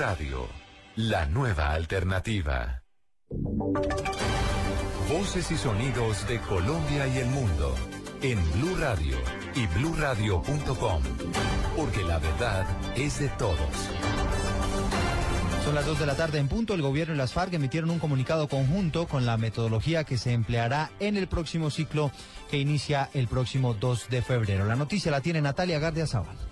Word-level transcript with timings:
Radio, 0.00 0.48
la 0.96 1.26
nueva 1.26 1.72
alternativa. 1.72 2.84
Voces 5.10 5.50
y 5.50 5.58
sonidos 5.58 6.26
de 6.26 6.40
Colombia 6.40 7.06
y 7.06 7.18
el 7.18 7.26
mundo 7.26 7.74
en 8.22 8.38
Blue 8.52 8.76
Radio 8.76 9.18
y 9.54 9.66
bluradio.com, 9.66 11.02
porque 11.76 12.02
la 12.04 12.18
verdad 12.18 12.66
es 12.96 13.20
de 13.20 13.28
todos. 13.28 13.58
Son 15.66 15.74
las 15.74 15.84
2 15.84 15.98
de 16.00 16.06
la 16.06 16.16
tarde 16.16 16.38
en 16.38 16.48
punto. 16.48 16.72
El 16.72 16.80
gobierno 16.80 17.12
y 17.12 17.18
las 17.18 17.34
FARC 17.34 17.52
emitieron 17.52 17.90
un 17.90 17.98
comunicado 17.98 18.48
conjunto 18.48 19.06
con 19.06 19.26
la 19.26 19.36
metodología 19.36 20.04
que 20.04 20.16
se 20.16 20.32
empleará 20.32 20.90
en 20.98 21.18
el 21.18 21.26
próximo 21.26 21.68
ciclo 21.68 22.10
que 22.50 22.56
inicia 22.56 23.10
el 23.12 23.28
próximo 23.28 23.74
2 23.74 24.08
de 24.08 24.22
febrero. 24.22 24.64
La 24.64 24.76
noticia 24.76 25.10
la 25.10 25.20
tiene 25.20 25.42
Natalia 25.42 25.78
Gardia 25.78 26.06
Zaval. 26.06 26.49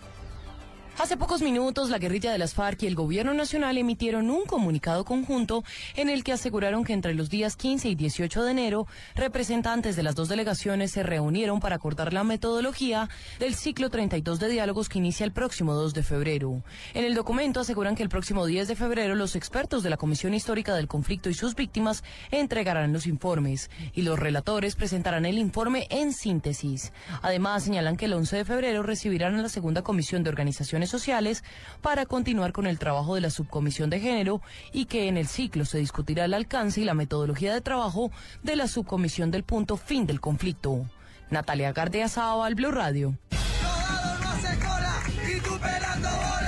Hace 0.99 1.17
pocos 1.17 1.43
minutos, 1.43 1.91
la 1.91 1.99
guerrilla 1.99 2.33
de 2.33 2.39
las 2.39 2.55
FARC 2.55 2.83
y 2.83 2.89
el 2.89 2.97
Gobierno 2.97 3.33
Nacional 3.33 3.79
emitieron 3.79 4.31
un 4.31 4.45
comunicado 4.47 5.05
conjunto 5.05 5.63
en 5.95 6.09
el 6.09 6.25
que 6.25 6.33
aseguraron 6.33 6.83
que 6.83 6.93
entre 6.93 7.15
los 7.15 7.31
días 7.31 7.55
15 7.55 7.91
y 7.91 7.95
18 7.95 8.43
de 8.43 8.51
enero, 8.51 8.89
representantes 9.15 9.95
de 9.95 10.03
las 10.03 10.17
dos 10.17 10.29
delegaciones 10.29 10.91
se 10.91 11.05
reunieron 11.05 11.61
para 11.61 11.77
acordar 11.77 12.13
la 12.13 12.25
metodología 12.25 13.09
del 13.39 13.55
ciclo 13.55 13.91
32 13.91 14.41
de 14.41 14.49
diálogos 14.49 14.89
que 14.89 14.99
inicia 14.99 15.23
el 15.23 15.31
próximo 15.31 15.73
2 15.75 15.95
de 15.95 16.03
febrero. 16.03 16.65
En 16.95 17.05
el 17.05 17.15
documento 17.15 17.61
aseguran 17.61 17.95
que 17.95 18.03
el 18.03 18.09
próximo 18.09 18.45
10 18.45 18.67
de 18.67 18.75
febrero 18.75 19.15
los 19.15 19.37
expertos 19.37 19.85
de 19.85 19.91
la 19.91 19.99
Comisión 19.99 20.35
Histórica 20.35 20.75
del 20.75 20.89
Conflicto 20.89 21.31
y 21.31 21.35
sus 21.35 21.55
víctimas 21.55 22.03
entregarán 22.33 22.93
los 22.93 23.07
informes 23.07 23.71
y 23.95 24.03
los 24.03 24.19
relatores 24.19 24.75
presentarán 24.75 25.27
el 25.27 25.39
informe 25.39 25.87
en 25.91 26.13
síntesis. 26.13 26.93
Además, 27.23 27.63
señalan 27.63 27.97
que 27.97 28.07
el 28.07 28.15
11 28.15 28.39
de 28.39 28.45
febrero 28.45 28.83
recibirán 28.83 29.37
a 29.37 29.43
la 29.43 29.49
segunda 29.49 29.83
comisión 29.83 30.25
de 30.25 30.31
organizaciones 30.31 30.88
sociales 30.89 31.45
para 31.83 32.07
continuar 32.07 32.53
con 32.53 32.67
el 32.67 32.79
trabajo 32.79 33.15
de 33.15 33.21
la 33.21 33.31
subcomisión 33.31 33.91
de 33.91 34.01
género 34.01 34.43
y 34.73 34.87
que 34.87 35.09
en 35.09 35.17
el 35.17 35.29
ciclo 35.29 35.65
se 35.65 35.79
discutirá 35.79 36.25
el 36.25 36.35
alcance 36.35 36.81
y 36.81 36.85
la 36.85 36.95
metodología 36.95 37.55
de 37.55 37.61
trabajo 37.61 38.11
de 38.43 38.57
la 38.57 38.69
subcomisión 38.69 39.31
del 39.31 39.45
punto 39.45 39.77
fin 39.77 40.07
del 40.07 40.21
conflicto. 40.21 40.87
Natalia 41.31 41.73
Gardea 41.73 42.09
al 42.17 42.55
Blue 42.55 42.71
Radio. 42.71 43.15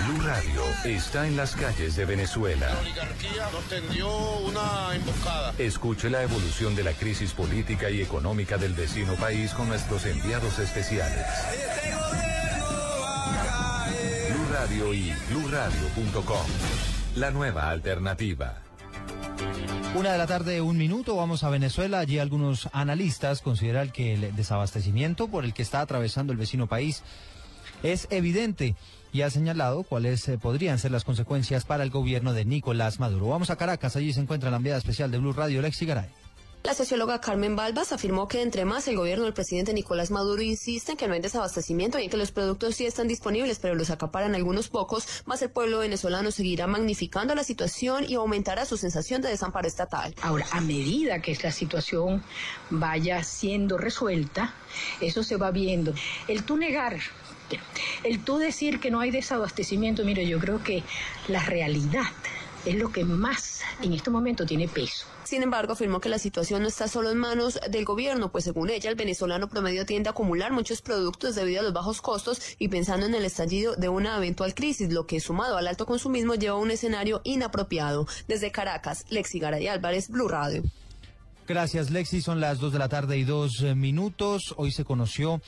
Blue 0.06 0.20
Radio 0.22 0.62
está 0.84 1.26
en 1.26 1.36
las 1.36 1.54
calles 1.54 1.96
de 1.96 2.04
Venezuela. 2.04 2.66
La 2.66 2.80
oligarquía 2.80 3.50
nos 3.52 3.64
tendió 3.64 4.08
una 4.38 4.94
emboscada. 4.94 5.54
Escuche 5.58 6.08
la 6.08 6.22
evolución 6.22 6.74
de 6.74 6.84
la 6.84 6.92
crisis 6.92 7.32
política 7.32 7.90
y 7.90 8.00
económica 8.00 8.56
del 8.56 8.72
vecino 8.74 9.14
país 9.14 9.52
con 9.52 9.68
nuestros 9.68 10.06
enviados 10.06 10.58
especiales. 10.58 11.26
Blue 11.84 12.20
Radio 14.50 14.92
y 14.92 15.12
bluradio.com. 15.30 16.46
La 17.14 17.30
nueva 17.30 17.70
alternativa. 17.70 18.62
Una 19.94 20.10
de 20.10 20.18
la 20.18 20.26
tarde, 20.26 20.60
un 20.60 20.76
minuto, 20.76 21.14
vamos 21.14 21.44
a 21.44 21.50
Venezuela. 21.50 22.00
Allí 22.00 22.18
algunos 22.18 22.68
analistas 22.72 23.42
consideran 23.42 23.90
que 23.90 24.14
el 24.14 24.34
desabastecimiento 24.34 25.28
por 25.28 25.44
el 25.44 25.54
que 25.54 25.62
está 25.62 25.80
atravesando 25.80 26.32
el 26.32 26.38
vecino 26.38 26.66
país 26.66 27.04
es 27.84 28.08
evidente 28.10 28.74
y 29.12 29.22
ha 29.22 29.30
señalado 29.30 29.84
cuáles 29.84 30.28
eh, 30.28 30.36
podrían 30.36 30.80
ser 30.80 30.90
las 30.90 31.04
consecuencias 31.04 31.64
para 31.64 31.84
el 31.84 31.90
gobierno 31.90 32.32
de 32.32 32.44
Nicolás 32.44 32.98
Maduro. 32.98 33.28
Vamos 33.28 33.50
a 33.50 33.56
Caracas, 33.56 33.94
allí 33.94 34.12
se 34.12 34.20
encuentra 34.20 34.50
la 34.50 34.56
enviada 34.56 34.78
especial 34.78 35.12
de 35.12 35.18
Blue 35.18 35.32
Radio, 35.32 35.62
Lexi 35.62 35.86
Garay. 35.86 36.08
La 36.62 36.74
socióloga 36.74 37.22
Carmen 37.22 37.56
Balbas 37.56 37.90
afirmó 37.90 38.28
que 38.28 38.42
entre 38.42 38.66
más 38.66 38.86
el 38.86 38.96
gobierno 38.96 39.24
del 39.24 39.32
presidente 39.32 39.72
Nicolás 39.72 40.10
Maduro 40.10 40.42
insiste 40.42 40.92
en 40.92 40.98
que 40.98 41.08
no 41.08 41.14
hay 41.14 41.20
desabastecimiento 41.20 41.98
y 41.98 42.04
en 42.04 42.10
que 42.10 42.18
los 42.18 42.32
productos 42.32 42.74
sí 42.74 42.84
están 42.84 43.08
disponibles, 43.08 43.58
pero 43.58 43.74
los 43.74 43.88
acaparan 43.88 44.34
algunos 44.34 44.68
pocos, 44.68 45.22
más 45.24 45.40
el 45.40 45.50
pueblo 45.50 45.78
venezolano 45.78 46.30
seguirá 46.30 46.66
magnificando 46.66 47.34
la 47.34 47.44
situación 47.44 48.04
y 48.06 48.14
aumentará 48.14 48.66
su 48.66 48.76
sensación 48.76 49.22
de 49.22 49.30
desamparo 49.30 49.66
estatal. 49.66 50.14
Ahora, 50.20 50.46
a 50.52 50.60
medida 50.60 51.22
que 51.22 51.34
la 51.42 51.50
situación 51.50 52.22
vaya 52.68 53.24
siendo 53.24 53.78
resuelta, 53.78 54.54
eso 55.00 55.22
se 55.22 55.36
va 55.36 55.50
viendo. 55.50 55.94
El 56.28 56.44
tú 56.44 56.58
negar 56.58 56.98
el 58.04 58.22
tú 58.22 58.38
decir 58.38 58.78
que 58.78 58.90
no 58.90 59.00
hay 59.00 59.10
desabastecimiento, 59.10 60.04
mire, 60.04 60.26
yo 60.26 60.38
creo 60.38 60.62
que 60.62 60.84
la 61.26 61.42
realidad 61.42 62.04
es 62.64 62.74
lo 62.76 62.92
que 62.92 63.04
más 63.04 63.62
en 63.82 63.92
este 63.92 64.10
momento 64.10 64.46
tiene 64.46 64.68
peso. 64.68 65.06
Sin 65.30 65.44
embargo, 65.44 65.74
afirmó 65.74 66.00
que 66.00 66.08
la 66.08 66.18
situación 66.18 66.62
no 66.62 66.66
está 66.66 66.88
solo 66.88 67.08
en 67.08 67.16
manos 67.16 67.60
del 67.70 67.84
gobierno, 67.84 68.32
pues 68.32 68.42
según 68.42 68.68
ella, 68.68 68.90
el 68.90 68.96
venezolano 68.96 69.48
promedio 69.48 69.86
tiende 69.86 70.08
a 70.08 70.10
acumular 70.10 70.50
muchos 70.50 70.82
productos 70.82 71.36
debido 71.36 71.60
a 71.60 71.62
los 71.62 71.72
bajos 71.72 72.02
costos 72.02 72.42
y 72.58 72.66
pensando 72.66 73.06
en 73.06 73.14
el 73.14 73.24
estallido 73.24 73.76
de 73.76 73.88
una 73.88 74.16
eventual 74.16 74.56
crisis, 74.56 74.92
lo 74.92 75.06
que 75.06 75.20
sumado 75.20 75.56
al 75.56 75.68
alto 75.68 75.86
consumismo 75.86 76.34
lleva 76.34 76.56
a 76.56 76.58
un 76.58 76.72
escenario 76.72 77.20
inapropiado. 77.22 78.08
Desde 78.26 78.50
Caracas, 78.50 79.04
Lexi 79.08 79.38
Garay 79.38 79.68
Álvarez, 79.68 80.08
Blue 80.08 80.26
Radio. 80.26 80.64
Gracias, 81.46 81.90
Lexi. 81.90 82.22
Son 82.22 82.40
las 82.40 82.58
2 82.58 82.72
de 82.72 82.78
la 82.80 82.88
tarde 82.88 83.16
y 83.16 83.22
dos 83.22 83.62
eh, 83.62 83.76
minutos. 83.76 84.54
Hoy 84.56 84.72
se 84.72 84.84
conoció 84.84 85.40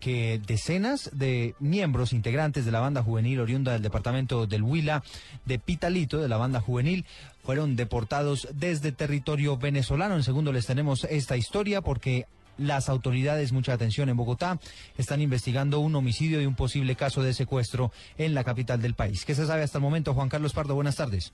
que 0.00 0.40
decenas 0.44 1.10
de 1.12 1.54
miembros 1.60 2.12
integrantes 2.12 2.64
de 2.64 2.72
la 2.72 2.80
banda 2.80 3.02
juvenil 3.02 3.40
oriunda 3.40 3.72
del 3.72 3.82
departamento 3.82 4.46
del 4.46 4.62
Huila, 4.62 5.02
de 5.44 5.58
Pitalito, 5.58 6.18
de 6.18 6.28
la 6.28 6.36
banda 6.36 6.60
juvenil, 6.60 7.04
fueron 7.44 7.76
deportados 7.76 8.48
desde 8.54 8.92
territorio 8.92 9.56
venezolano. 9.56 10.16
En 10.16 10.22
segundo 10.22 10.52
les 10.52 10.66
tenemos 10.66 11.04
esta 11.04 11.36
historia 11.36 11.82
porque 11.82 12.26
las 12.58 12.88
autoridades, 12.88 13.52
mucha 13.52 13.72
atención 13.72 14.08
en 14.08 14.16
Bogotá, 14.16 14.58
están 14.98 15.20
investigando 15.20 15.80
un 15.80 15.94
homicidio 15.94 16.40
y 16.42 16.46
un 16.46 16.56
posible 16.56 16.94
caso 16.94 17.22
de 17.22 17.32
secuestro 17.32 17.90
en 18.18 18.34
la 18.34 18.44
capital 18.44 18.82
del 18.82 18.94
país. 18.94 19.24
¿Qué 19.24 19.34
se 19.34 19.46
sabe 19.46 19.62
hasta 19.62 19.78
el 19.78 19.82
momento, 19.82 20.14
Juan 20.14 20.28
Carlos 20.28 20.52
Pardo? 20.52 20.74
Buenas 20.74 20.96
tardes. 20.96 21.32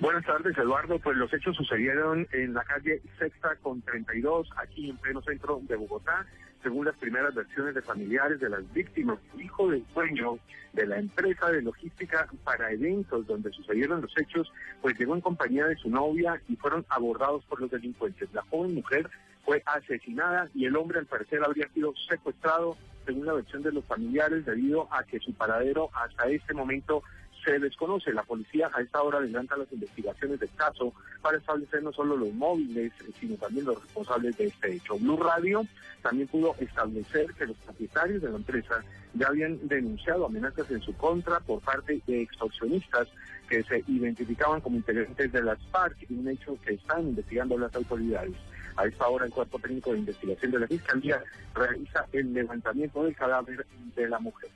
Buenas 0.00 0.24
tardes, 0.24 0.56
Eduardo. 0.56 0.98
Pues 1.00 1.16
los 1.16 1.32
hechos 1.32 1.56
sucedieron 1.56 2.26
en 2.32 2.54
la 2.54 2.62
calle 2.64 3.02
Sexta 3.18 3.56
con 3.62 3.82
32, 3.82 4.48
aquí 4.56 4.90
en 4.90 4.96
pleno 4.96 5.20
centro 5.22 5.60
de 5.62 5.76
Bogotá. 5.76 6.24
Según 6.62 6.86
las 6.86 6.96
primeras 6.96 7.34
versiones 7.34 7.74
de 7.74 7.82
familiares 7.82 8.40
de 8.40 8.48
las 8.48 8.72
víctimas, 8.72 9.18
hijo 9.38 9.70
del 9.70 9.84
dueño 9.94 10.38
de 10.72 10.86
la 10.86 10.98
empresa 10.98 11.50
de 11.50 11.62
logística 11.62 12.28
para 12.44 12.72
eventos 12.72 13.26
donde 13.26 13.50
sucedieron 13.52 14.02
los 14.02 14.16
hechos, 14.18 14.52
pues 14.82 14.98
llegó 14.98 15.14
en 15.14 15.20
compañía 15.20 15.66
de 15.66 15.76
su 15.76 15.88
novia 15.88 16.40
y 16.48 16.56
fueron 16.56 16.84
abordados 16.88 17.44
por 17.44 17.60
los 17.60 17.70
delincuentes. 17.70 18.28
La 18.32 18.42
joven 18.42 18.74
mujer 18.74 19.08
fue 19.44 19.62
asesinada 19.64 20.48
y 20.54 20.66
el 20.66 20.76
hombre 20.76 20.98
al 20.98 21.06
parecer 21.06 21.42
habría 21.42 21.68
sido 21.68 21.94
secuestrado, 22.08 22.76
según 23.06 23.24
la 23.24 23.32
versión 23.34 23.62
de 23.62 23.72
los 23.72 23.84
familiares, 23.84 24.44
debido 24.44 24.92
a 24.92 25.04
que 25.04 25.20
su 25.20 25.32
paradero 25.32 25.90
hasta 25.94 26.28
este 26.28 26.52
momento 26.54 27.02
se 27.44 27.58
desconoce. 27.58 28.12
La 28.12 28.22
policía 28.22 28.70
a 28.72 28.80
esta 28.80 29.02
hora 29.02 29.18
adelanta 29.18 29.56
las 29.56 29.72
investigaciones 29.72 30.40
del 30.40 30.50
caso 30.56 30.92
para 31.22 31.38
establecer 31.38 31.82
no 31.82 31.92
solo 31.92 32.16
los 32.16 32.32
móviles, 32.34 32.92
sino 33.18 33.36
también 33.36 33.66
los 33.66 33.82
responsables 33.82 34.36
de 34.36 34.46
este 34.46 34.74
hecho. 34.74 34.98
Blue 34.98 35.16
Radio 35.16 35.66
también 36.02 36.28
pudo 36.28 36.54
establecer 36.58 37.32
que 37.34 37.46
los 37.46 37.56
propietarios 37.58 38.22
de 38.22 38.30
la 38.30 38.36
empresa 38.36 38.84
ya 39.14 39.28
habían 39.28 39.66
denunciado 39.66 40.26
amenazas 40.26 40.70
en 40.70 40.80
su 40.80 40.94
contra 40.96 41.40
por 41.40 41.60
parte 41.60 42.00
de 42.06 42.22
extorsionistas 42.22 43.08
que 43.48 43.62
se 43.64 43.82
identificaban 43.88 44.60
como 44.60 44.76
integrantes 44.76 45.32
de 45.32 45.42
las 45.42 45.58
FARC, 45.70 45.96
un 46.10 46.28
hecho 46.28 46.58
que 46.64 46.74
están 46.74 47.08
investigando 47.08 47.58
las 47.58 47.74
autoridades. 47.74 48.34
A 48.76 48.86
esta 48.86 49.08
hora 49.08 49.26
el 49.26 49.32
Cuerpo 49.32 49.58
Técnico 49.58 49.92
de 49.92 49.98
Investigación 49.98 50.52
de 50.52 50.60
la 50.60 50.66
Fiscalía 50.68 51.20
realiza 51.52 52.06
el 52.12 52.32
levantamiento 52.32 53.02
del 53.02 53.16
cadáver 53.16 53.66
de 53.96 54.08
la 54.08 54.20
mujer. 54.20 54.50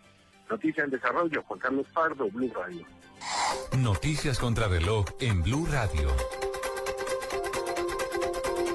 Noticia 0.53 0.85
en 0.85 0.91
desarrollo, 0.91 1.43
Juan 1.49 1.59
Carlos 1.59 1.87
Pardo, 1.95 2.31
Blue 2.31 2.53
Radio. 2.55 2.85
Noticias 3.79 4.39
contra 4.39 4.69
reloj 4.69 5.07
en 5.19 5.43
Blue 5.43 5.65
Radio. 5.65 6.15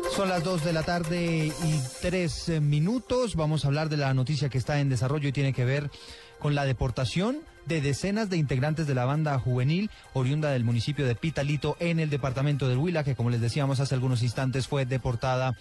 Son 0.09 0.27
las 0.27 0.43
2 0.43 0.65
de 0.65 0.73
la 0.73 0.81
tarde 0.81 1.45
y 1.45 1.79
3 2.01 2.49
eh, 2.49 2.61
minutos. 2.61 3.35
Vamos 3.35 3.63
a 3.63 3.67
hablar 3.67 3.89
de 3.89 3.97
la 3.97 4.11
noticia 4.15 4.49
que 4.49 4.57
está 4.57 4.79
en 4.79 4.89
desarrollo 4.89 5.29
y 5.29 5.31
tiene 5.31 5.53
que 5.53 5.65
ver 5.65 5.91
con 6.39 6.55
la 6.55 6.65
deportación 6.65 7.41
de 7.67 7.79
decenas 7.81 8.31
de 8.31 8.37
integrantes 8.37 8.87
de 8.87 8.95
la 8.95 9.05
banda 9.05 9.37
juvenil 9.37 9.91
oriunda 10.13 10.49
del 10.49 10.63
municipio 10.63 11.05
de 11.05 11.13
Pitalito 11.13 11.77
en 11.79 11.99
el 11.99 12.09
departamento 12.09 12.67
del 12.67 12.79
Huila, 12.79 13.03
que 13.03 13.15
como 13.15 13.29
les 13.29 13.41
decíamos 13.41 13.79
hace 13.79 13.93
algunos 13.93 14.23
instantes 14.23 14.67
fue 14.67 14.87
deportada 14.87 15.55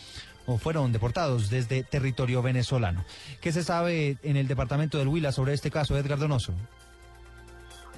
o 0.47 0.59
fueron 0.59 0.93
deportados 0.93 1.51
desde 1.51 1.83
territorio 1.83 2.43
venezolano. 2.43 3.05
¿Qué 3.41 3.53
se 3.53 3.63
sabe 3.63 4.17
en 4.23 4.37
el 4.37 4.49
departamento 4.49 4.99
del 4.99 5.09
Huila 5.09 5.33
sobre 5.33 5.53
este 5.53 5.71
caso, 5.71 5.97
Edgar 5.97 6.19
Donoso? 6.19 6.55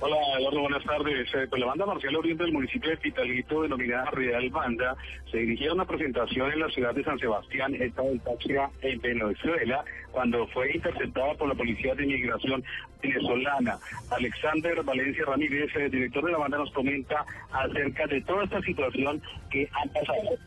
Hola 0.01 0.17
Eduardo, 0.39 0.61
buenas 0.61 0.85
tardes. 0.85 1.29
Eh, 1.35 1.47
pues 1.51 1.61
la 1.61 1.67
banda 1.67 1.85
marcial 1.85 2.15
oriente 2.15 2.45
del 2.45 2.53
municipio 2.53 2.89
de 2.89 2.97
Pitalito, 2.99 3.63
denominada 3.63 4.09
Real 4.13 4.49
Banda, 4.49 4.97
se 5.29 5.39
dirigía 5.39 5.71
a 5.71 5.75
una 5.75 5.87
presentación 5.87 6.53
en 6.53 6.61
la 6.61 6.69
ciudad 6.69 6.95
de 6.95 7.03
San 7.03 7.19
Sebastián, 7.19 7.75
estado 7.75 8.11
del 8.11 8.21
Táchira, 8.21 8.71
en 8.83 9.01
Venezuela, 9.01 9.85
cuando 10.13 10.47
fue 10.49 10.71
interceptada 10.73 11.35
por 11.35 11.49
la 11.49 11.57
Policía 11.57 11.97
de 11.97 12.05
Inmigración 12.05 12.63
venezolana. 13.03 13.77
Alexander 14.11 14.85
Valencia 14.85 15.25
Ramírez, 15.27 15.75
eh, 15.75 15.89
director 15.91 16.25
de 16.25 16.31
la 16.31 16.39
banda, 16.39 16.59
nos 16.59 16.71
comenta 16.71 17.27
acerca 17.51 18.07
de 18.07 18.21
toda 18.21 18.45
esta 18.45 18.61
situación 18.63 19.21
que 19.51 19.69
ha 19.73 19.85
pasado 19.93 20.39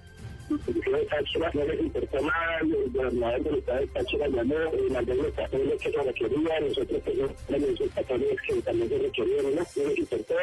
de 0.58 1.06
Táchira 1.06 1.52
no 1.54 1.66
les 1.66 1.80
importó 1.80 2.22
nada, 2.22 2.60
el 2.62 2.92
gobernador 2.92 3.64
de 3.64 3.88
Táchira 3.88 4.28
llamó 4.28 4.56
y 4.56 4.92
mandó 4.92 5.14
los 5.14 5.32
papeles 5.32 5.82
que 5.82 5.92
se 5.92 6.04
requerían, 6.04 6.68
nosotros 6.68 7.02
tenemos 7.48 7.80
los 7.80 7.90
papeles 7.90 8.42
que 8.42 8.62
también 8.62 8.90
se 8.90 8.98
requerían, 8.98 9.56
no, 9.56 9.62
les 9.76 9.98
importó, 9.98 10.36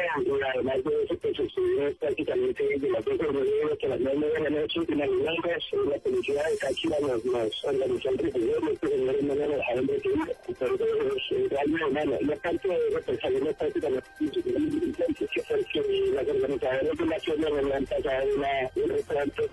además 0.53 0.83
de 0.83 1.03
eso 1.03 1.15
pues 1.21 1.37
sucedió 1.37 1.93
prácticamente 1.99 2.79
de 2.79 2.89
las 2.89 3.05
dos 3.05 3.17
de 3.17 3.77
que 3.77 3.87
las 3.87 3.99
nueve 3.99 4.31
de 4.33 4.39
la 4.39 4.49
noche, 4.49 4.79
nueve 4.87 5.57
la 5.89 5.99
policía 5.99 6.43
de 6.43 6.57
Táchira 6.57 6.97
nos, 7.01 7.25
organizó 7.63 7.69
el 7.69 7.79
los 7.79 8.79
señores 8.79 9.23
no 9.23 9.35
nos 9.35 9.49
dejaron 9.49 9.87
de 9.87 9.99
seguir, 9.99 10.35
entonces 10.47 11.49
realmente, 11.49 11.85
hermano, 11.85 12.15
aparte 12.33 12.67
de 12.67 12.87
eso, 12.87 13.21
salimos 13.21 13.53
prácticamente 13.55 14.09
que 14.31 15.43
las 16.13 16.27
organizadoras 16.27 16.91
de 17.37 17.51
la 17.51 17.61
la 17.61 17.77
han 17.77 17.85
pasado 17.85 18.25
un 18.75 18.89
restaurante, 18.89 19.49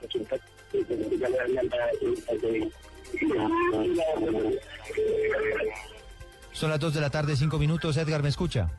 son 6.53 6.71
las 6.71 6.81
2 6.81 6.95
de 6.95 7.01
la 7.01 7.11
tarde, 7.11 7.37
5 7.37 7.59
minutos. 7.59 7.97
Edgar, 7.97 8.23
¿me 8.23 8.29
escucha? 8.29 8.71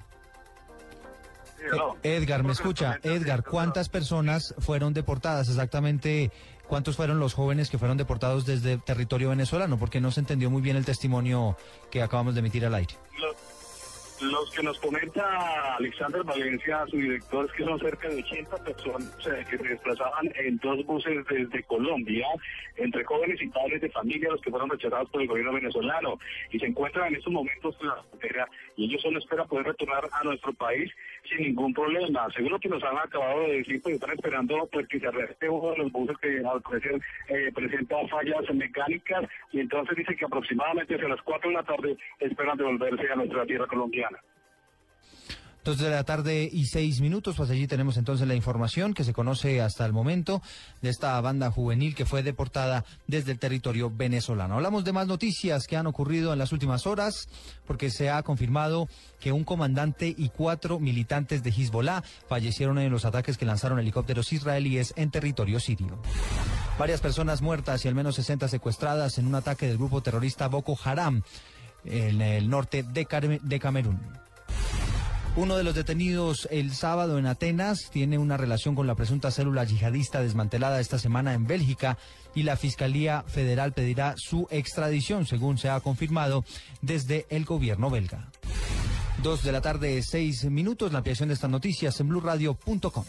Eh, 2.04 2.16
Edgar, 2.16 2.44
¿me 2.44 2.52
escucha? 2.52 3.00
Edgar, 3.04 3.44
¿cuántas 3.44 3.90
personas 3.90 4.56
fueron 4.60 4.94
deportadas 4.94 5.50
exactamente? 5.50 6.32
¿Cuántos 6.68 6.96
fueron 6.96 7.20
los 7.20 7.34
jóvenes 7.34 7.70
que 7.70 7.78
fueron 7.78 7.98
deportados 7.98 8.46
desde 8.46 8.78
territorio 8.78 9.30
venezolano? 9.30 9.78
Porque 9.78 10.02
no 10.02 10.12
se 10.12 10.20
entendió 10.20 10.50
muy 10.50 10.62
bien 10.62 10.76
el 10.76 10.86
testimonio 10.86 11.58
que 11.90 12.02
acabamos 12.02 12.34
de 12.34 12.40
emitir 12.40 12.66
al 12.66 12.76
aire. 12.76 12.96
Los 14.20 14.50
que 14.50 14.64
nos 14.64 14.80
comenta 14.80 15.76
Alexander 15.76 16.24
Valencia, 16.24 16.84
su 16.90 16.98
director, 16.98 17.46
es 17.46 17.52
que 17.52 17.64
son 17.64 17.80
cerca 17.80 18.10
de 18.10 18.24
80 18.24 18.58
personas 18.64 19.16
que 19.48 19.58
se 19.58 19.64
desplazaban 19.64 20.34
en 20.40 20.58
dos 20.58 20.84
buses 20.88 21.24
desde 21.30 21.62
Colombia, 21.64 22.26
entre 22.78 23.04
jóvenes 23.04 23.40
y 23.40 23.48
padres 23.48 23.80
de 23.80 23.92
familia, 23.92 24.32
los 24.32 24.42
que 24.42 24.50
fueron 24.50 24.72
rechazados 24.72 25.08
por 25.12 25.22
el 25.22 25.28
gobierno 25.28 25.54
venezolano, 25.54 26.18
y 26.52 26.58
se 26.58 26.66
encuentran 26.66 27.10
en 27.10 27.18
estos 27.18 27.32
momentos 27.32 27.78
en 27.80 27.88
la 27.88 28.04
frontera, 28.10 28.50
y 28.76 28.86
ellos 28.86 29.04
solo 29.04 29.20
esperan 29.20 29.48
poder 29.48 29.68
retornar 29.68 30.10
a 30.12 30.24
nuestro 30.24 30.52
país 30.54 30.92
sin 31.28 31.42
ningún 31.42 31.74
problema. 31.74 32.30
Seguro 32.32 32.60
que 32.60 32.70
nos 32.70 32.84
han 32.84 32.98
acabado 32.98 33.42
de 33.42 33.58
decir, 33.58 33.82
pues 33.82 33.96
están 33.96 34.12
esperando 34.12 34.68
pues, 34.72 34.88
que 34.88 35.00
se 35.00 35.08
arreste 35.08 35.50
uno 35.50 35.72
de 35.72 35.78
los 35.78 35.92
buses 35.92 36.18
que 36.18 36.40
al 36.40 36.62
parecer 36.62 37.00
eh, 37.30 37.52
fallas 38.10 38.56
mecánicas, 38.56 39.26
y 39.52 39.60
entonces 39.60 39.96
dice 39.98 40.16
que 40.16 40.26
aproximadamente 40.26 40.96
a 40.96 41.08
las 41.08 41.22
4 41.22 41.50
de 41.50 41.56
la 41.56 41.64
tarde 41.64 41.98
esperan 42.20 42.58
devolverse 42.58 43.12
a 43.12 43.16
nuestra 43.16 43.46
tierra 43.46 43.68
colombiana. 43.68 44.20
Dos 45.68 45.80
de 45.80 45.90
la 45.90 46.06
tarde 46.06 46.50
y 46.50 46.64
seis 46.68 47.02
minutos, 47.02 47.36
pues 47.36 47.50
allí 47.50 47.68
tenemos 47.68 47.98
entonces 47.98 48.26
la 48.26 48.36
información 48.36 48.94
que 48.94 49.04
se 49.04 49.12
conoce 49.12 49.62
hasta 49.62 49.86
el 49.86 49.92
momento 49.92 50.42
de 50.82 50.90
esta 50.90 51.20
banda 51.20 51.52
juvenil 51.52 51.94
que 51.94 52.06
fue 52.06 52.24
deportada 52.24 52.86
desde 53.06 53.34
el 53.34 53.38
territorio 53.38 53.92
venezolano. 53.94 54.56
Hablamos 54.56 54.86
de 54.86 54.94
más 54.94 55.08
noticias 55.08 55.68
que 55.68 55.76
han 55.76 55.86
ocurrido 55.86 56.32
en 56.32 56.40
las 56.40 56.54
últimas 56.54 56.88
horas, 56.88 57.28
porque 57.66 57.90
se 57.90 58.10
ha 58.10 58.24
confirmado 58.24 58.88
que 59.20 59.34
un 59.34 59.44
comandante 59.44 60.16
y 60.18 60.30
cuatro 60.30 60.80
militantes 60.80 61.44
de 61.44 61.50
Hezbollah 61.50 62.02
fallecieron 62.30 62.80
en 62.80 62.90
los 62.90 63.04
ataques 63.04 63.38
que 63.38 63.46
lanzaron 63.46 63.78
helicópteros 63.78 64.32
israelíes 64.32 64.94
en 64.96 65.12
territorio 65.12 65.60
sirio. 65.60 66.02
Varias 66.80 67.02
personas 67.02 67.42
muertas 67.42 67.84
y 67.84 67.90
al 67.90 67.96
menos 67.96 68.16
60 68.16 68.48
secuestradas 68.48 69.18
en 69.18 69.28
un 69.28 69.36
ataque 69.36 69.68
del 69.68 69.78
grupo 69.78 70.02
terrorista 70.02 70.48
Boko 70.48 70.80
Haram 70.82 71.24
en 71.84 72.22
el 72.22 72.50
norte 72.50 72.84
de, 72.84 73.40
de 73.44 73.60
Camerún. 73.60 74.27
Uno 75.38 75.56
de 75.56 75.64
los 75.64 75.76
detenidos 75.76 76.48
el 76.50 76.74
sábado 76.74 77.20
en 77.20 77.28
Atenas 77.28 77.92
tiene 77.92 78.18
una 78.18 78.38
relación 78.38 78.74
con 78.74 78.88
la 78.88 78.96
presunta 78.96 79.30
célula 79.30 79.66
yihadista 79.66 80.20
desmantelada 80.20 80.80
esta 80.80 80.98
semana 80.98 81.36
en 81.36 81.46
Bélgica 81.46 82.00
y 82.34 82.42
la 82.42 82.58
Fiscalía 82.58 83.24
Federal 83.28 83.72
pedirá 83.72 84.16
su 84.18 84.48
extradición, 84.50 85.28
según 85.28 85.60
se 85.60 85.70
ha 85.70 85.80
confirmado 85.80 86.44
desde 86.82 87.28
el 87.30 87.46
gobierno 87.46 87.92
belga. 87.92 88.32
Dos 89.22 89.44
de 89.44 89.52
la 89.52 89.62
tarde, 89.62 90.02
seis 90.02 90.44
minutos, 90.46 90.92
la 90.92 91.00
ampliación 91.00 91.30
de 91.30 91.36
estas 91.36 91.52
noticias 91.52 92.00
en 92.00 92.10
blurradio.com. 92.10 93.06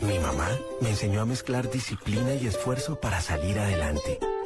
Mi 0.00 0.18
mamá 0.20 0.48
me 0.80 0.90
enseñó 0.90 1.22
a 1.22 1.26
mezclar 1.26 1.68
disciplina 1.68 2.36
y 2.36 2.46
esfuerzo 2.46 3.00
para 3.00 3.20
salir 3.20 3.58
adelante 3.58 4.20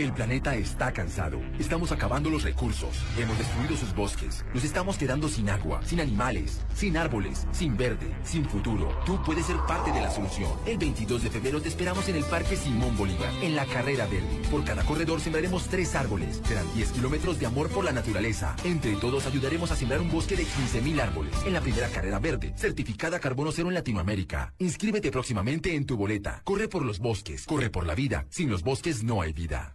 El 0.00 0.12
planeta 0.12 0.54
está 0.54 0.92
cansado. 0.92 1.40
Estamos 1.58 1.90
acabando 1.90 2.30
los 2.30 2.44
recursos. 2.44 2.96
Hemos 3.18 3.36
destruido 3.36 3.76
sus 3.76 3.92
bosques. 3.96 4.44
Nos 4.54 4.62
estamos 4.62 4.96
quedando 4.96 5.28
sin 5.28 5.50
agua, 5.50 5.80
sin 5.84 5.98
animales, 5.98 6.60
sin 6.72 6.96
árboles, 6.96 7.48
sin 7.50 7.76
verde, 7.76 8.14
sin 8.22 8.44
futuro. 8.44 8.96
Tú 9.04 9.20
puedes 9.26 9.46
ser 9.46 9.56
parte 9.66 9.90
de 9.90 10.00
la 10.00 10.08
solución. 10.08 10.52
El 10.66 10.78
22 10.78 11.24
de 11.24 11.30
febrero 11.30 11.60
te 11.60 11.68
esperamos 11.68 12.08
en 12.08 12.14
el 12.14 12.22
Parque 12.26 12.54
Simón 12.54 12.96
Bolívar, 12.96 13.28
en 13.42 13.56
la 13.56 13.66
Carrera 13.66 14.06
Verde. 14.06 14.40
Por 14.52 14.62
cada 14.62 14.84
corredor 14.84 15.18
sembraremos 15.20 15.66
tres 15.66 15.96
árboles. 15.96 16.40
Serán 16.44 16.72
10 16.76 16.92
kilómetros 16.92 17.40
de 17.40 17.46
amor 17.46 17.68
por 17.68 17.84
la 17.84 17.90
naturaleza. 17.90 18.54
Entre 18.62 18.94
todos 18.98 19.26
ayudaremos 19.26 19.72
a 19.72 19.76
sembrar 19.76 20.00
un 20.00 20.12
bosque 20.12 20.36
de 20.36 20.44
15.000 20.44 21.00
árboles. 21.00 21.34
En 21.44 21.54
la 21.54 21.60
primera 21.60 21.88
carrera 21.88 22.20
verde, 22.20 22.54
certificada 22.56 23.18
Carbono 23.18 23.50
Cero 23.50 23.66
en 23.66 23.74
Latinoamérica. 23.74 24.54
Inscríbete 24.60 25.10
próximamente 25.10 25.74
en 25.74 25.86
tu 25.86 25.96
boleta. 25.96 26.42
Corre 26.44 26.68
por 26.68 26.84
los 26.84 27.00
bosques. 27.00 27.46
Corre 27.46 27.68
por 27.68 27.84
la 27.84 27.96
vida. 27.96 28.26
Sin 28.30 28.48
los 28.48 28.62
bosques 28.62 29.02
no 29.02 29.22
hay 29.22 29.32
vida. 29.32 29.74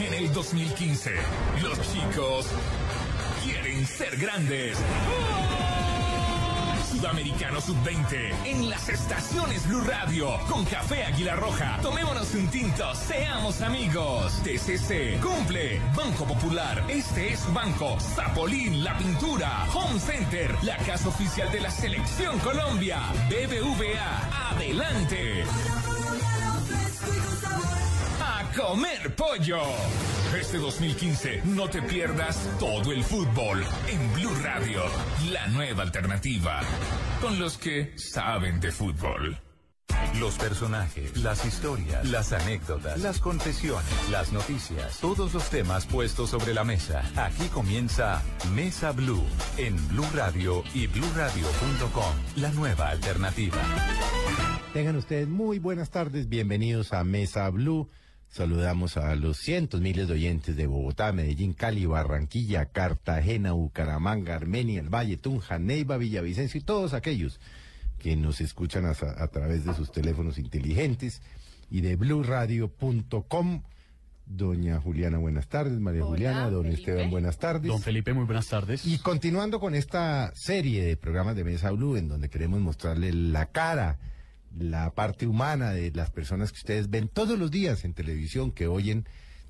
En 0.00 0.14
el 0.14 0.32
2015, 0.32 1.10
los 1.62 1.78
chicos 1.92 2.46
quieren 3.44 3.86
ser 3.86 4.16
grandes. 4.16 4.78
Sudamericano 6.90 7.60
Sub-20 7.60 8.46
en 8.46 8.70
las 8.70 8.88
estaciones 8.88 9.68
Blue 9.68 9.82
Radio 9.82 10.38
con 10.48 10.64
Café 10.64 11.04
Águila 11.04 11.36
Roja. 11.36 11.78
Tomémonos 11.82 12.32
un 12.34 12.48
tinto, 12.48 12.94
seamos 12.94 13.60
amigos. 13.60 14.32
TCC 14.42 15.20
cumple. 15.20 15.80
Banco 15.94 16.24
Popular, 16.24 16.82
este 16.88 17.34
es 17.34 17.40
su 17.40 17.52
banco. 17.52 18.00
Zapolín, 18.00 18.82
la 18.82 18.96
pintura. 18.96 19.66
Home 19.74 20.00
Center, 20.00 20.54
la 20.62 20.78
casa 20.78 21.08
oficial 21.08 21.52
de 21.52 21.60
la 21.60 21.70
Selección 21.70 22.38
Colombia. 22.38 23.00
BBVA, 23.28 24.50
adelante. 24.50 25.44
Comer 28.56 29.14
pollo. 29.14 29.60
Este 30.38 30.58
2015 30.58 31.42
no 31.44 31.68
te 31.68 31.80
pierdas 31.82 32.48
todo 32.58 32.90
el 32.92 33.04
fútbol 33.04 33.64
en 33.88 34.14
Blue 34.14 34.34
Radio, 34.42 34.82
la 35.30 35.46
nueva 35.48 35.82
alternativa, 35.82 36.60
con 37.20 37.38
los 37.38 37.58
que 37.58 37.92
saben 37.96 38.60
de 38.60 38.72
fútbol. 38.72 39.38
Los 40.18 40.36
personajes, 40.36 41.16
las 41.18 41.44
historias, 41.44 42.08
las 42.08 42.32
anécdotas, 42.32 43.00
las 43.00 43.20
confesiones, 43.20 44.08
las 44.10 44.32
noticias, 44.32 44.98
todos 45.00 45.32
los 45.32 45.48
temas 45.50 45.86
puestos 45.86 46.30
sobre 46.30 46.52
la 46.52 46.64
mesa. 46.64 47.02
Aquí 47.16 47.46
comienza 47.48 48.22
Mesa 48.52 48.90
Blue 48.92 49.24
en 49.58 49.76
Blue 49.88 50.08
Radio 50.14 50.64
y 50.74 50.88
bluradio.com, 50.88 52.14
la 52.36 52.50
nueva 52.50 52.88
alternativa. 52.88 53.58
Tengan 54.72 54.96
ustedes 54.96 55.28
muy 55.28 55.58
buenas 55.58 55.90
tardes, 55.90 56.28
bienvenidos 56.28 56.92
a 56.92 57.04
Mesa 57.04 57.48
Blue. 57.50 57.88
Saludamos 58.30 58.96
a 58.96 59.16
los 59.16 59.38
cientos 59.38 59.80
miles 59.80 60.06
de 60.06 60.14
oyentes 60.14 60.56
de 60.56 60.68
Bogotá, 60.68 61.12
Medellín, 61.12 61.52
Cali, 61.52 61.84
Barranquilla, 61.84 62.66
Cartagena, 62.66 63.52
Bucaramanga, 63.52 64.36
Armenia, 64.36 64.80
el 64.80 64.88
Valle, 64.88 65.16
Tunja, 65.16 65.58
Neiva, 65.58 65.96
Villavicencio 65.96 66.60
y 66.60 66.62
todos 66.62 66.94
aquellos 66.94 67.40
que 67.98 68.14
nos 68.14 68.40
escuchan 68.40 68.86
a, 68.86 68.90
a 68.90 69.28
través 69.28 69.64
de 69.64 69.74
sus 69.74 69.90
teléfonos 69.90 70.38
inteligentes 70.38 71.22
y 71.70 71.80
de 71.80 71.96
bluradio.com. 71.96 73.62
Doña 74.26 74.80
Juliana, 74.80 75.18
buenas 75.18 75.48
tardes. 75.48 75.80
María 75.80 76.02
Hola, 76.04 76.10
Juliana, 76.10 76.50
don 76.50 76.62
Felipe. 76.62 76.80
Esteban, 76.82 77.10
buenas 77.10 77.38
tardes. 77.38 77.66
Don 77.66 77.82
Felipe, 77.82 78.12
muy 78.14 78.26
buenas 78.26 78.46
tardes. 78.46 78.86
Y 78.86 78.98
continuando 78.98 79.58
con 79.58 79.74
esta 79.74 80.32
serie 80.36 80.84
de 80.84 80.96
programas 80.96 81.34
de 81.34 81.42
Mesa 81.42 81.72
Blue, 81.72 81.96
en 81.96 82.06
donde 82.06 82.30
queremos 82.30 82.60
mostrarle 82.60 83.12
la 83.12 83.46
cara, 83.46 83.98
la 84.58 84.90
parte 84.90 85.26
humana 85.26 85.70
de 85.70 85.90
las 85.92 86.10
personas 86.10 86.52
que 86.52 86.58
ustedes 86.58 86.90
ven 86.90 87.08
todos 87.08 87.38
los 87.38 87.50
días 87.50 87.84
en 87.84 87.94
televisión, 87.94 88.52
que 88.52 88.66
oyen 88.66 89.06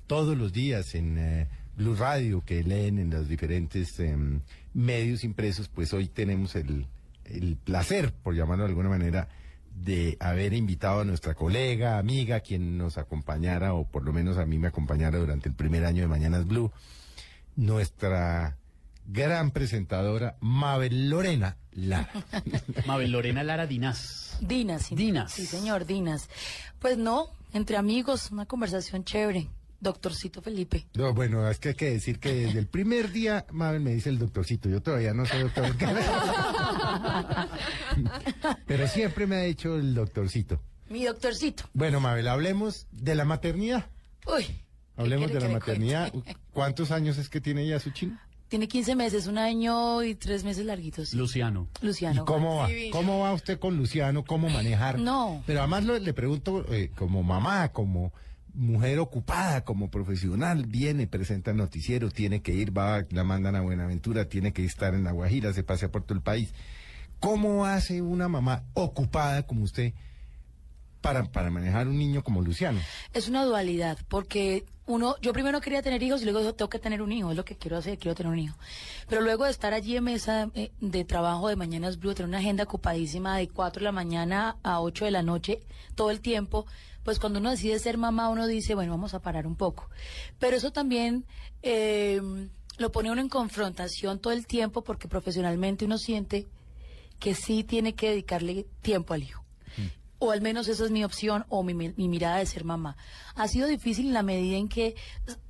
todos 0.07 0.37
los 0.37 0.53
días 0.53 0.95
en 0.95 1.17
eh, 1.17 1.47
Blue 1.75 1.95
Radio, 1.95 2.43
que 2.45 2.63
leen 2.63 2.99
en 2.99 3.09
los 3.09 3.27
diferentes 3.27 3.99
em, 3.99 4.41
medios 4.73 5.23
impresos, 5.23 5.69
pues 5.69 5.93
hoy 5.93 6.07
tenemos 6.07 6.55
el, 6.55 6.87
el 7.25 7.55
placer, 7.55 8.13
por 8.13 8.35
llamarlo 8.35 8.65
de 8.65 8.69
alguna 8.69 8.89
manera, 8.89 9.29
de 9.75 10.17
haber 10.19 10.53
invitado 10.53 11.01
a 11.01 11.05
nuestra 11.05 11.33
colega, 11.33 11.97
amiga, 11.97 12.41
quien 12.41 12.77
nos 12.77 12.97
acompañara, 12.97 13.73
o 13.73 13.85
por 13.85 14.03
lo 14.03 14.13
menos 14.13 14.37
a 14.37 14.45
mí 14.45 14.59
me 14.59 14.67
acompañara 14.67 15.17
durante 15.17 15.49
el 15.49 15.55
primer 15.55 15.85
año 15.85 16.01
de 16.01 16.07
Mañanas 16.07 16.45
Blue, 16.45 16.71
nuestra 17.55 18.57
gran 19.07 19.51
presentadora 19.51 20.37
Mabel 20.41 21.09
Lorena 21.09 21.57
Lara. 21.73 22.11
Mabel 22.85 23.11
Lorena 23.11 23.43
Lara 23.43 23.67
Dinas. 23.67 24.37
Dinas, 24.41 24.87
sí. 24.87 24.95
Dinas. 24.95 25.31
Sí, 25.31 25.45
señor, 25.45 25.85
Dinas. 25.85 26.29
Pues 26.79 26.97
no, 26.97 27.29
entre 27.53 27.77
amigos, 27.77 28.31
una 28.31 28.45
conversación 28.45 29.03
chévere. 29.03 29.49
Doctorcito 29.79 30.43
Felipe. 30.43 30.85
No, 30.93 31.11
bueno, 31.11 31.49
es 31.49 31.57
que 31.57 31.69
hay 31.69 31.75
que 31.75 31.89
decir 31.89 32.19
que 32.19 32.31
desde 32.33 32.59
el 32.59 32.67
primer 32.67 33.11
día 33.11 33.47
Mabel 33.51 33.81
me 33.81 33.91
dice 33.91 34.09
el 34.09 34.19
doctorcito, 34.19 34.69
yo 34.69 34.79
todavía 34.83 35.11
no 35.11 35.25
soy 35.25 35.41
doctor, 35.41 35.75
pero 38.67 38.87
siempre 38.87 39.25
me 39.25 39.37
ha 39.37 39.41
dicho 39.41 39.75
el 39.75 39.95
doctorcito. 39.95 40.61
Mi 40.87 41.05
doctorcito. 41.05 41.63
Bueno, 41.73 41.99
Mabel, 41.99 42.27
hablemos 42.27 42.85
de 42.91 43.15
la 43.15 43.25
maternidad. 43.25 43.87
Uy. 44.27 44.45
Hablemos 44.97 45.31
de 45.31 45.39
la 45.39 45.47
maternidad. 45.47 46.13
¿Cuántos 46.53 46.91
años 46.91 47.17
es 47.17 47.29
que 47.29 47.41
tiene 47.41 47.65
ya 47.65 47.79
su 47.79 47.89
chino? 47.89 48.19
Tiene 48.51 48.67
15 48.67 48.97
meses, 48.97 49.27
un 49.27 49.37
año 49.37 50.03
y 50.03 50.13
tres 50.13 50.43
meses 50.43 50.65
larguitos. 50.65 51.13
Luciano. 51.13 51.69
Luciano. 51.81 52.23
¿Y 52.23 52.25
cómo 52.25 52.57
va? 52.57 52.67
Divino. 52.67 52.91
¿Cómo 52.91 53.19
va 53.19 53.31
usted 53.33 53.57
con 53.57 53.77
Luciano? 53.77 54.25
¿Cómo 54.25 54.49
manejar? 54.49 54.99
No. 54.99 55.41
Pero 55.47 55.59
además 55.59 55.85
lo- 55.85 55.97
le 55.97 56.13
pregunto, 56.13 56.65
eh, 56.69 56.91
como 56.97 57.23
mamá, 57.23 57.69
como 57.71 58.11
mujer 58.53 58.99
ocupada, 58.99 59.63
como 59.63 59.89
profesional, 59.89 60.65
viene, 60.65 61.07
presenta 61.07 61.51
el 61.51 61.57
noticiero, 61.57 62.11
tiene 62.11 62.41
que 62.41 62.53
ir, 62.53 62.77
va, 62.77 63.05
la 63.11 63.23
mandan 63.23 63.55
a 63.55 63.61
Buenaventura, 63.61 64.25
tiene 64.27 64.51
que 64.51 64.65
estar 64.65 64.95
en 64.95 65.05
La 65.05 65.13
Guajira, 65.13 65.53
se 65.53 65.63
pasea 65.63 65.89
por 65.89 66.03
todo 66.03 66.15
el 66.17 66.21
país. 66.21 66.53
¿Cómo 67.21 67.65
hace 67.65 68.01
una 68.01 68.27
mamá 68.27 68.65
ocupada 68.73 69.43
como 69.47 69.63
usted 69.63 69.93
para, 70.99 71.23
para 71.23 71.49
manejar 71.51 71.87
un 71.87 71.97
niño 71.97 72.21
como 72.21 72.41
Luciano? 72.41 72.81
Es 73.13 73.29
una 73.29 73.45
dualidad, 73.45 73.97
porque 74.09 74.65
uno, 74.91 75.15
yo 75.21 75.33
primero 75.33 75.61
quería 75.61 75.81
tener 75.81 76.03
hijos 76.03 76.21
y 76.21 76.25
luego 76.25 76.53
tengo 76.53 76.69
que 76.69 76.79
tener 76.79 77.01
un 77.01 77.11
hijo, 77.11 77.31
es 77.31 77.37
lo 77.37 77.45
que 77.45 77.55
quiero 77.55 77.77
hacer, 77.77 77.97
quiero 77.97 78.15
tener 78.15 78.31
un 78.31 78.39
hijo. 78.39 78.57
Pero 79.07 79.21
luego 79.21 79.45
de 79.45 79.51
estar 79.51 79.73
allí 79.73 79.97
en 79.97 80.03
mesa 80.03 80.49
eh, 80.53 80.71
de 80.81 81.05
trabajo 81.05 81.47
de 81.47 81.55
Mañanas 81.55 81.97
Blue, 81.97 82.13
tener 82.13 82.29
una 82.29 82.39
agenda 82.39 82.63
ocupadísima 82.65 83.37
de 83.37 83.47
4 83.47 83.79
de 83.79 83.85
la 83.85 83.91
mañana 83.91 84.57
a 84.63 84.81
8 84.81 85.05
de 85.05 85.11
la 85.11 85.23
noche, 85.23 85.61
todo 85.95 86.11
el 86.11 86.21
tiempo, 86.21 86.65
pues 87.03 87.19
cuando 87.19 87.39
uno 87.39 87.51
decide 87.51 87.79
ser 87.79 87.97
mamá, 87.97 88.29
uno 88.29 88.47
dice, 88.47 88.75
bueno, 88.75 88.91
vamos 88.91 89.13
a 89.13 89.21
parar 89.21 89.47
un 89.47 89.55
poco. 89.55 89.89
Pero 90.39 90.57
eso 90.57 90.71
también 90.71 91.25
eh, 91.63 92.21
lo 92.77 92.91
pone 92.91 93.11
uno 93.11 93.21
en 93.21 93.29
confrontación 93.29 94.19
todo 94.19 94.33
el 94.33 94.45
tiempo, 94.45 94.83
porque 94.83 95.07
profesionalmente 95.07 95.85
uno 95.85 95.97
siente 95.97 96.47
que 97.19 97.35
sí 97.35 97.63
tiene 97.63 97.93
que 97.93 98.09
dedicarle 98.09 98.65
tiempo 98.81 99.13
al 99.13 99.23
hijo 99.23 99.41
o 100.23 100.29
al 100.31 100.39
menos 100.41 100.67
esa 100.67 100.85
es 100.85 100.91
mi 100.91 101.03
opción 101.03 101.45
o 101.49 101.63
mi, 101.63 101.73
mi 101.73 102.07
mirada 102.07 102.37
de 102.37 102.45
ser 102.45 102.63
mamá. 102.63 102.95
Ha 103.35 103.47
sido 103.47 103.67
difícil 103.67 104.05
en 104.07 104.13
la 104.13 104.21
medida 104.21 104.55
en 104.55 104.69
que 104.69 104.95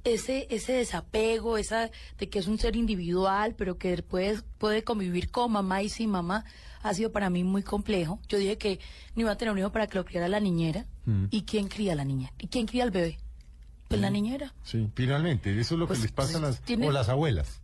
ese 0.05 0.47
ese 0.49 0.71
desapego, 0.73 1.57
esa 1.57 1.91
de 2.17 2.29
que 2.29 2.39
es 2.39 2.47
un 2.47 2.57
ser 2.57 2.75
individual, 2.77 3.53
pero 3.57 3.77
que 3.77 4.01
puede, 4.01 4.39
puede 4.57 4.83
convivir 4.83 5.29
con 5.29 5.51
mamá 5.51 5.81
y 5.83 5.89
sin 5.89 6.09
mamá, 6.09 6.45
ha 6.83 6.93
sido 6.93 7.11
para 7.11 7.29
mí 7.29 7.43
muy 7.43 7.63
complejo. 7.63 8.19
Yo 8.29 8.37
dije 8.37 8.57
que 8.57 8.79
no 9.15 9.21
iba 9.23 9.31
a 9.31 9.37
tener 9.37 9.51
un 9.51 9.59
hijo 9.59 9.71
para 9.73 9.87
que 9.87 9.97
lo 9.97 10.05
criara 10.05 10.27
la 10.29 10.39
niñera. 10.39 10.85
Mm. 11.05 11.25
¿Y 11.31 11.41
quién 11.43 11.67
cría 11.67 11.91
a 11.93 11.95
la 11.95 12.05
niña? 12.05 12.31
¿Y 12.39 12.47
quién 12.47 12.65
cría 12.65 12.83
al 12.83 12.91
bebé? 12.91 13.17
Pues 13.89 13.99
la 13.99 14.09
niñera. 14.09 14.53
Sí, 14.63 14.89
finalmente, 14.95 15.51
eso 15.59 15.75
es 15.75 15.79
lo 15.79 15.85
que 15.85 15.89
Pues, 15.89 16.01
les 16.03 16.11
pasa 16.13 16.37
a 16.37 16.41
pues, 16.41 16.51
las, 16.53 16.61
tiene- 16.61 16.87
o 16.87 16.91
las 16.91 17.09
abuelas. 17.09 17.60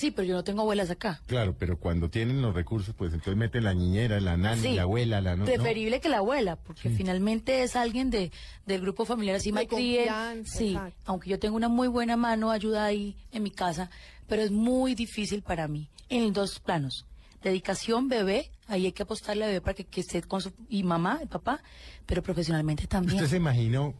Sí, 0.00 0.10
pero 0.10 0.26
yo 0.26 0.34
no 0.34 0.42
tengo 0.42 0.62
abuelas 0.62 0.88
acá. 0.88 1.20
Claro, 1.26 1.54
pero 1.58 1.76
cuando 1.78 2.08
tienen 2.08 2.40
los 2.40 2.54
recursos, 2.54 2.94
pues 2.96 3.12
entonces 3.12 3.36
meten 3.36 3.64
la 3.64 3.74
niñera, 3.74 4.18
la 4.18 4.38
nani, 4.38 4.62
Sí. 4.62 4.72
la 4.72 4.82
abuela, 4.82 5.20
la 5.20 5.32
no. 5.36 5.40
no. 5.40 5.44
Preferible 5.44 6.00
que 6.00 6.08
la 6.08 6.16
abuela, 6.18 6.56
porque 6.56 6.88
finalmente 6.88 7.62
es 7.62 7.76
alguien 7.76 8.08
de, 8.08 8.32
del 8.64 8.80
grupo 8.80 9.04
familiar. 9.04 9.36
Así 9.36 9.52
me 9.52 9.66
crié. 9.66 10.10
Sí, 10.46 10.70
exacto. 10.70 10.96
aunque 11.04 11.28
yo 11.28 11.38
tengo 11.38 11.54
una 11.54 11.68
muy 11.68 11.86
buena 11.86 12.16
mano, 12.16 12.50
ayuda 12.50 12.86
ahí 12.86 13.14
en 13.30 13.42
mi 13.42 13.50
casa, 13.50 13.90
pero 14.26 14.40
es 14.40 14.50
muy 14.50 14.94
difícil 14.94 15.42
para 15.42 15.68
mí 15.68 15.90
en 16.08 16.32
dos 16.32 16.60
planos. 16.60 17.04
Dedicación, 17.42 18.08
bebé, 18.08 18.50
ahí 18.68 18.86
hay 18.86 18.92
que 18.92 19.02
apostarle 19.02 19.44
a 19.44 19.48
bebé 19.48 19.60
para 19.60 19.74
que, 19.74 19.84
que 19.84 20.00
esté 20.00 20.22
con 20.22 20.40
su 20.40 20.50
y 20.70 20.82
mamá, 20.82 21.20
y 21.22 21.26
papá, 21.26 21.62
pero 22.06 22.22
profesionalmente 22.22 22.86
también. 22.86 23.16
¿Usted 23.16 23.28
se 23.28 23.36
imaginó 23.36 23.92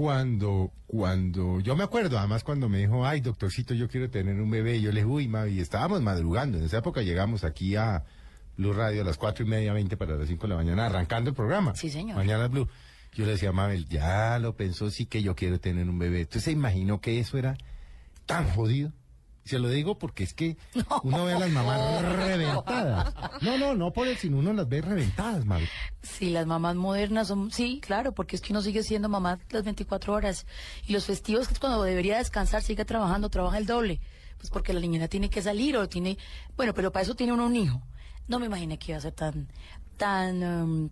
cuando, 0.00 0.72
cuando, 0.86 1.60
yo 1.60 1.76
me 1.76 1.84
acuerdo, 1.84 2.18
además 2.18 2.42
cuando 2.42 2.70
me 2.70 2.78
dijo, 2.78 3.04
ay, 3.04 3.20
doctorcito, 3.20 3.74
yo 3.74 3.86
quiero 3.86 4.08
tener 4.08 4.40
un 4.40 4.50
bebé, 4.50 4.80
yo 4.80 4.92
le 4.92 5.02
dije, 5.02 5.12
uy, 5.12 5.28
Mavi, 5.28 5.60
estábamos 5.60 6.00
madrugando, 6.00 6.56
en 6.56 6.64
esa 6.64 6.78
época 6.78 7.02
llegamos 7.02 7.44
aquí 7.44 7.76
a 7.76 8.02
Blue 8.56 8.72
Radio 8.72 9.02
a 9.02 9.04
las 9.04 9.18
cuatro 9.18 9.44
y 9.44 9.48
media, 9.50 9.74
veinte 9.74 9.98
para 9.98 10.16
las 10.16 10.26
cinco 10.26 10.44
de 10.44 10.48
la 10.48 10.56
mañana, 10.56 10.86
arrancando 10.86 11.28
el 11.28 11.36
programa. 11.36 11.74
Sí, 11.74 11.90
señor. 11.90 12.16
Mañana 12.16 12.48
Blue. 12.48 12.66
Yo 13.12 13.26
le 13.26 13.32
decía 13.32 13.52
Mabel, 13.52 13.90
ya 13.90 14.38
lo 14.38 14.56
pensó, 14.56 14.90
sí 14.90 15.04
que 15.04 15.22
yo 15.22 15.36
quiero 15.36 15.60
tener 15.60 15.86
un 15.86 15.98
bebé. 15.98 16.22
¿Usted 16.22 16.40
se 16.40 16.50
imaginó 16.50 17.02
que 17.02 17.20
eso 17.20 17.36
era 17.36 17.58
tan 18.24 18.48
jodido? 18.48 18.94
Se 19.44 19.58
lo 19.58 19.68
digo 19.68 19.98
porque 19.98 20.24
es 20.24 20.34
que 20.34 20.56
uno 21.02 21.24
ve 21.24 21.32
a 21.32 21.38
las 21.38 21.50
mamás 21.50 22.02
reventadas. 22.16 23.14
No, 23.40 23.58
no, 23.58 23.74
no 23.74 23.92
por 23.92 24.06
el 24.06 24.16
sino 24.16 24.38
uno 24.38 24.52
las 24.52 24.68
ve 24.68 24.80
reventadas, 24.80 25.44
Mabel. 25.44 25.68
Sí, 26.02 26.30
las 26.30 26.46
mamás 26.46 26.76
modernas 26.76 27.28
son, 27.28 27.50
sí, 27.50 27.80
claro, 27.80 28.12
porque 28.12 28.36
es 28.36 28.42
que 28.42 28.52
uno 28.52 28.62
sigue 28.62 28.82
siendo 28.82 29.08
mamá 29.08 29.38
las 29.50 29.64
24 29.64 30.12
horas. 30.12 30.46
Y 30.86 30.92
los 30.92 31.06
festivos, 31.06 31.48
que 31.48 31.54
es 31.54 31.60
cuando 31.60 31.82
debería 31.82 32.18
descansar, 32.18 32.62
sigue 32.62 32.84
trabajando, 32.84 33.30
trabaja 33.30 33.58
el 33.58 33.66
doble. 33.66 34.00
Pues 34.38 34.50
porque 34.50 34.72
la 34.72 34.80
niñera 34.80 35.08
tiene 35.08 35.28
que 35.28 35.42
salir 35.42 35.76
o 35.76 35.88
tiene, 35.88 36.16
bueno, 36.56 36.72
pero 36.72 36.92
para 36.92 37.02
eso 37.02 37.14
tiene 37.14 37.32
uno 37.32 37.46
un 37.46 37.56
hijo. 37.56 37.82
No 38.28 38.38
me 38.38 38.46
imaginé 38.46 38.78
que 38.78 38.92
iba 38.92 38.98
a 38.98 39.02
ser 39.02 39.12
tan, 39.12 39.48
tan, 39.96 40.42
em, 40.42 40.90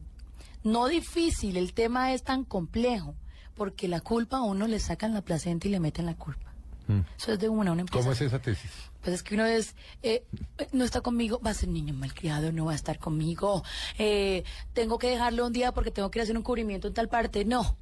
no 0.65 0.87
difícil, 0.89 1.57
el 1.57 1.73
tema 1.73 2.13
es 2.13 2.25
tan 2.25 2.45
complejo, 2.45 3.15
porque 3.55 3.89
la 3.89 4.01
culpa 4.01 4.39
a 4.39 4.43
uno 4.43 4.67
le 4.67 4.81
sacan 4.81 5.15
la 5.15 5.23
placenta 5.23 5.67
y 5.69 5.71
le 5.71 5.81
meten 5.81 6.07
la 6.07 6.15
culpa. 6.17 6.48
Eso 7.19 7.33
es 7.33 7.39
de 7.39 7.49
una, 7.49 7.73
una 7.73 7.83
empresa. 7.83 8.01
¿Cómo 8.01 8.13
es 8.13 8.21
esa 8.21 8.39
tesis? 8.41 8.71
Pues 9.03 9.15
es 9.17 9.23
que 9.23 9.35
uno 9.35 9.45
es, 9.47 9.75
eh, 10.03 10.25
no 10.73 10.85
está 10.85 11.01
conmigo, 11.01 11.41
va 11.45 11.51
a 11.51 11.55
ser 11.55 11.69
niño 11.69 11.95
malcriado, 11.95 12.51
no 12.53 12.65
va 12.65 12.73
a 12.73 12.75
estar 12.75 12.99
conmigo. 12.99 13.63
Eh, 13.99 14.43
tengo 14.73 14.99
que 14.99 15.09
dejarlo 15.09 15.47
un 15.47 15.53
día 15.53 15.73
porque 15.73 15.91
tengo 15.91 16.11
que 16.11 16.19
ir 16.19 16.23
a 16.23 16.25
hacer 16.25 16.37
un 16.37 16.43
cubrimiento 16.43 16.89
en 16.89 16.95
tal 16.95 17.09
parte. 17.09 17.45
No. 17.45 17.77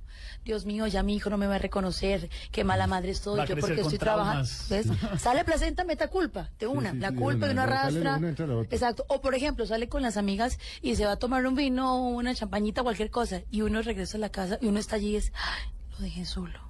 Dios 0.44 0.64
mío, 0.66 0.86
ya 0.86 1.02
mi 1.02 1.16
hijo 1.16 1.28
no 1.30 1.38
me 1.38 1.46
va 1.46 1.56
a 1.56 1.58
reconocer. 1.58 2.30
Qué 2.52 2.64
mala 2.64 2.86
madre 2.86 3.10
estoy 3.10 3.40
yo 3.46 3.56
porque 3.56 3.80
estoy 3.80 3.98
trabajando. 3.98 4.48
¿Ves? 4.70 4.86
Sale, 5.18 5.44
presenta, 5.44 5.84
meta 5.84 6.08
culpa 6.08 6.50
de 6.58 6.66
una. 6.66 6.92
sí, 6.92 6.98
la 6.98 7.08
sí, 7.08 7.14
de 7.14 7.20
culpa 7.20 7.36
una. 7.38 7.46
de 7.46 7.52
uno 7.52 7.62
arrastra. 7.62 8.16
una. 8.16 8.62
Exacto. 8.70 9.04
O 9.08 9.20
por 9.20 9.34
ejemplo, 9.34 9.66
sale 9.66 9.88
con 9.88 10.02
las 10.02 10.16
amigas 10.16 10.58
y 10.82 10.96
se 10.96 11.04
va 11.04 11.12
a 11.12 11.16
tomar 11.16 11.46
un 11.46 11.54
vino, 11.54 11.98
una 12.08 12.34
champañita, 12.34 12.82
cualquier 12.82 13.10
cosa. 13.10 13.42
Y 13.50 13.62
uno 13.62 13.82
regresa 13.82 14.16
a 14.18 14.20
la 14.20 14.28
casa 14.30 14.58
y 14.60 14.66
uno 14.66 14.78
está 14.78 14.96
allí 14.96 15.10
y 15.10 15.16
es, 15.16 15.32
"Ay, 15.34 15.70
lo 15.92 15.98
dejé 15.98 16.24
solo. 16.24 16.65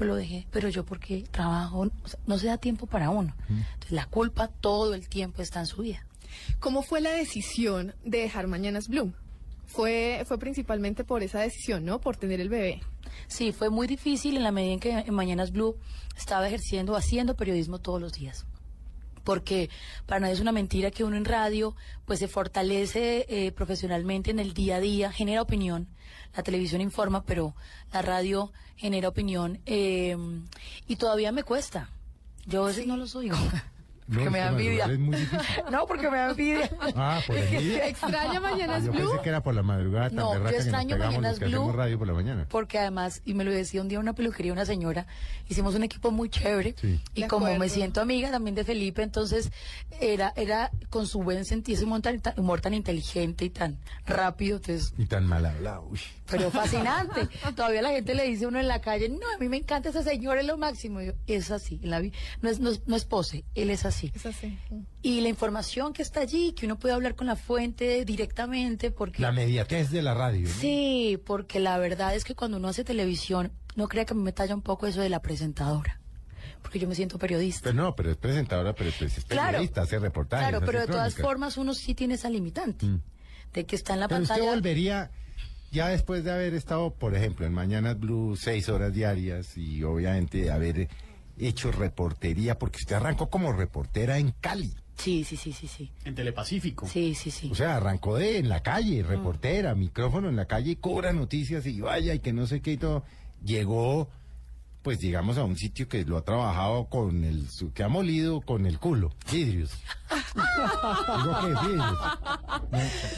Pero 0.00 0.12
lo 0.12 0.16
dejé, 0.16 0.46
pero 0.50 0.70
yo 0.70 0.86
porque 0.86 1.24
trabajo, 1.30 1.80
o 1.80 2.08
sea, 2.08 2.18
no 2.26 2.38
se 2.38 2.46
da 2.46 2.56
tiempo 2.56 2.86
para 2.86 3.10
uno. 3.10 3.34
Entonces 3.50 3.92
la 3.92 4.06
culpa 4.06 4.48
todo 4.48 4.94
el 4.94 5.06
tiempo 5.10 5.42
está 5.42 5.60
en 5.60 5.66
su 5.66 5.82
vida. 5.82 6.06
¿Cómo 6.58 6.80
fue 6.80 7.02
la 7.02 7.10
decisión 7.10 7.94
de 8.02 8.20
dejar 8.20 8.46
Mañanas 8.46 8.88
Blue? 8.88 9.12
Fue, 9.66 10.22
fue 10.24 10.38
principalmente 10.38 11.04
por 11.04 11.22
esa 11.22 11.40
decisión, 11.40 11.84
¿no? 11.84 12.00
Por 12.00 12.16
tener 12.16 12.40
el 12.40 12.48
bebé. 12.48 12.80
Sí, 13.28 13.52
fue 13.52 13.68
muy 13.68 13.86
difícil 13.86 14.38
en 14.38 14.42
la 14.42 14.52
medida 14.52 14.72
en 14.72 14.80
que 14.80 14.90
en 14.90 15.14
Mañanas 15.14 15.52
Blue 15.52 15.76
estaba 16.16 16.46
ejerciendo, 16.48 16.96
haciendo 16.96 17.36
periodismo 17.36 17.78
todos 17.78 18.00
los 18.00 18.14
días. 18.14 18.46
Porque 19.30 19.70
para 20.06 20.18
nadie 20.18 20.34
es 20.34 20.40
una 20.40 20.50
mentira 20.50 20.90
que 20.90 21.04
uno 21.04 21.16
en 21.16 21.24
radio 21.24 21.76
pues 22.04 22.18
se 22.18 22.26
fortalece 22.26 23.26
eh, 23.28 23.52
profesionalmente 23.52 24.32
en 24.32 24.40
el 24.40 24.54
día 24.54 24.74
a 24.74 24.80
día, 24.80 25.12
genera 25.12 25.40
opinión. 25.40 25.86
La 26.34 26.42
televisión 26.42 26.80
informa, 26.80 27.22
pero 27.22 27.54
la 27.92 28.02
radio 28.02 28.52
genera 28.74 29.06
opinión. 29.06 29.60
eh, 29.66 30.16
y 30.88 30.96
todavía 30.96 31.30
me 31.30 31.44
cuesta. 31.44 31.90
Yo 32.44 32.64
a 32.64 32.66
veces 32.66 32.88
no 32.88 32.96
los 32.96 33.14
oigo. 33.14 33.36
Porque 34.10 34.24
No, 34.24 34.30
me 34.30 34.38
da 34.38 34.50
es 34.50 34.56
que 34.56 34.62
envidia. 34.62 34.84
es 34.86 34.98
muy 34.98 35.16
difícil. 35.16 35.38
No, 35.70 35.86
porque 35.86 36.10
me 36.10 36.16
da 36.16 36.30
envidia. 36.30 36.70
Ah, 36.96 37.20
por 37.26 37.36
envidia. 37.36 37.86
¿Extraña 37.88 38.40
Mañanas 38.40 38.84
Yo 38.84 38.92
Blue? 38.92 39.08
pensé 39.10 39.22
que 39.22 39.28
era 39.28 39.42
por 39.42 39.54
la 39.54 39.62
madrugada 39.62 40.08
tan 40.08 40.16
No, 40.16 40.34
yo 40.34 40.44
que 40.44 40.56
extraño 40.56 40.98
Mañanas 40.98 41.38
que 41.38 41.44
Blue. 41.46 41.56
hacemos 41.58 41.74
radio 41.76 41.98
por 41.98 42.06
la 42.08 42.14
mañana. 42.14 42.46
Porque 42.50 42.78
además, 42.78 43.22
y 43.24 43.34
me 43.34 43.44
lo 43.44 43.52
decía 43.52 43.80
un 43.80 43.88
día 43.88 44.00
una 44.00 44.12
peluquería, 44.12 44.52
una 44.52 44.66
señora, 44.66 45.06
hicimos 45.48 45.74
un 45.76 45.84
equipo 45.84 46.10
muy 46.10 46.28
chévere. 46.28 46.74
Y 47.14 47.22
De 47.22 47.28
como 47.28 47.54
me 47.56 47.68
siento 47.68 48.00
amiga 48.00 48.30
también 48.30 48.54
de 48.56 48.64
Felipe, 48.64 49.02
entonces 49.02 49.50
era 50.00 50.32
era 50.36 50.70
con 50.90 51.06
su 51.06 51.22
buen 51.22 51.44
sentido, 51.44 51.76
ese 51.76 51.84
humor 51.84 52.00
tan, 52.00 52.20
humor 52.36 52.60
tan 52.60 52.74
inteligente 52.74 53.44
y 53.44 53.50
tan 53.50 53.78
rápido, 54.06 54.56
entonces, 54.56 54.92
Y 54.98 55.06
tan 55.06 55.24
mal 55.26 55.46
hablado. 55.46 55.86
uy. 55.90 56.00
pero 56.28 56.50
fascinante. 56.50 57.28
Todavía 57.54 57.82
la 57.82 57.90
gente 57.90 58.14
le 58.14 58.24
dice 58.24 58.44
a 58.46 58.48
uno 58.48 58.58
en 58.58 58.66
la 58.68 58.80
calle, 58.80 59.08
no, 59.08 59.18
a 59.34 59.38
mí 59.38 59.48
me 59.48 59.58
encanta 59.58 59.90
ese 59.90 60.02
señor, 60.02 60.38
es 60.38 60.46
lo 60.46 60.58
máximo. 60.58 61.00
Y 61.00 61.06
yo, 61.06 61.12
es 61.26 61.50
así, 61.50 61.78
en 61.82 61.90
la 61.90 62.00
no, 62.00 62.48
es, 62.48 62.60
no, 62.60 62.70
es, 62.70 62.86
no 62.86 62.96
es 62.96 63.04
pose, 63.04 63.44
él 63.54 63.70
es 63.70 63.84
así. 63.84 63.99
Es 64.14 64.26
así. 64.26 64.58
Y 65.02 65.20
la 65.20 65.28
información 65.28 65.92
que 65.92 66.02
está 66.02 66.20
allí, 66.20 66.52
que 66.52 66.66
uno 66.66 66.78
puede 66.78 66.94
hablar 66.94 67.14
con 67.14 67.26
la 67.26 67.36
fuente 67.36 68.04
directamente, 68.04 68.90
porque... 68.90 69.22
La 69.22 69.32
mediatez 69.32 69.90
de 69.90 70.02
la 70.02 70.14
radio. 70.14 70.48
¿no? 70.48 70.54
Sí, 70.54 71.20
porque 71.26 71.60
la 71.60 71.78
verdad 71.78 72.14
es 72.14 72.24
que 72.24 72.34
cuando 72.34 72.56
uno 72.56 72.68
hace 72.68 72.84
televisión, 72.84 73.52
no 73.76 73.88
crea 73.88 74.04
que 74.04 74.12
a 74.14 74.16
mí 74.16 74.22
me 74.22 74.32
talla 74.32 74.54
un 74.54 74.62
poco 74.62 74.86
eso 74.86 75.00
de 75.00 75.08
la 75.08 75.20
presentadora. 75.22 76.00
Porque 76.62 76.78
yo 76.78 76.86
me 76.88 76.94
siento 76.94 77.18
periodista. 77.18 77.70
Pero 77.70 77.82
no, 77.82 77.96
pero 77.96 78.10
es 78.10 78.16
presentadora, 78.16 78.74
pero 78.74 78.90
pues 78.98 79.16
es 79.16 79.24
Claro. 79.24 79.48
periodista, 79.52 79.82
hace 79.82 79.98
reportajes. 79.98 80.48
claro, 80.48 80.64
pero 80.66 80.80
de 80.80 80.86
todas 80.86 81.14
formas 81.14 81.56
uno 81.56 81.72
sí 81.74 81.94
tiene 81.94 82.14
esa 82.14 82.28
limitante. 82.28 82.86
De 83.52 83.64
que 83.66 83.76
está 83.76 83.94
en 83.94 84.00
la 84.00 84.08
Pero 84.08 84.22
usted 84.22 84.34
pantalla. 84.34 84.52
volvería, 84.54 85.10
ya 85.72 85.88
después 85.88 86.22
de 86.22 86.32
haber 86.32 86.54
estado, 86.54 86.92
por 86.94 87.14
ejemplo, 87.14 87.46
en 87.46 87.54
Mañanas 87.54 87.98
Blue 87.98 88.36
seis 88.36 88.68
horas 88.68 88.92
diarias 88.92 89.56
y 89.56 89.82
obviamente 89.82 90.50
haber 90.50 90.88
hecho 91.48 91.72
reportería, 91.72 92.58
porque 92.58 92.78
usted 92.78 92.96
arrancó 92.96 93.28
como 93.30 93.52
reportera 93.52 94.18
en 94.18 94.32
Cali. 94.40 94.74
Sí, 94.96 95.24
sí, 95.24 95.36
sí, 95.36 95.52
sí, 95.52 95.66
sí. 95.66 95.90
En 96.04 96.14
Telepacífico. 96.14 96.86
Sí, 96.86 97.14
sí, 97.14 97.30
sí. 97.30 97.48
O 97.50 97.54
sea, 97.54 97.76
arrancó 97.76 98.16
de 98.16 98.38
en 98.38 98.48
la 98.50 98.58
Mm. 98.58 98.62
calle, 98.62 99.02
reportera, 99.02 99.74
micrófono 99.74 100.28
en 100.28 100.36
la 100.36 100.44
calle, 100.46 100.72
y 100.72 100.76
cobra 100.76 101.12
noticias 101.12 101.64
y 101.66 101.80
vaya 101.80 102.12
y 102.14 102.18
que 102.20 102.32
no 102.34 102.46
sé 102.46 102.60
qué 102.60 102.72
y 102.72 102.76
todo. 102.76 103.02
Llegó, 103.42 104.10
pues 104.82 104.98
digamos, 105.00 105.38
a 105.38 105.44
un 105.44 105.56
sitio 105.56 105.88
que 105.88 106.04
lo 106.04 106.18
ha 106.18 106.22
trabajado 106.24 106.84
con 106.90 107.24
el, 107.24 107.48
su- 107.48 107.72
que 107.72 107.82
ha 107.82 107.88
molido 107.88 108.42
con 108.42 108.66
el 108.66 108.78
culo, 108.78 109.10
vidrios. 109.32 109.70
Digo 110.34 111.40
que 111.40 111.66
vidrios. 111.68 111.98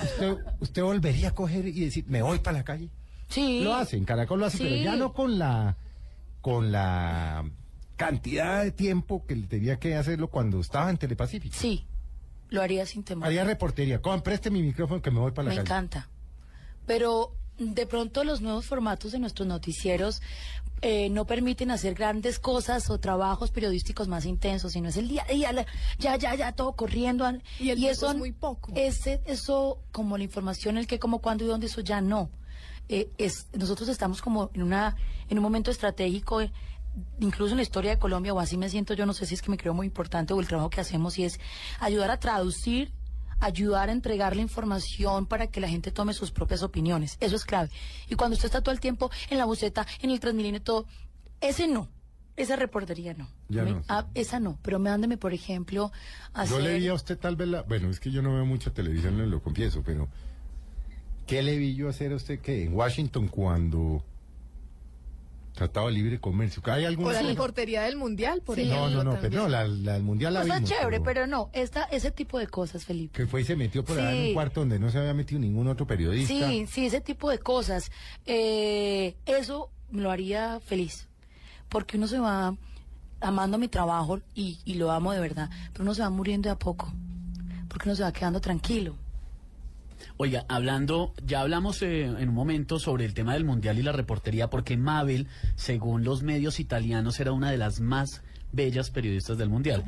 ¿Usted, 0.05 0.37
usted 0.61 0.83
volvería 0.83 1.29
a 1.29 1.35
coger 1.35 1.67
y 1.67 1.85
decir, 1.85 2.05
me 2.09 2.23
voy 2.23 2.39
para 2.39 2.59
la 2.59 2.65
calle? 2.65 2.89
Sí. 3.29 3.61
Lo 3.65 3.75
hace, 3.75 3.97
en 3.97 4.05
Caracol 4.05 4.39
lo 4.41 4.47
hace, 4.47 4.59
pero 4.59 4.77
ya 4.77 4.95
no 4.95 5.13
con 5.13 5.39
la, 5.39 5.77
con 6.41 6.71
la 6.71 7.45
cantidad 8.05 8.63
de 8.65 8.71
tiempo 8.73 9.25
que 9.27 9.35
tenía 9.37 9.79
que 9.79 9.95
hacerlo 9.97 10.29
cuando 10.29 10.61
estaba 10.61 10.91
en 10.91 10.97
Telepacífico. 10.99 11.55
Sí, 11.59 11.87
lo 12.51 12.63
haría 12.63 12.85
sin 12.87 13.03
temor. 13.05 13.27
Haría 13.27 13.45
reportería. 13.45 14.01
Con, 14.03 14.23
preste 14.23 14.51
mi 14.51 14.63
micrófono 14.63 15.01
que 15.03 15.11
me 15.11 15.21
voy 15.21 15.33
para 15.33 15.45
la 15.49 15.51
Me 15.51 15.57
calle. 15.57 15.67
encanta. 15.69 16.09
Pero 16.87 17.35
de 17.59 17.87
pronto 17.87 18.25
los 18.25 18.41
nuevos 18.41 18.67
formatos 18.67 19.13
de 19.13 19.19
nuestros 19.19 19.47
noticieros 19.47 20.21
eh, 20.81 21.11
no 21.11 21.27
permiten 21.27 21.71
hacer 21.71 21.95
grandes 21.95 22.41
cosas 22.41 22.91
o 22.91 22.99
trabajos 22.99 23.53
periodísticos 23.53 24.09
más 24.09 24.25
intensos, 24.27 24.73
sino 24.73 24.89
es 24.89 24.97
el 24.97 25.07
día 25.07 25.25
a 25.29 25.33
día, 25.33 25.53
la- 25.53 25.67
ya, 25.99 26.17
ya, 26.17 26.35
ya, 26.35 26.53
todo 26.53 26.73
corriendo. 26.73 27.31
Y 27.61 27.71
el 27.71 27.85
eso 27.85 28.11
es 28.11 28.17
muy 28.17 28.33
poco. 28.33 28.73
Ese, 28.75 29.21
eso, 29.27 29.79
como 29.93 30.19
la 30.19 30.25
información, 30.25 30.77
el 30.79 30.89
qué, 30.89 30.99
cómo, 30.99 31.21
cuándo 31.21 31.45
y 31.45 31.47
dónde, 31.47 31.67
eso 31.67 31.83
ya 31.83 32.01
no. 32.01 32.31
Eh, 32.89 33.11
es, 33.17 33.47
nosotros 33.57 33.89
estamos 33.89 34.21
como 34.21 34.51
en, 34.55 34.63
una, 34.65 34.97
en 35.29 35.39
un 35.39 35.43
momento 35.45 35.71
estratégico, 35.71 36.41
eh, 36.41 36.51
incluso 37.21 37.53
en 37.53 37.57
la 37.57 37.63
historia 37.63 37.91
de 37.93 37.99
Colombia, 37.99 38.35
o 38.35 38.41
así 38.41 38.57
me 38.57 38.69
siento 38.69 38.95
yo, 38.95 39.07
no 39.07 39.13
sé 39.13 39.27
si 39.27 39.35
es 39.35 39.43
que 39.43 39.51
me 39.51 39.57
creo 39.57 39.75
muy 39.75 39.87
importante 39.87 40.33
o 40.35 40.41
el 40.41 40.47
trabajo 40.49 40.71
que 40.71 40.81
hacemos, 40.81 41.19
y 41.19 41.25
es 41.25 41.39
ayudar 41.81 42.11
a 42.11 42.19
traducir 42.19 42.93
ayudar 43.41 43.89
a 43.89 43.93
entregar 43.93 44.37
la 44.37 44.43
información 44.43 45.27
para 45.27 45.49
que 45.49 45.61
la 45.61 45.69
gente 45.69 45.91
tome 45.91 46.15
sus 46.15 46.31
propias 46.31 46.63
opiniones. 46.63 47.17
Eso 47.19 47.35
es 47.35 47.45
clave. 47.45 47.71
Y 48.09 48.15
cuando 48.15 48.35
usted 48.35 48.47
está 48.47 48.61
todo 48.61 48.73
el 48.73 48.79
tiempo 48.79 49.11
en 49.31 49.39
la 49.39 49.47
buceta, 49.47 49.85
en 50.01 50.11
el 50.11 50.21
Transmilenio, 50.21 50.63
todo, 50.63 50.87
ese 51.41 51.67
no. 51.67 51.89
Esa 52.37 52.55
reportería 52.55 53.15
no. 53.15 53.29
Ya 53.49 53.65
Me- 53.65 53.73
no. 53.73 53.83
esa 54.15 54.39
no. 54.39 54.61
Pero 54.63 54.79
mándeme, 54.79 55.19
por 55.19 55.35
ejemplo, 55.35 55.91
a 56.35 56.45
Yo 56.45 56.55
hacer... 56.57 56.63
le 56.63 56.79
vi 56.79 56.87
a 56.87 56.95
usted 56.95 57.19
tal 57.19 57.35
vez 57.35 57.49
la... 57.49 57.63
Bueno, 57.63 57.91
es 57.91 57.99
que 57.99 58.13
yo 58.13 58.23
no 58.23 58.33
veo 58.33 58.47
mucha 58.47 58.71
televisión, 58.73 59.19
le 59.19 59.27
lo 59.27 59.43
confieso, 59.43 59.83
pero... 59.85 60.09
¿Qué 61.27 61.43
le 61.43 61.59
vi 61.59 61.75
yo 61.75 61.89
hacer 61.89 62.13
a 62.13 62.17
usted 62.17 62.39
que 62.39 62.63
en 62.65 62.75
Washington 62.75 63.27
cuando 63.27 64.05
trataba 65.55 65.91
libre 65.91 66.19
comercio? 66.21 66.63
¿Hay 66.67 66.85
alguna 66.85 67.09
O 67.09 67.13
la 67.13 67.23
reportería 67.23 67.83
del 67.83 67.97
Mundial, 67.97 68.41
por 68.43 68.57
Sí. 68.57 68.63
ejemplo. 68.63 68.91
No, 68.91 69.05
no, 69.05 69.13
no, 69.13 69.19
pero 69.21 69.43
no, 69.43 69.49
la, 69.49 69.67
la 69.69 69.93
del 69.95 70.03
Mundial 70.03 70.35
la 70.35 70.43
Cosa 70.43 70.55
vimos. 70.57 70.71
chévere, 70.71 70.91
pero- 71.01 71.05
pero 71.05 71.27
no. 71.27 71.51
Esta, 71.53 71.85
ese 71.85 72.11
tipo 72.11 72.39
de 72.39 72.47
cosas, 72.47 72.85
Felipe. 72.85 73.17
Que 73.19 73.27
fue 73.27 73.43
y 73.43 73.45
se 73.45 73.57
metió 73.57 73.85
por 73.85 73.99
allá 73.99 74.13
en 74.15 74.23
Sí. 74.23 74.29
un 74.29 74.35
cuarto 74.35 74.61
donde 74.61 74.79
no 74.79 74.91
se 74.91 74.99
había 74.99 75.15
metido 75.15 75.41
ningún 75.41 75.69
otro 75.69 75.87
periodista. 75.87 76.33
Sí, 76.49 76.67
sí, 76.71 76.87
ese 76.87 77.01
tipo 77.01 77.31
de 77.31 77.39
cosas. 77.39 77.91
Eh, 78.27 79.15
eso 79.27 79.71
me 79.91 80.03
lo 80.03 80.11
haría 80.11 80.61
feliz. 80.61 81.09
Porque 81.69 81.97
uno 81.97 82.07
se 82.07 82.19
va 82.19 82.55
amando 83.21 83.59
mi 83.59 83.69
trabajo 83.69 84.21
y, 84.35 84.59
y 84.65 84.75
lo 84.75 84.91
amo 84.91 85.13
de 85.13 85.21
verdad. 85.21 85.51
Pero 85.73 85.85
uno 85.85 85.95
se 85.95 86.03
va 86.03 86.11
muriendo 86.11 86.49
de 86.49 86.53
a 86.55 86.59
poco. 86.59 86.93
Porque 87.69 87.89
uno 87.89 87.97
se 87.97 88.03
va 88.03 88.13
quedando 88.13 88.41
tranquilo. 88.41 88.97
Oiga, 90.17 90.45
hablando, 90.49 91.13
ya 91.25 91.41
hablamos 91.41 91.83
eh, 91.83 92.05
en 92.05 92.29
un 92.29 92.35
momento 92.35 92.79
sobre 92.79 93.05
el 93.05 93.15
tema 93.15 93.35
del 93.35 93.45
mundial 93.45 93.79
y 93.79 93.83
la 93.83 93.93
reportería, 93.93 94.51
porque 94.51 94.77
Mabel, 94.77 95.29
según 95.57 96.05
los 96.05 96.23
medios 96.23 96.61
italianos, 96.61 97.21
era 97.21 97.33
una 97.33 97.51
de 97.51 97.59
las 97.59 97.81
más 97.81 98.23
bellas 98.53 98.91
periodistas 98.91 99.39
del 99.39 99.49
mundial. 99.49 99.85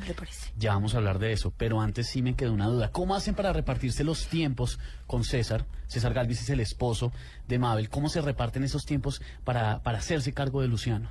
Ya 0.57 0.73
vamos 0.73 0.93
a 0.93 0.97
hablar 0.97 1.19
de 1.19 1.31
eso, 1.31 1.53
pero 1.55 1.81
antes 1.81 2.07
sí 2.07 2.21
me 2.21 2.35
quedó 2.35 2.53
una 2.53 2.67
duda. 2.67 2.91
¿Cómo 2.91 3.15
hacen 3.15 3.35
para 3.35 3.53
repartirse 3.53 4.03
los 4.03 4.27
tiempos 4.27 4.79
con 5.07 5.23
César? 5.23 5.65
César 5.87 6.13
Galvis 6.13 6.41
es 6.41 6.49
el 6.49 6.59
esposo 6.59 7.11
de 7.47 7.59
Mabel. 7.59 7.89
¿Cómo 7.89 8.09
se 8.09 8.21
reparten 8.21 8.63
esos 8.63 8.85
tiempos 8.85 9.21
para, 9.43 9.81
para 9.83 9.99
hacerse 9.99 10.33
cargo 10.33 10.61
de 10.61 10.67
Luciano? 10.67 11.09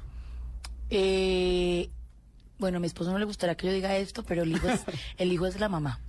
Eh, 0.90 1.90
bueno, 2.58 2.78
a 2.78 2.80
mi 2.80 2.86
esposo 2.86 3.12
no 3.12 3.18
le 3.18 3.24
gustaría 3.24 3.56
que 3.56 3.68
yo 3.68 3.72
diga 3.72 3.96
esto, 3.96 4.24
pero 4.24 4.42
el 4.42 4.52
hijo 4.52 4.68
es, 4.68 4.84
el 5.16 5.32
hijo 5.32 5.46
es 5.46 5.58
la 5.60 5.68
mamá. 5.68 6.00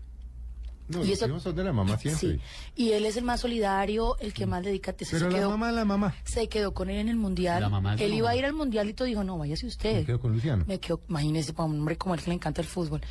No, 0.88 1.00
Y 1.04 1.08
los 1.08 1.10
eso- 1.10 1.28
hijos 1.28 1.42
son 1.44 1.56
de 1.56 1.64
la 1.64 1.74
mamá 1.74 1.98
siempre. 1.98 2.36
Sí, 2.36 2.40
y 2.76 2.92
él 2.92 3.06
es 3.06 3.18
el 3.18 3.24
más 3.24 3.40
solidario, 3.42 4.18
el 4.20 4.34
que 4.34 4.46
más 4.46 4.64
dedica. 4.64 4.94
Se 5.00 5.06
Pero 5.18 5.30
la 5.30 5.38
quedó- 5.40 5.50
mamá, 5.50 5.72
la 5.72 5.84
mamá. 5.86 6.14
se 6.26 6.48
quedó 6.48 6.74
con 6.76 6.90
él 6.92 6.98
en 7.00 7.10
el 7.10 7.16
mundial. 7.16 7.62
La 7.62 7.70
mamá 7.70 7.96
la 7.96 8.04
él 8.04 8.14
iba 8.14 8.30
a 8.30 8.36
ir 8.36 8.46
al 8.46 8.54
mundial 8.54 8.88
y 8.90 8.94
todo 8.94 9.08
dijo, 9.08 9.24
no, 9.24 9.38
váyase 9.38 9.66
usted. 9.66 9.96
Me 10.02 10.06
quedo 10.06 10.20
con 10.20 10.32
Luciano. 10.34 10.64
Me 10.68 10.80
quedo, 10.80 11.02
imagínese, 11.10 11.54
para 11.54 11.68
un 11.70 11.80
hombre 11.80 11.98
como 11.98 12.14
él 12.14 12.22
que 12.22 12.30
le 12.30 12.36
encanta 12.36 12.62
el 12.62 12.68
fútbol. 12.68 13.02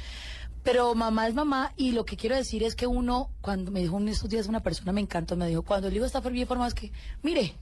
Pero 0.63 0.95
mamá 0.95 1.27
es 1.29 1.35
mamá 1.35 1.73
y 1.77 1.93
lo 1.93 2.05
que 2.07 2.17
quiero 2.17 2.37
decir 2.37 2.63
es 2.63 2.75
que 2.75 2.87
uno, 2.87 3.31
cuando 3.41 3.71
me 3.71 3.81
dijo 3.81 3.99
en 3.99 4.09
estos 4.09 4.31
días 4.31 4.47
una 4.47 4.61
persona, 4.63 4.93
me 4.93 5.01
encantó, 5.01 5.37
me 5.37 5.47
dijo, 5.49 5.63
cuando 5.63 5.89
el 5.89 5.97
hijo 5.97 6.07
está 6.07 6.21
bien 6.21 6.47
formado 6.47 6.69
es 6.69 6.75
que, 6.75 6.91
mire, 7.23 7.55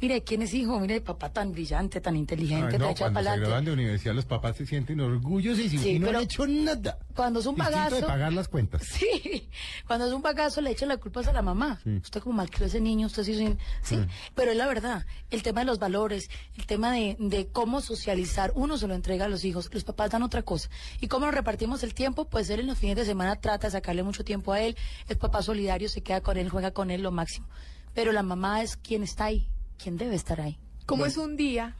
mire, 0.00 0.22
¿quién 0.22 0.42
es 0.42 0.54
hijo? 0.54 0.78
Mire, 0.80 1.00
papá 1.00 1.32
tan 1.32 1.52
brillante, 1.52 2.00
tan 2.00 2.16
inteligente, 2.16 2.66
Ay, 2.66 2.72
te 2.72 2.78
no, 2.78 2.94
cuando 2.94 3.20
se 3.22 3.36
graduan 3.36 3.64
de 3.64 3.72
universidad 3.72 4.14
los 4.14 4.24
papás 4.24 4.56
se 4.56 4.66
sienten 4.66 5.00
orgullosísimos 5.00 5.82
Sí, 5.82 5.90
y 5.90 5.98
no 5.98 6.10
han 6.10 6.16
hecho 6.16 6.46
nada. 6.46 6.98
Cuando 7.14 7.40
es 7.40 7.46
un 7.46 7.56
bagazo... 7.56 7.96
de 7.96 8.02
pagar 8.02 8.32
las 8.32 8.48
cuentas. 8.48 8.82
Sí, 8.94 9.48
cuando 9.86 10.06
es 10.06 10.12
un 10.12 10.22
bagazo 10.22 10.60
le 10.60 10.70
echan 10.70 10.88
la 10.88 10.98
culpa 10.98 11.20
a 11.20 11.32
la 11.32 11.42
mamá. 11.42 11.80
Usted 11.84 12.20
como 12.20 12.36
malcrió 12.36 12.64
a 12.64 12.68
ese 12.68 12.80
niño, 12.80 13.06
usted 13.06 13.24
sí, 13.24 13.34
sí, 13.34 13.56
sí. 13.82 13.98
Pero 14.34 14.52
es 14.52 14.56
la 14.56 14.66
verdad, 14.66 15.04
el 15.30 15.42
tema 15.42 15.60
de 15.60 15.66
los 15.66 15.78
valores, 15.78 16.28
el 16.56 16.66
tema 16.66 16.92
de, 16.92 17.16
de 17.18 17.48
cómo 17.48 17.80
socializar, 17.80 18.52
uno 18.54 18.78
se 18.78 18.86
lo 18.86 18.94
entrega 18.94 19.24
a 19.24 19.28
los 19.28 19.44
hijos, 19.44 19.68
los 19.72 19.84
papás 19.84 20.10
dan 20.10 20.22
otra 20.22 20.42
cosa. 20.42 20.68
Y 21.00 21.08
cómo 21.08 21.26
nos 21.26 21.34
repartimos 21.34 21.82
el 21.82 21.94
tiempo, 21.94 22.26
pues 22.26 22.50
él 22.50 22.60
en 22.60 22.66
los 22.66 22.78
fines 22.78 22.96
de 22.96 23.04
semana 23.04 23.36
trata 23.36 23.66
de 23.66 23.72
sacarle 23.72 24.02
mucho 24.02 24.24
tiempo 24.24 24.52
a 24.52 24.60
él, 24.60 24.76
el 25.08 25.16
papá 25.16 25.42
solidario 25.42 25.88
se 25.88 26.02
queda 26.02 26.20
con 26.20 26.36
él, 26.36 26.48
juega 26.48 26.70
con 26.72 26.90
él 26.90 27.02
lo 27.02 27.10
máximo. 27.10 27.46
Pero 27.94 28.12
la 28.12 28.22
mamá 28.22 28.62
es 28.62 28.76
quien 28.76 29.02
está 29.02 29.26
ahí, 29.26 29.48
quien 29.78 29.96
debe 29.96 30.14
estar 30.14 30.40
ahí. 30.40 30.58
¿Cómo 30.86 31.06
es 31.06 31.16
un 31.16 31.36
día? 31.36 31.76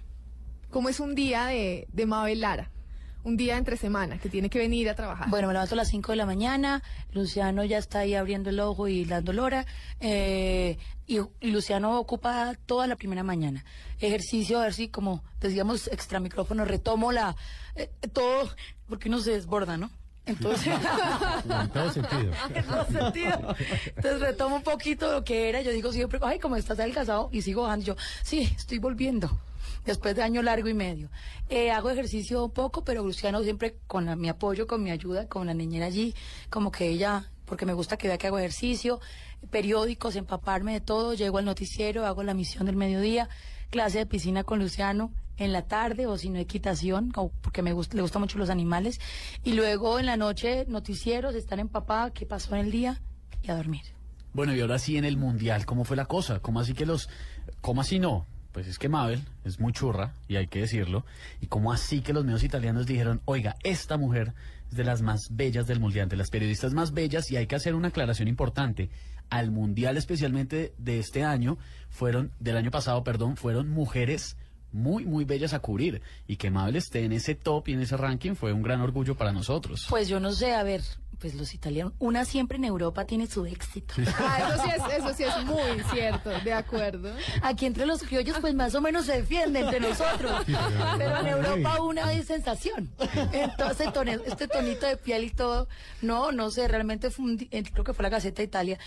¿Cómo 0.71 0.89
es 0.89 1.01
un 1.01 1.15
día 1.15 1.47
de, 1.47 1.87
de 1.93 2.07
Mabel 2.07 2.41
Lara? 2.41 2.71
Un 3.23 3.37
día 3.39 3.57
entre 3.57 3.77
semana 3.77 4.19
que 4.19 4.29
tiene 4.29 4.51
que 4.51 4.59
venir 4.59 4.91
a 4.91 4.95
trabajar. 4.95 5.31
Bueno, 5.31 5.47
me 5.47 5.55
levanto 5.55 5.75
a 5.75 5.77
las 5.77 5.89
5 5.89 6.13
de 6.13 6.17
la 6.17 6.27
mañana, 6.27 6.83
Luciano 7.13 7.65
ya 7.65 7.79
está 7.79 8.01
ahí 8.01 8.15
abriendo 8.15 8.51
el 8.51 8.61
ojo 8.61 8.87
y 8.87 9.07
dando 9.07 9.33
lora, 9.33 9.65
eh, 10.01 10.77
y, 11.07 11.21
y 11.41 11.51
Luciano 11.51 11.99
ocupa 11.99 12.55
toda 12.67 12.87
la 12.87 12.97
primera 12.97 13.23
mañana. 13.23 13.65
Ejercicio, 13.99 14.59
a 14.59 14.65
ver 14.65 14.75
si, 14.75 14.89
como 14.89 15.25
decíamos, 15.41 15.87
extra 15.89 16.21
micrófono, 16.21 16.67
retomo 16.67 17.13
la, 17.13 17.35
eh, 17.77 17.91
todo, 18.13 18.51
porque 18.89 19.09
uno 19.09 19.21
se 19.21 19.31
desborda, 19.31 19.79
¿no? 19.79 19.91
Entonces, 20.27 20.75
En 21.61 21.69
todo 21.71 21.91
sentido. 21.93 22.33
en 22.55 22.65
todo 22.65 22.87
sentido. 22.87 23.55
Entonces 23.97 24.21
retomo 24.21 24.57
un 24.57 24.63
poquito 24.63 25.13
lo 25.13 25.25
que 25.25 25.49
era. 25.49 25.61
Yo 25.63 25.71
digo 25.71 25.93
siempre, 25.93 26.19
ay, 26.23 26.39
como 26.39 26.57
estás 26.57 26.79
adelgazado, 26.79 27.29
y 27.33 27.43
sigo 27.43 27.63
bajando. 27.63 27.85
Yo, 27.87 27.97
sí, 28.23 28.53
estoy 28.57 28.79
volviendo. 28.79 29.31
Después 29.85 30.17
de 30.17 30.23
año 30.23 30.43
largo 30.43 30.69
y 30.69 30.75
medio. 30.75 31.11
Eh, 31.51 31.71
hago 31.71 31.91
ejercicio 31.91 32.43
un 32.45 32.51
poco, 32.53 32.85
pero 32.85 33.03
Luciano 33.05 33.43
siempre 33.43 33.77
con 33.87 34.07
la- 34.07 34.17
mi 34.17 34.31
apoyo, 34.31 34.67
con 34.67 34.83
mi 34.83 34.91
ayuda, 34.91 35.29
con 35.29 35.47
la 35.47 35.53
niñera 35.53 35.87
allí, 35.87 36.15
como 36.49 36.73
que 36.73 36.89
ella, 36.89 37.29
porque 37.45 37.67
me 37.67 37.75
gusta 37.75 37.99
que 37.99 38.09
vea 38.09 38.17
que 38.17 38.27
hago 38.29 38.39
ejercicio, 38.39 39.01
periódicos, 39.51 40.17
empaparme 40.17 40.73
de 40.73 40.81
todo, 40.81 41.13
llego 41.13 41.37
al 41.37 41.45
noticiero, 41.45 42.07
hago 42.07 42.23
la 42.23 42.33
misión 42.33 42.65
del 42.65 42.77
mediodía, 42.77 43.29
clase 43.69 43.99
de 43.99 44.07
piscina 44.07 44.43
con 44.43 44.59
Luciano 44.59 45.13
en 45.37 45.53
la 45.53 45.63
tarde 45.63 46.07
o 46.07 46.17
si 46.17 46.31
no 46.31 46.39
equitación, 46.39 47.13
porque 47.41 47.63
me 47.63 47.73
gusta, 47.73 47.97
le 47.97 48.03
gustan 48.03 48.23
mucho 48.23 48.39
los 48.39 48.51
animales, 48.51 49.01
y 49.43 49.53
luego 49.53 49.99
en 49.99 50.07
la 50.07 50.17
noche 50.17 50.65
noticieros, 50.69 51.35
estar 51.35 51.59
empapada, 51.59 52.13
qué 52.13 52.27
pasó 52.27 52.55
en 52.55 52.67
el 52.67 52.71
día 52.71 53.01
y 53.43 53.51
a 53.51 53.57
dormir. 53.57 53.83
Bueno, 54.33 54.55
y 54.55 54.61
ahora 54.61 54.79
sí 54.79 54.97
en 54.97 55.05
el 55.05 55.17
Mundial, 55.17 55.65
¿cómo 55.65 55.85
fue 55.85 55.97
la 55.97 56.07
cosa? 56.07 56.41
¿Cómo 56.41 56.61
así 56.61 56.75
que 56.75 56.87
los... 56.87 57.09
¿Cómo 57.61 57.81
así 57.81 57.99
no? 57.99 58.27
Pues 58.53 58.67
es 58.67 58.79
que 58.79 58.89
Mabel 58.89 59.23
es 59.45 59.61
muy 59.61 59.73
churra, 59.73 60.15
y 60.29 60.37
hay 60.37 60.47
que 60.47 60.61
decirlo. 60.61 61.05
¿Y 61.41 61.47
cómo 61.47 61.73
así 61.73 62.01
que 62.01 62.13
los 62.13 62.25
medios 62.25 62.43
italianos 62.43 62.87
dijeron, 62.87 63.21
oiga, 63.25 63.57
esta 63.63 63.97
mujer 63.97 64.33
es 64.71 64.77
de 64.77 64.85
las 64.85 65.03
más 65.03 65.29
bellas 65.31 65.67
del 65.67 65.81
Mundial, 65.81 66.09
de 66.09 66.17
las 66.17 66.31
periodistas 66.31 66.75
más 66.75 66.93
bellas, 66.93 67.31
y 67.31 67.37
hay 67.37 67.47
que 67.47 67.57
hacer 67.57 67.75
una 67.75 67.89
aclaración 67.89 68.29
importante. 68.29 68.91
Al 69.31 69.51
Mundial 69.51 69.97
especialmente 69.97 70.75
de 70.79 70.99
este 70.99 71.25
año, 71.25 71.59
fueron, 71.89 72.33
del 72.41 72.57
año 72.57 72.71
pasado, 72.71 73.03
perdón, 73.05 73.37
fueron 73.37 73.71
mujeres 73.71 74.37
muy, 74.75 75.07
muy 75.07 75.25
bellas 75.25 75.55
a 75.55 75.61
cubrir. 75.61 76.03
Y 76.27 76.37
que 76.37 76.51
Mabel 76.51 76.77
esté 76.77 77.05
en 77.05 77.13
ese 77.13 77.35
top 77.35 77.69
y 77.69 77.73
en 77.73 77.81
ese 77.81 77.97
ranking 77.97 78.35
fue 78.35 78.53
un 78.53 78.63
gran 78.63 78.81
orgullo 78.83 79.15
para 79.17 79.33
nosotros. 79.33 79.87
Pues 79.89 80.09
yo 80.09 80.21
no 80.21 80.33
sé, 80.33 80.53
a 80.53 80.63
ver, 80.63 80.83
pues 81.21 81.35
los 81.35 81.55
italianos, 81.55 81.93
una 82.01 82.25
siempre 82.25 82.59
en 82.59 82.65
Europa 82.65 83.07
tiene 83.07 83.27
su 83.29 83.47
éxito. 83.47 83.95
Ah, 84.19 84.51
eso 84.53 84.63
sí 84.65 84.71
es, 84.77 84.99
eso 84.99 85.15
sí 85.15 85.23
es 85.25 85.45
muy 85.47 85.81
cierto, 85.93 86.29
de 86.45 86.53
acuerdo. 86.53 87.15
Aquí 87.43 87.67
entre 87.67 87.87
los 87.87 88.03
criollos 88.03 88.37
pues 88.41 88.55
más 88.55 88.75
o 88.75 88.81
menos 88.81 89.07
se 89.07 89.13
defiende 89.19 89.61
entre 89.61 89.81
nosotros, 89.81 90.43
pero- 90.99 91.21
en 91.21 91.27
Europa 91.29 91.81
una 91.83 92.13
es 92.13 92.27
sensación. 92.27 92.91
Entonces 93.33 93.93
tone- 93.93 94.19
este 94.27 94.49
tonito 94.49 94.87
de 94.87 94.97
piel 94.97 95.25
y 95.25 95.31
todo, 95.31 95.69
no, 96.03 96.33
no 96.33 96.51
sé, 96.51 96.67
realmente 96.69 97.11
fue 97.11 97.25
un 97.27 97.49
eh, 97.51 97.63
creo 97.73 97.85
que 97.85 97.95
fue 97.95 98.03
la 98.03 98.09
Gaceta 98.09 98.43
Italia, 98.43 98.79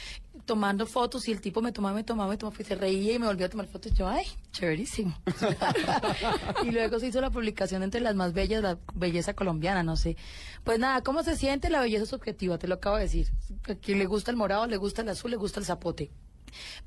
tomando 0.48 0.88
fotos 0.88 1.28
y 1.28 1.32
el 1.32 1.42
tipo 1.42 1.62
me 1.62 1.72
tomaba, 1.72 1.94
me 1.94 2.04
tomaba, 2.04 2.32
me 2.32 2.38
tomaba, 2.38 2.58
y 2.60 2.64
se 2.64 2.74
reía 2.74 3.14
y 3.14 3.20
me 3.20 3.28
volvía 3.28 3.46
a 3.46 3.50
tomar 3.50 3.68
fotos 3.68 3.94
yo, 3.94 4.08
ay, 4.08 4.26
chéverísimo. 4.54 5.16
y 6.64 6.72
luego 6.72 7.00
se 7.00 7.08
hizo 7.08 7.22
la 7.22 7.30
publicación 7.30 7.84
entre 7.84 8.02
las 8.02 8.16
más 8.16 8.34
bellas, 8.34 8.64
la 8.64 8.80
belleza 8.96 9.36
colombiana, 9.36 9.84
no 9.84 9.98
sé. 9.98 10.16
Pues 10.64 10.80
nada, 10.80 11.04
¿cómo 11.04 11.22
se 11.22 11.36
siente? 11.36 11.70
La 11.70 11.82
belleza 11.82 12.06
subjetiva, 12.06 12.58
te 12.58 12.68
lo 12.68 12.76
acabo 12.76 12.96
de 12.96 13.04
decir. 13.04 13.28
A 13.70 13.76
quien 13.76 14.00
le 14.00 14.06
gusta 14.06 14.32
el 14.32 14.38
morado, 14.38 14.66
le 14.66 14.78
gusta 14.78 15.02
el 15.04 15.10
azul, 15.10 15.30
le 15.30 15.38
gusta 15.38 15.60
el 15.60 15.66
zapote. 15.66 16.12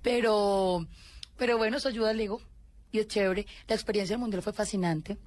Pero, 0.03 0.88
pero 1.37 1.59
bueno, 1.59 1.77
eso 1.77 1.88
ayuda 1.88 2.11
al 2.11 2.20
ego 2.20 2.40
y 2.90 2.99
es 2.99 3.07
chévere. 3.07 3.46
La 3.68 3.75
experiencia 3.75 4.14
del 4.14 4.20
mundial 4.20 4.42
fue 4.42 4.55
fascinante. 4.55 5.18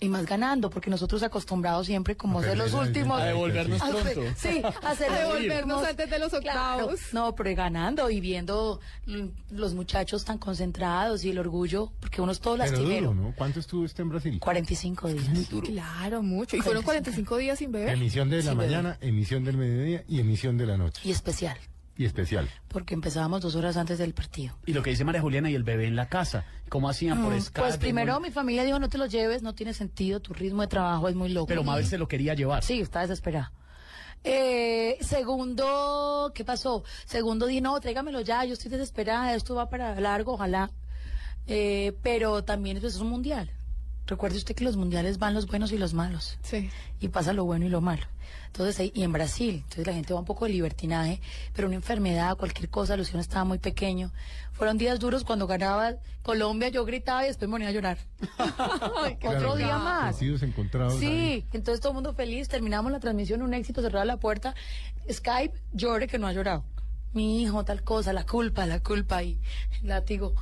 Y 0.00 0.08
más 0.08 0.26
ganando, 0.26 0.70
porque 0.70 0.90
nosotros 0.90 1.22
acostumbrados 1.22 1.86
siempre 1.86 2.16
como 2.16 2.40
A 2.40 2.42
ser 2.42 2.58
los 2.58 2.74
últimos. 2.74 3.20
a 3.20 3.24
devolvernos 3.26 3.80
A 3.80 3.88
pronto. 3.90 4.22
Sí, 4.36 4.60
a 4.82 4.94
ser 4.94 5.08
A 5.12 5.22
los 5.22 5.34
devolvernos 5.34 5.84
antes 5.84 6.10
de 6.10 6.18
los 6.18 6.30
Claro. 6.30 6.84
octavos. 6.84 7.00
No, 7.12 7.34
pero 7.34 7.54
ganando 7.54 8.10
y 8.10 8.20
viendo 8.20 8.80
los 9.50 9.74
muchachos 9.74 10.24
tan 10.24 10.38
concentrados 10.38 11.24
y 11.24 11.30
el 11.30 11.38
orgullo, 11.38 11.92
porque 12.00 12.20
uno 12.20 12.32
es 12.32 12.40
todo 12.40 12.56
Pero 12.56 12.70
lastimero. 12.72 13.10
duro, 13.12 13.22
¿no? 13.28 13.34
¿Cuánto 13.36 13.60
estuvo 13.60 13.82
usted 13.84 14.02
en 14.02 14.08
Brasil? 14.10 14.38
45 14.40 15.08
días. 15.08 15.24
Claro, 15.64 16.22
mucho. 16.22 16.56
Y 16.56 16.60
fueron 16.60 16.82
45 16.82 17.36
días 17.36 17.58
sin 17.58 17.70
beber. 17.72 17.90
Emisión 17.90 18.28
de 18.30 18.36
la 18.38 18.42
Sí, 18.42 18.48
bebé. 18.48 18.66
mañana, 18.66 18.98
emisión 19.00 19.44
del 19.44 19.56
mediodía 19.56 20.04
y 20.08 20.20
emisión 20.20 20.58
de 20.58 20.66
la 20.66 20.76
noche. 20.76 21.00
Y 21.04 21.12
especial, 21.12 21.56
Y 21.96 22.04
especial. 22.06 22.48
porque 22.68 22.94
empezábamos 22.94 23.40
dos 23.42 23.54
horas 23.54 23.76
antes 23.76 23.98
del 23.98 24.14
partido. 24.14 24.56
Y 24.66 24.72
lo 24.72 24.82
que 24.82 24.90
dice 24.90 25.04
María 25.04 25.20
Juliana 25.20 25.48
y 25.50 25.54
el 25.54 25.62
bebé 25.62 25.86
en 25.86 25.94
la 25.96 26.08
casa. 26.08 26.44
¿Cómo 26.68 26.88
hacían 26.88 27.22
por 27.22 27.32
Mm, 27.34 27.40
Skype? 27.40 27.60
Pues 27.60 27.76
primero 27.76 28.18
Muy- 28.18 28.28
mi 28.30 28.34
familia 28.34 28.64
dijo, 28.64 28.78
no 28.80 28.88
te 28.88 28.98
lo 28.98 29.06
lleves, 29.06 29.42
no 29.42 29.54
tiene 29.54 29.72
sentido, 29.74 30.18
tu 30.20 30.32
ritmo 30.34 30.62
de 30.62 30.68
trabajo 30.68 31.08
es 31.08 31.14
muy 31.14 31.28
loco. 31.28 31.46
Pero 31.46 31.62
Mabel 31.62 31.86
se 31.86 31.98
lo 31.98 32.08
quería 32.08 32.34
llevar. 32.34 32.64
Sí, 32.64 32.80
está 32.80 33.00
desesperada. 33.02 33.52
Eh, 34.24 34.96
segundo, 35.02 36.32
¿qué 36.34 36.44
pasó? 36.44 36.82
Segundo 37.04 37.46
dije, 37.46 37.60
no, 37.60 37.78
tráigamelo 37.78 38.22
ya, 38.22 38.44
yo 38.44 38.54
estoy 38.54 38.70
desesperada, 38.70 39.34
esto 39.34 39.54
va 39.54 39.68
para 39.68 39.98
largo, 40.00 40.32
ojalá. 40.32 40.70
Eh, 41.46 41.92
pero 42.02 42.42
también 42.42 42.80
pues, 42.80 42.94
es 42.94 43.00
un 43.00 43.10
mundial. 43.10 43.50
Recuerde 44.06 44.36
usted 44.36 44.54
que 44.54 44.64
los 44.64 44.76
mundiales 44.76 45.18
van 45.18 45.32
los 45.34 45.46
buenos 45.46 45.72
y 45.72 45.78
los 45.78 45.94
malos. 45.94 46.38
Sí. 46.42 46.70
Y 47.00 47.08
pasa 47.08 47.32
lo 47.32 47.44
bueno 47.44 47.64
y 47.64 47.68
lo 47.70 47.80
malo. 47.80 48.02
Entonces, 48.46 48.78
ahí- 48.78 48.92
y 48.94 49.02
en 49.02 49.12
Brasil, 49.12 49.56
entonces 49.56 49.86
la 49.86 49.94
gente 49.94 50.12
va 50.14 50.20
un 50.20 50.26
poco 50.26 50.44
de 50.44 50.52
libertinaje, 50.52 51.20
pero 51.54 51.66
una 51.66 51.76
enfermedad, 51.76 52.36
cualquier 52.36 52.68
cosa, 52.68 52.96
Luciano 52.96 53.20
estaba 53.20 53.44
muy 53.44 53.58
pequeño. 53.58 54.12
Fueron 54.52 54.78
días 54.78 55.00
duros 55.00 55.24
cuando 55.24 55.46
ganaba 55.48 55.94
Colombia, 56.22 56.68
yo 56.68 56.84
gritaba 56.84 57.24
y 57.24 57.28
después 57.28 57.48
me 57.48 57.54
ponía 57.54 57.68
a 57.68 57.72
llorar. 57.72 57.98
Otro 58.38 59.18
Claro, 59.18 59.56
día 59.56 59.78
más. 59.78 60.14
Ahí. 60.92 60.98
Sí, 61.00 61.46
entonces 61.52 61.80
todo 61.80 61.90
el 61.92 61.94
mundo 61.94 62.14
feliz, 62.14 62.48
terminamos 62.48 62.92
la 62.92 63.00
transmisión, 63.00 63.42
un 63.42 63.54
éxito, 63.54 63.82
cerrada 63.82 64.04
la 64.04 64.18
puerta. 64.18 64.54
Skype, 65.10 65.54
llore 65.72 66.06
que 66.06 66.18
no 66.18 66.26
ha 66.26 66.32
llorado. 66.32 66.64
Mi 67.12 67.42
hijo, 67.42 67.64
tal 67.64 67.82
cosa, 67.82 68.12
la 68.12 68.24
culpa, 68.26 68.66
la 68.66 68.80
culpa 68.80 69.22
y 69.22 69.40
látigo. 69.82 70.34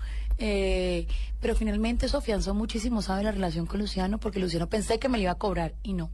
Eh, 0.44 1.06
pero 1.40 1.54
finalmente 1.54 2.06
eso 2.06 2.18
afianzó 2.18 2.52
muchísimo, 2.52 3.00
¿sabe? 3.00 3.22
La 3.22 3.30
relación 3.30 3.64
con 3.64 3.78
Luciano, 3.78 4.18
porque 4.18 4.40
Luciano 4.40 4.68
pensé 4.68 4.98
que 4.98 5.08
me 5.08 5.16
lo 5.18 5.22
iba 5.22 5.30
a 5.30 5.36
cobrar 5.36 5.74
y 5.84 5.92
no. 5.92 6.10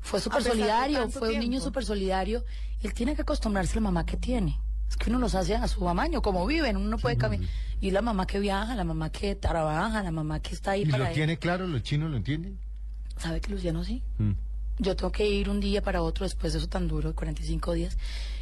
Fue 0.00 0.20
súper 0.20 0.42
solidario, 0.42 1.08
fue 1.10 1.34
un 1.34 1.38
niño 1.38 1.60
súper 1.60 1.84
solidario. 1.84 2.44
Él 2.82 2.92
tiene 2.92 3.14
que 3.14 3.22
acostumbrarse 3.22 3.72
a 3.72 3.76
la 3.76 3.82
mamá 3.82 4.04
que 4.04 4.16
tiene. 4.16 4.58
Es 4.90 4.96
que 4.96 5.10
uno 5.10 5.20
los 5.20 5.36
hace 5.36 5.54
a 5.54 5.68
su 5.68 5.88
amaño, 5.88 6.22
como 6.22 6.44
viven, 6.44 6.76
uno 6.76 6.88
no 6.88 6.98
puede 6.98 7.16
caminar. 7.16 7.48
Y 7.80 7.92
la 7.92 8.02
mamá 8.02 8.26
que 8.26 8.40
viaja, 8.40 8.74
la 8.74 8.82
mamá 8.82 9.10
que 9.10 9.36
trabaja, 9.36 10.02
la 10.02 10.10
mamá 10.10 10.40
que 10.40 10.52
está 10.52 10.72
ahí 10.72 10.82
¿Y 10.82 10.86
para 10.86 11.04
lo 11.04 11.10
él. 11.10 11.14
tiene 11.14 11.38
claro? 11.38 11.68
¿Los 11.68 11.84
chinos 11.84 12.10
lo 12.10 12.16
entienden? 12.16 12.58
¿Sabe 13.16 13.40
que 13.40 13.52
Luciano 13.52 13.84
sí? 13.84 14.02
Mm. 14.18 14.32
Yo 14.80 14.96
tengo 14.96 15.12
que 15.12 15.28
ir 15.28 15.48
un 15.48 15.60
día 15.60 15.82
para 15.82 16.02
otro 16.02 16.24
después 16.24 16.52
de 16.52 16.58
eso 16.58 16.68
tan 16.68 16.88
duro, 16.88 17.10
de 17.10 17.14
45 17.14 17.74
días. 17.74 17.96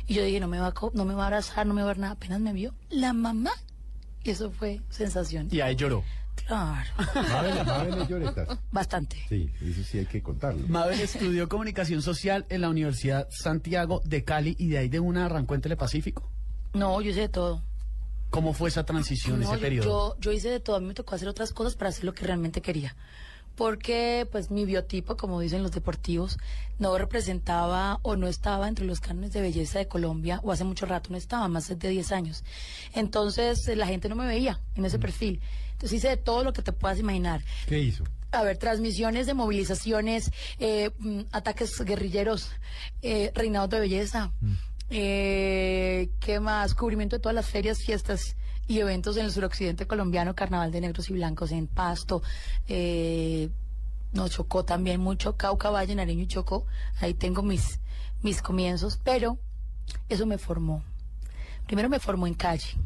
Y 0.07 0.15
yo 0.15 0.25
dije, 0.25 0.41
no 0.41 0.49
me 0.49 0.59
va 0.59 0.69
a, 0.69 0.75
no 0.95 1.05
me 1.05 1.13
va 1.15 1.25
a 1.25 1.27
abrazar, 1.27 1.67
no 1.67 1.75
me 1.75 1.83
va 1.83 1.89
a 1.89 1.93
ver 1.93 1.99
nada. 1.99 2.15
Apenas 2.15 2.41
me 2.41 2.55
vio 2.55 2.75
la 2.89 3.13
mamá. 3.13 3.53
Y 4.25 4.31
eso 4.31 4.51
fue 4.51 4.81
sensación. 4.91 5.49
Y 5.51 5.61
ahí 5.61 5.75
lloró. 5.77 6.05
Claro. 6.47 6.89
Mabel, 7.15 7.65
Mabel 7.67 8.09
lloretas. 8.09 8.59
Bastante. 8.71 9.17
Sí, 9.29 9.51
eso 9.61 9.83
sí 9.85 9.99
hay 9.99 10.07
que 10.07 10.23
contarlo. 10.23 10.67
Mabel 10.69 11.01
estudió 11.01 11.49
comunicación 11.49 12.01
social 12.03 12.47
en 12.49 12.63
la 12.63 12.69
Universidad 12.71 13.29
Santiago 13.31 14.01
de 14.05 14.25
Cali 14.25 14.57
y 14.59 14.69
de 14.69 14.79
ahí 14.79 14.89
de 14.89 14.99
una 15.01 15.27
arrancó 15.27 15.55
en 15.55 15.61
Telepacífico. 15.61 16.29
No, 16.73 17.01
yo 17.03 17.11
hice 17.11 17.21
de 17.21 17.29
todo. 17.29 17.63
¿Cómo 18.31 18.55
fue 18.55 18.71
esa 18.71 18.85
transición, 18.85 19.41
No, 19.41 19.45
ese 19.45 19.55
yo, 19.57 19.61
periodo? 19.61 19.85
yo, 19.85 20.21
yo 20.21 20.33
hice 20.33 20.49
de 20.49 20.61
todo. 20.61 20.77
A 20.77 20.81
mí 20.81 20.87
me 20.87 20.95
tocó 20.95 21.15
hacer 21.15 21.29
otras 21.29 21.53
cosas 21.53 21.75
para 21.77 21.91
hacer 21.91 22.05
lo 22.05 22.15
que 22.15 22.25
realmente 22.25 22.63
quería. 22.63 22.97
Porque, 23.63 24.27
pues, 24.33 24.51
mi 24.51 24.65
biotipo, 24.65 25.17
como 25.17 25.39
dicen 25.39 25.63
los 25.63 25.71
deportivos, 25.71 26.37
no 26.81 26.99
representaba 26.99 28.01
o 28.03 28.17
no 28.17 28.27
estaba 28.27 28.67
entre 28.67 28.85
los 28.85 28.99
cánones 28.99 29.33
de 29.33 29.41
belleza 29.41 29.79
de 29.79 29.87
Colombia, 29.87 30.41
o 30.43 30.51
hace 30.51 30.65
mucho 30.65 30.85
rato 30.85 31.11
no 31.11 31.17
estaba, 31.17 31.47
más 31.47 31.69
de 31.69 31.89
10 31.89 32.11
años. 32.11 32.43
Entonces, 32.93 33.69
eh, 33.69 33.77
la 33.77 33.87
gente 33.87 34.09
no 34.09 34.17
me 34.17 34.27
veía 34.27 34.61
en 34.75 34.85
ese 34.85 34.99
perfil. 34.99 35.41
Entonces, 35.75 35.99
hice 35.99 36.09
de 36.09 36.17
todo 36.17 36.43
lo 36.43 36.53
que 36.53 36.63
te 36.63 36.73
puedas 36.73 36.99
imaginar. 36.99 37.45
¿Qué 37.69 37.79
hizo? 37.79 38.03
A 38.33 38.43
ver, 38.43 38.57
transmisiones 38.57 39.29
de 39.29 39.35
movilizaciones, 39.35 40.33
eh, 40.59 40.91
mm, 40.99 41.21
ataques 41.31 41.81
guerrilleros, 41.85 42.51
eh, 43.01 43.31
reinados 43.33 43.71
de 43.71 43.79
belleza, 43.79 44.33
eh, 44.91 46.11
¿qué 46.19 46.41
más? 46.41 46.75
Cubrimiento 46.75 47.15
de 47.15 47.21
todas 47.21 47.37
las 47.37 47.47
ferias, 47.47 47.79
fiestas 47.79 48.35
y 48.69 48.79
eventos 48.79 49.17
en 49.17 49.27
el 49.27 49.33
suroccidente 49.33 49.87
colombiano, 49.87 50.35
Carnaval 50.35 50.71
de 50.71 50.81
Negros 50.81 51.11
y 51.11 51.15
Blancos 51.15 51.53
en 51.53 51.67
Pasto, 51.67 52.23
eh, 52.69 53.51
nos 54.13 54.31
chocó 54.31 54.65
también 54.65 55.01
mucho 55.01 55.37
Cauca, 55.37 55.71
Valle, 55.71 55.95
Nariño 55.95 56.23
y 56.23 56.27
Chocó. 56.27 56.67
Ahí 57.01 57.15
tengo 57.15 57.43
mis, 57.43 57.81
mis 58.23 58.43
comienzos, 58.43 58.99
pero 59.03 59.39
eso 60.09 60.27
me 60.27 60.39
formó. 60.39 60.83
Primero 61.67 61.89
me 61.89 61.99
formó 61.99 62.27
en 62.27 62.35
calle 62.35 62.77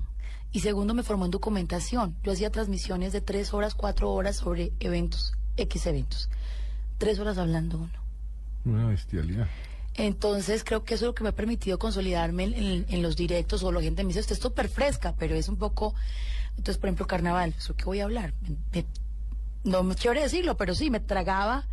y 0.53 0.61
segundo 0.61 0.95
me 0.95 1.03
formó 1.03 1.25
en 1.25 1.31
documentación. 1.33 2.17
Yo 2.23 2.33
hacía 2.33 2.51
transmisiones 2.51 3.13
de 3.13 3.21
tres 3.21 3.53
horas, 3.53 3.75
cuatro 3.75 4.13
horas 4.13 4.37
sobre 4.37 4.73
eventos, 4.81 5.35
X 5.57 5.87
eventos. 5.87 6.31
Tres 6.99 7.19
horas 7.19 7.39
hablando 7.39 7.79
uno. 7.79 7.93
Una 8.65 8.87
bestialidad. 8.89 9.49
Entonces 9.97 10.63
creo 10.65 10.85
que 10.85 10.95
eso 10.95 11.05
es 11.05 11.09
lo 11.09 11.15
que 11.15 11.23
me 11.23 11.31
ha 11.31 11.35
permitido 11.35 11.79
consolidarme 11.79 12.45
en, 12.45 12.87
en 12.89 13.03
los 13.03 13.17
directos 13.17 13.63
o 13.63 13.73
la 13.73 13.81
gente 13.81 14.03
me 14.05 14.09
dice, 14.09 14.21
usted 14.21 14.35
es 14.37 14.43
súper 14.43 14.69
fresca, 14.69 15.15
pero 15.19 15.35
es 15.35 15.49
un 15.49 15.57
poco... 15.57 15.95
Entonces, 16.51 16.79
por 16.79 16.89
ejemplo, 16.89 17.07
carnaval, 17.07 17.55
¿eso 17.57 17.75
qué 17.77 17.85
voy 17.85 18.01
a 18.01 18.05
hablar? 18.05 18.33
Me- 18.73 18.87
no 19.65 19.83
me 19.83 19.95
quiero 19.95 20.21
decirlo, 20.21 20.57
pero 20.57 20.75
sí, 20.75 20.91
me 20.91 21.01
tragaba 21.01 21.67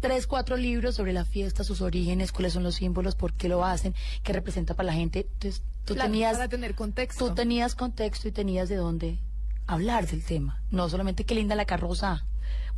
tres, 0.00 0.26
cuatro 0.26 0.56
libros 0.56 0.94
sobre 0.96 1.12
la 1.12 1.24
fiesta, 1.24 1.62
sus 1.64 1.80
orígenes, 1.80 2.32
cuáles 2.32 2.52
son 2.54 2.62
los 2.62 2.74
símbolos, 2.76 3.14
por 3.14 3.32
qué 3.34 3.48
lo 3.48 3.64
hacen, 3.64 3.94
qué 4.22 4.32
representa 4.32 4.74
para 4.74 4.86
la 4.88 4.92
gente. 4.92 5.26
Entonces, 5.34 5.62
tú 5.84 5.94
Claro, 5.94 6.10
tenías... 6.10 6.34
para 6.34 6.48
tener 6.48 6.74
contexto. 6.74 7.28
Tú 7.28 7.34
tenías 7.34 7.74
contexto 7.74 8.28
y 8.28 8.32
tenías 8.32 8.68
de 8.68 8.76
dónde 8.76 9.18
hablar 9.66 10.06
del 10.06 10.24
tema. 10.24 10.60
No 10.70 10.88
solamente 10.88 11.24
qué 11.24 11.34
linda 11.34 11.54
la 11.54 11.64
carroza, 11.66 12.24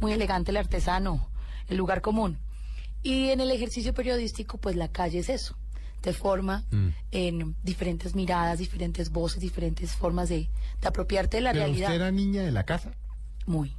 muy 0.00 0.12
elegante 0.12 0.50
el 0.50 0.56
artesano, 0.58 1.28
el 1.68 1.76
lugar 1.76 2.00
común. 2.02 2.38
Y 3.02 3.30
en 3.30 3.40
el 3.40 3.50
ejercicio 3.50 3.94
periodístico, 3.94 4.58
pues 4.58 4.76
la 4.76 4.88
calle 4.88 5.18
es 5.20 5.28
eso. 5.28 5.56
Te 6.00 6.12
forma 6.12 6.64
Mm. 6.70 6.88
en 7.12 7.56
diferentes 7.62 8.14
miradas, 8.14 8.58
diferentes 8.58 9.10
voces, 9.10 9.40
diferentes 9.40 9.92
formas 9.92 10.28
de, 10.28 10.48
de 10.80 10.88
apropiarte 10.88 11.36
de 11.38 11.42
la 11.42 11.52
Pero 11.52 11.64
realidad. 11.66 11.88
usted 11.90 11.96
era 11.96 12.10
niña 12.10 12.42
de 12.42 12.50
la 12.52 12.64
casa, 12.64 12.92
Muy. 13.46 13.74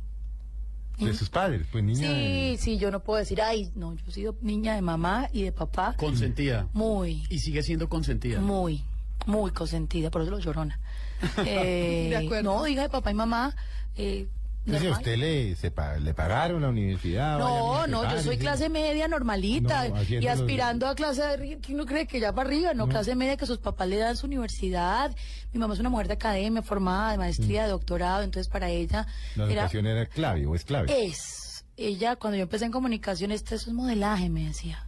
de 0.99 1.13
sus 1.13 1.29
padres, 1.29 1.65
pues 1.71 1.83
niña 1.83 2.07
Sí, 2.07 2.13
de... 2.51 2.57
sí, 2.59 2.77
yo 2.77 2.91
no 2.91 3.01
puedo 3.03 3.19
decir, 3.19 3.41
ay, 3.41 3.71
no, 3.75 3.93
yo 3.95 4.03
he 4.07 4.11
sido 4.11 4.37
niña 4.41 4.75
de 4.75 4.81
mamá 4.81 5.27
y 5.33 5.41
de 5.43 5.51
papá. 5.51 5.95
Consentida. 5.97 6.67
Muy, 6.73 7.23
Y 7.29 7.39
sigue 7.39 7.61
siendo 7.63 7.89
consentida. 7.89 8.39
muy, 8.39 8.83
muy 9.25 9.51
consentida, 9.51 10.09
por 10.11 10.21
eso 10.21 10.31
lo 10.31 10.39
llorona. 10.39 10.79
Eh, 11.45 12.07
De 12.09 12.17
acuerdo. 12.17 12.43
No, 12.57 12.67
hija 12.67 12.83
de 12.83 12.89
papá 12.89 13.11
y 13.11 13.15
mamá. 13.15 13.55
Eh, 13.95 14.27
Entonces, 14.65 14.89
¿a 14.93 14.97
usted 14.97 15.17
le, 15.17 15.55
se 15.57 15.73
le 15.99 16.13
pagaron 16.13 16.61
la 16.61 16.69
universidad? 16.69 17.37
No, 17.37 17.85
no, 17.87 18.09
yo 18.09 18.21
soy 18.21 18.37
clase 18.37 18.69
media 18.69 19.09
normalita 19.09 19.89
No, 19.89 20.01
y 20.03 20.25
aspirando 20.27 20.87
a 20.87 20.95
clase 20.95 21.21
de 21.21 21.27
arriba. 21.27 21.59
¿Quién 21.61 21.77
no 21.77 21.85
cree 21.85 22.07
que 22.07 22.19
ya 22.21 22.31
para 22.33 22.47
arriba? 22.47 22.73
No, 22.73 22.85
No. 22.85 22.91
clase 22.91 23.13
media 23.15 23.35
que 23.35 23.45
sus 23.45 23.57
papás 23.57 23.89
le 23.89 23.97
dan 23.97 24.15
su 24.15 24.25
universidad. 24.25 25.13
Mi 25.51 25.59
mamá 25.59 25.73
es 25.73 25.79
una 25.81 25.89
mujer 25.89 26.07
de 26.07 26.13
academia, 26.13 26.61
formada, 26.61 27.11
de 27.11 27.17
maestría, 27.17 27.63
de 27.63 27.69
doctorado, 27.71 28.23
entonces 28.23 28.49
para 28.51 28.69
ella 28.69 29.05
Mm. 29.35 29.39
La 29.39 29.45
educación 29.45 29.85
era 29.87 30.05
clave 30.05 30.45
o 30.45 30.55
es 30.55 30.63
clave. 30.63 31.05
es. 31.07 31.65
Ella, 31.75 32.15
cuando 32.15 32.37
yo 32.37 32.43
empecé 32.43 32.65
en 32.65 32.71
comunicación, 32.71 33.31
esto 33.31 33.55
eso 33.55 33.69
es 33.69 33.75
modelaje, 33.75 34.29
me 34.29 34.45
decía. 34.45 34.87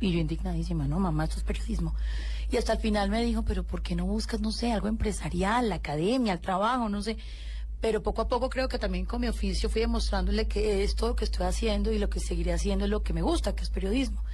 Y 0.00 0.12
yo 0.12 0.18
indignadísima, 0.20 0.86
no, 0.86 1.00
mamá, 1.00 1.24
esto 1.24 1.36
es 1.38 1.42
periodismo. 1.44 1.94
Y 2.50 2.58
hasta 2.58 2.74
el 2.74 2.78
final 2.78 3.10
me 3.10 3.22
dijo, 3.24 3.42
pero 3.42 3.64
¿por 3.64 3.82
qué 3.82 3.96
no 3.96 4.04
buscas, 4.04 4.40
no 4.40 4.52
sé, 4.52 4.70
algo 4.72 4.86
empresarial, 4.88 5.68
la 5.70 5.76
academia, 5.76 6.32
el 6.34 6.40
trabajo, 6.40 6.88
no 6.88 7.02
sé? 7.02 7.16
Pero 7.86 8.02
poco 8.02 8.22
a 8.22 8.26
poco 8.26 8.50
creo 8.50 8.66
que 8.66 8.80
también 8.80 9.04
con 9.04 9.20
mi 9.20 9.28
oficio 9.28 9.70
fui 9.70 9.80
demostrándole 9.80 10.48
que 10.48 10.82
esto 10.82 11.06
lo 11.06 11.14
que 11.14 11.24
estoy 11.24 11.46
haciendo 11.46 11.92
y 11.92 12.00
lo 12.00 12.10
que 12.10 12.18
seguiré 12.18 12.52
haciendo 12.52 12.84
es 12.86 12.90
lo 12.90 13.04
que 13.04 13.12
me 13.12 13.22
gusta, 13.22 13.54
que 13.54 13.62
es 13.62 13.70
periodismo. 13.70 14.24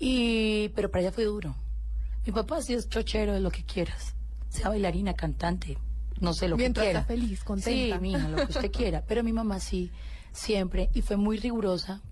Y, 0.00 0.70
pero 0.70 0.90
para 0.90 1.02
ella 1.02 1.12
fue 1.12 1.22
duro. 1.22 1.54
Mi 2.26 2.32
papá 2.32 2.60
sí 2.60 2.74
es 2.74 2.88
chochero 2.88 3.34
de 3.34 3.38
lo 3.38 3.52
que 3.52 3.62
quieras. 3.62 4.16
Sea 4.48 4.70
bailarina, 4.70 5.14
cantante, 5.14 5.78
no 6.18 6.34
sé 6.34 6.48
lo 6.48 6.56
Mientras 6.56 6.82
que 6.82 6.88
quiera. 6.88 7.00
está 7.02 7.14
feliz, 7.14 7.44
contenta. 7.44 7.96
Sí, 7.98 8.02
mija, 8.02 8.28
lo 8.28 8.38
que 8.38 8.50
usted 8.50 8.72
quiera. 8.72 9.04
Pero 9.06 9.22
mi 9.22 9.32
mamá 9.32 9.60
sí, 9.60 9.92
siempre, 10.32 10.90
y 10.92 11.02
fue 11.02 11.16
muy 11.16 11.36
rigurosa, 11.36 12.02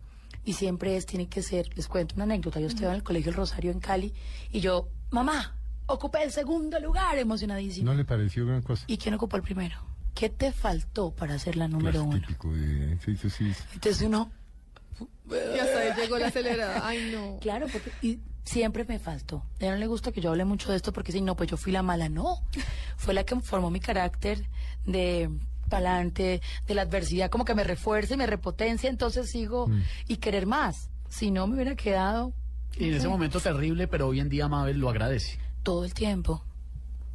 y 0.45 0.53
siempre 0.53 0.97
es, 0.97 1.05
tiene 1.05 1.27
que 1.27 1.43
ser, 1.43 1.77
les 1.77 1.89
cuento 1.89 2.15
una 2.15 2.23
anécdota, 2.23 2.61
yo 2.61 2.69
estaba 2.69 2.93
en 2.93 2.99
el 2.99 3.03
Colegio 3.03 3.31
El 3.31 3.37
Rosario 3.37 3.73
en 3.73 3.81
Cali, 3.81 4.15
y 4.53 4.61
yo, 4.61 4.89
mamá, 5.11 5.57
ocupé 5.87 6.23
el 6.23 6.31
segundo 6.31 6.79
lugar, 6.79 7.19
emocionadísima. 7.19 7.91
¿No 7.91 7.97
le 7.97 8.05
pareció 8.05 8.47
gran 8.47 8.63
cosa? 8.63 8.85
¿Y 8.87 8.99
quién 8.99 9.15
ocupó 9.15 9.35
el 9.37 9.43
primero? 9.43 9.96
¿Qué 10.17 10.31
te 10.31 10.51
faltó 10.51 11.11
para 11.13 11.39
ser 11.39 11.57
la 11.57 11.69
número 11.69 12.03
uno? 12.03 12.19
típico 12.21 12.51
de... 12.53 12.99
Sí, 13.05 13.17
sí, 13.17 13.29
sí. 13.31 13.53
Entonces 13.75 14.03
uno, 14.03 14.31
Y 15.31 15.59
hasta 15.59 15.79
ahí 15.79 15.91
llegó 16.01 16.19
la 16.19 16.29
acelerada. 16.29 16.81
Ay, 16.89 17.11
no. 17.15 17.39
Claro, 17.41 17.67
porque 17.71 17.93
y 18.01 18.19
siempre 18.43 18.85
me 18.85 18.99
faltó. 18.99 19.45
A 19.61 19.65
ella 19.65 19.73
no 19.73 19.79
le 19.79 19.87
gusta 19.87 20.13
que 20.13 20.21
yo 20.23 20.31
hable 20.31 20.45
mucho 20.47 20.71
de 20.71 20.77
esto 20.77 20.93
porque 20.93 21.13
si 21.13 21.21
no, 21.21 21.37
pues 21.37 21.51
yo 21.51 21.57
fui 21.59 21.71
la 21.71 21.83
mala. 21.83 22.09
No, 22.09 22.43
fue 22.97 23.13
la 23.13 23.25
que 23.25 23.39
formó 23.41 23.71
mi 23.71 23.79
carácter 23.79 24.49
de 24.87 25.29
palante, 25.69 26.41
de 26.67 26.75
la 26.75 26.83
adversidad, 26.83 27.29
como 27.29 27.45
que 27.45 27.55
me 27.55 27.65
refuerce, 27.65 28.17
me 28.17 28.27
repotencia, 28.27 28.89
entonces 28.89 29.29
sigo 29.29 29.69
y 30.09 30.17
querer 30.17 30.47
más. 30.47 30.89
Si 31.11 31.31
no, 31.31 31.47
me 31.47 31.55
hubiera 31.57 31.75
quedado 31.77 32.33
Y 32.79 32.89
en 32.89 32.95
ese 32.95 33.09
momento 33.09 33.39
terrible, 33.41 33.87
pero 33.89 34.07
hoy 34.09 34.21
en 34.21 34.29
día 34.29 34.49
Mabel 34.49 34.79
lo 34.79 34.89
agradece. 34.89 35.39
todo 35.63 35.85
el 35.85 35.93
tiempo. 35.93 36.43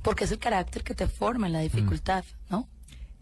Porque 0.04 0.26
es 0.26 0.32
el 0.32 0.40
carácter 0.40 0.84
que 0.84 0.94
te 0.96 1.08
forma 1.08 1.48
en 1.48 1.54
la 1.54 1.60
dificultad, 1.62 2.26
¿no? 2.50 2.68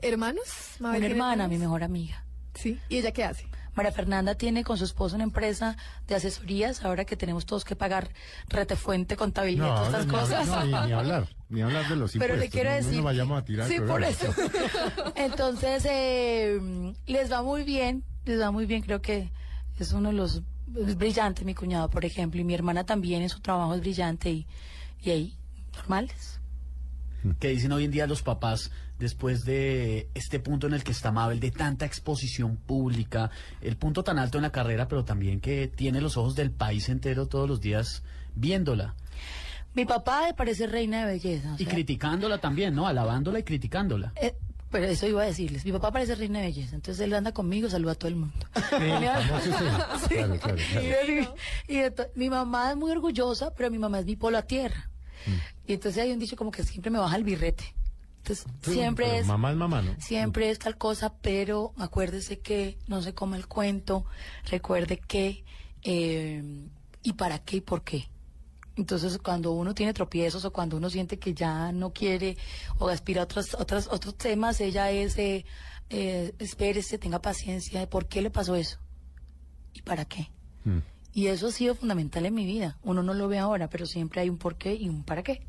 ¿Hermanos? 0.01 0.43
Una 0.79 0.89
Mabel, 0.89 1.01
¿tiene 1.01 1.13
hermana, 1.15 1.47
mi 1.47 1.57
mejor 1.57 1.83
amiga. 1.83 2.23
Sí. 2.55 2.79
¿Y 2.89 2.97
ella 2.97 3.11
qué 3.11 3.23
hace? 3.23 3.47
María 3.75 3.91
Fernanda 3.91 4.35
tiene 4.35 4.63
con 4.65 4.77
su 4.77 4.83
esposo 4.83 5.15
una 5.15 5.23
empresa 5.23 5.77
de 6.07 6.15
asesorías, 6.15 6.83
ahora 6.83 7.05
que 7.05 7.15
tenemos 7.15 7.45
todos 7.45 7.63
que 7.63 7.75
pagar 7.77 8.09
retefuente, 8.49 9.15
contabilidad, 9.15 9.67
todas 9.67 9.87
estas 9.87 10.05
ni, 10.07 10.11
cosas. 10.11 10.47
no, 10.47 10.63
ni, 10.65 10.87
ni 10.87 10.91
hablar, 10.93 11.29
ni 11.47 11.61
hablar 11.61 11.87
de 11.87 11.95
los 11.95 12.11
Pero 12.13 12.33
impuestos. 12.33 12.39
le 12.39 12.49
quiero 12.49 12.69
no, 12.71 12.75
decir. 12.75 12.91
No 12.91 12.97
nos 12.97 13.05
vayamos 13.05 13.41
a 13.41 13.45
tirar 13.45 13.67
Sí, 13.69 13.79
por 13.79 14.03
eso. 14.03 14.33
Entonces, 15.15 15.85
eh, 15.89 16.93
les 17.05 17.31
va 17.31 17.41
muy 17.43 17.63
bien, 17.63 18.03
les 18.25 18.41
va 18.41 18.51
muy 18.51 18.65
bien. 18.65 18.81
Creo 18.81 19.01
que 19.01 19.31
es 19.79 19.93
uno 19.93 20.09
de 20.09 20.15
los. 20.15 20.41
Es 20.75 20.97
brillante 20.97 21.45
mi 21.45 21.55
cuñado, 21.55 21.89
por 21.89 22.03
ejemplo, 22.03 22.41
y 22.41 22.43
mi 22.43 22.53
hermana 22.53 22.85
también 22.85 23.21
en 23.21 23.29
su 23.29 23.39
trabajo 23.39 23.73
es 23.75 23.79
brillante 23.81 24.29
y, 24.29 24.47
y 25.01 25.09
ahí, 25.11 25.37
normales. 25.73 26.39
que 27.39 27.49
dicen 27.49 27.71
hoy 27.71 27.85
en 27.85 27.91
día 27.91 28.05
los 28.07 28.21
papás 28.21 28.71
después 28.99 29.45
de 29.45 30.09
este 30.13 30.39
punto 30.39 30.67
en 30.67 30.73
el 30.73 30.83
que 30.83 30.91
está 30.91 31.11
Mabel, 31.11 31.39
de 31.39 31.51
tanta 31.51 31.85
exposición 31.85 32.57
pública, 32.57 33.31
el 33.61 33.77
punto 33.77 34.03
tan 34.03 34.19
alto 34.19 34.37
en 34.37 34.43
la 34.43 34.51
carrera, 34.51 34.87
pero 34.87 35.05
también 35.05 35.39
que 35.39 35.67
tiene 35.67 36.01
los 36.01 36.17
ojos 36.17 36.35
del 36.35 36.51
país 36.51 36.89
entero 36.89 37.27
todos 37.27 37.47
los 37.49 37.61
días 37.61 38.03
viéndola 38.35 38.95
Mi 39.73 39.85
papá 39.85 40.23
me 40.27 40.33
parece 40.33 40.67
reina 40.67 41.05
de 41.05 41.13
belleza. 41.13 41.53
o 41.53 41.55
y 41.55 41.65
sea, 41.65 41.73
criticándola 41.73 42.39
también, 42.39 42.75
¿no? 42.75 42.87
Alabándola 42.87 43.39
y 43.39 43.43
criticándola. 43.43 44.13
eh, 44.21 44.35
pero 44.71 44.85
eso 44.85 45.07
iba 45.07 45.23
a 45.23 45.25
decirles. 45.25 45.65
Mi 45.65 45.71
papá 45.71 45.91
parece 45.91 46.13
reina 46.15 46.39
de 46.39 46.45
belleza, 46.45 46.75
entonces 46.75 47.03
él 47.03 47.13
anda 47.13 47.31
conmigo, 47.31 47.69
saluda 47.69 47.93
a 47.93 47.95
todo 47.95 48.09
el 48.09 48.15
mundo. 48.17 48.35
Y, 51.67 51.79
mi 52.15 52.29
mamá 52.29 52.71
es 52.71 52.77
muy 52.77 52.91
orgullosa, 52.91 53.51
pero 53.55 53.71
mi 53.71 53.79
mamá 53.79 53.99
es 53.99 54.05
mi 54.05 54.15
polo 54.15 54.37
a 54.37 54.43
tierra. 54.43 54.89
Mm. 55.25 55.69
Y 55.71 55.73
entonces 55.73 56.03
hay 56.03 56.11
un 56.11 56.19
dicho 56.19 56.35
como 56.35 56.51
que 56.51 56.63
siempre 56.63 56.91
me 56.91 56.99
baja 56.99 57.15
el 57.15 57.23
birrete. 57.23 57.73
Entonces 58.19 58.45
Sí, 58.61 58.73
siempre 58.73 59.19
es 59.19 59.27
Mamá 59.27 59.51
es 59.51 59.57
mamá, 59.57 59.81
¿no? 59.81 59.95
siempre 59.99 60.49
es 60.49 60.59
tal 60.59 60.77
cosa, 60.77 61.13
pero 61.21 61.73
acuérdese 61.77 62.39
que 62.39 62.77
no 62.87 63.01
se 63.01 63.13
come 63.13 63.37
el 63.37 63.47
cuento, 63.47 64.05
recuerde 64.49 64.97
que 64.97 65.43
eh, 65.83 66.43
y 67.01 67.13
para 67.13 67.39
qué 67.39 67.57
y 67.57 67.61
por 67.61 67.83
qué. 67.83 68.09
Entonces, 68.75 69.17
cuando 69.17 69.51
uno 69.51 69.73
tiene 69.73 69.93
tropiezos 69.93 70.45
o 70.45 70.53
cuando 70.53 70.77
uno 70.77 70.89
siente 70.89 71.19
que 71.19 71.33
ya 71.33 71.71
no 71.73 71.91
quiere 71.91 72.37
o 72.77 72.87
aspira 72.87 73.21
a 73.21 73.23
otros, 73.25 73.53
otros, 73.55 73.89
otros 73.91 74.15
temas, 74.15 74.61
ella 74.61 74.89
es, 74.89 75.17
eh, 75.17 75.45
eh, 75.89 76.33
espérese, 76.39 76.97
tenga 76.97 77.21
paciencia 77.21 77.81
de 77.81 77.87
por 77.87 78.07
qué 78.07 78.21
le 78.21 78.29
pasó 78.29 78.55
eso 78.55 78.79
y 79.73 79.81
para 79.81 80.05
qué. 80.05 80.29
Mm. 80.63 80.79
Y 81.13 81.27
eso 81.27 81.47
ha 81.47 81.51
sido 81.51 81.75
fundamental 81.75 82.25
en 82.25 82.33
mi 82.33 82.45
vida. 82.45 82.77
Uno 82.81 83.03
no 83.03 83.13
lo 83.13 83.27
ve 83.27 83.37
ahora, 83.37 83.69
pero 83.69 83.85
siempre 83.85 84.21
hay 84.21 84.29
un 84.29 84.37
por 84.37 84.55
qué 84.55 84.75
y 84.75 84.87
un 84.87 85.03
para 85.03 85.23
qué. 85.23 85.45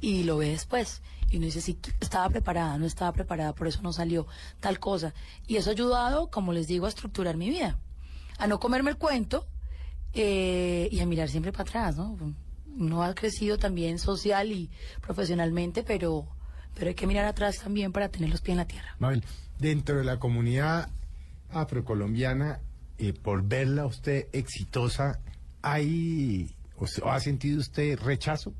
Y 0.00 0.24
lo 0.24 0.38
ve 0.38 0.50
después. 0.50 1.02
Y 1.30 1.38
uno 1.38 1.46
dice, 1.46 1.60
sí, 1.60 1.78
estaba 2.00 2.28
preparada, 2.28 2.78
no 2.78 2.86
estaba 2.86 3.12
preparada, 3.12 3.54
por 3.54 3.66
eso 3.66 3.82
no 3.82 3.92
salió 3.92 4.26
tal 4.60 4.78
cosa. 4.78 5.12
Y 5.46 5.56
eso 5.56 5.70
ha 5.70 5.72
ayudado, 5.72 6.30
como 6.30 6.52
les 6.52 6.66
digo, 6.68 6.86
a 6.86 6.88
estructurar 6.88 7.36
mi 7.36 7.50
vida. 7.50 7.78
A 8.38 8.46
no 8.46 8.60
comerme 8.60 8.90
el 8.90 8.96
cuento 8.96 9.46
eh, 10.12 10.88
y 10.90 11.00
a 11.00 11.06
mirar 11.06 11.28
siempre 11.28 11.52
para 11.52 11.62
atrás, 11.62 11.96
¿no? 11.96 12.16
Uno 12.78 13.02
ha 13.02 13.14
crecido 13.14 13.58
también 13.58 13.98
social 13.98 14.52
y 14.52 14.70
profesionalmente, 15.00 15.82
pero, 15.82 16.26
pero 16.74 16.88
hay 16.88 16.94
que 16.94 17.06
mirar 17.06 17.24
atrás 17.24 17.58
también 17.58 17.90
para 17.92 18.08
tener 18.08 18.30
los 18.30 18.40
pies 18.40 18.52
en 18.52 18.58
la 18.58 18.66
tierra. 18.66 18.94
Mabel, 18.98 19.24
dentro 19.58 19.96
de 19.96 20.04
la 20.04 20.18
comunidad 20.18 20.90
afrocolombiana, 21.50 22.60
eh, 22.98 23.12
por 23.12 23.42
verla 23.42 23.86
usted 23.86 24.28
exitosa, 24.32 25.20
¿hay 25.62 26.54
o 26.78 27.10
ha 27.10 27.20
sentido 27.20 27.60
usted 27.60 27.98
rechazo? 27.98 28.52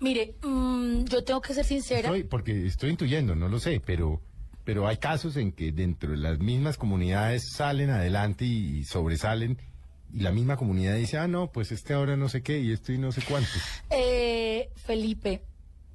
Mire, 0.00 0.34
mm, 0.42 1.04
yo 1.04 1.24
tengo 1.24 1.40
que 1.40 1.54
ser 1.54 1.64
sincera. 1.64 2.08
Estoy, 2.08 2.24
porque 2.24 2.66
estoy 2.66 2.90
intuyendo, 2.90 3.34
no 3.34 3.48
lo 3.48 3.58
sé, 3.58 3.80
pero, 3.84 4.20
pero 4.64 4.86
hay 4.86 4.98
casos 4.98 5.36
en 5.36 5.52
que 5.52 5.72
dentro 5.72 6.10
de 6.10 6.18
las 6.18 6.38
mismas 6.38 6.76
comunidades 6.76 7.50
salen 7.50 7.90
adelante 7.90 8.44
y, 8.44 8.84
sobresalen 8.84 9.58
y 10.12 10.20
la 10.20 10.32
misma 10.32 10.56
comunidad 10.56 10.96
dice, 10.96 11.18
ah, 11.18 11.28
no, 11.28 11.50
pues 11.50 11.72
este 11.72 11.94
ahora 11.94 12.16
no 12.16 12.28
sé 12.28 12.42
qué 12.42 12.60
y 12.60 12.72
esto 12.72 12.92
y 12.92 12.98
no 12.98 13.12
sé 13.12 13.22
cuánto. 13.22 13.50
Eh, 13.90 14.70
Felipe, 14.76 15.42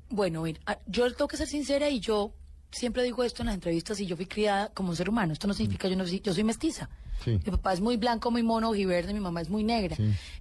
bueno, 0.10 0.42
mira, 0.42 0.60
ah, 0.66 0.80
yo 0.88 1.10
tengo 1.14 1.28
que 1.28 1.38
ser 1.38 1.48
sincera 1.48 1.90
y 1.90 2.00
yo 2.00 2.34
siempre 2.72 3.04
digo 3.04 3.24
esto 3.24 3.44
en 3.44 3.48
las 3.48 3.56
entrevistas 3.56 4.00
y 4.00 4.06
yo 4.06 4.16
fui 4.16 4.26
criada 4.26 4.70
como 4.74 4.96
ser 4.96 5.10
humano. 5.10 5.34
Esto 5.34 5.48
no 5.48 5.54
significa 5.54 5.88
yo 5.88 5.96
no 5.96 6.06
soy, 6.06 6.20
yo 6.22 6.34
soy 6.34 6.44
mestiza. 6.44 6.90
Mi 7.26 7.52
papá 7.52 7.74
es 7.74 7.82
muy 7.82 7.98
blanco, 7.98 8.32
muy 8.32 8.44
mono, 8.44 8.72
verde, 8.72 9.14
mi 9.14 9.20
mamá 9.20 9.42
es 9.42 9.50
muy 9.50 9.64
negra, 9.64 9.96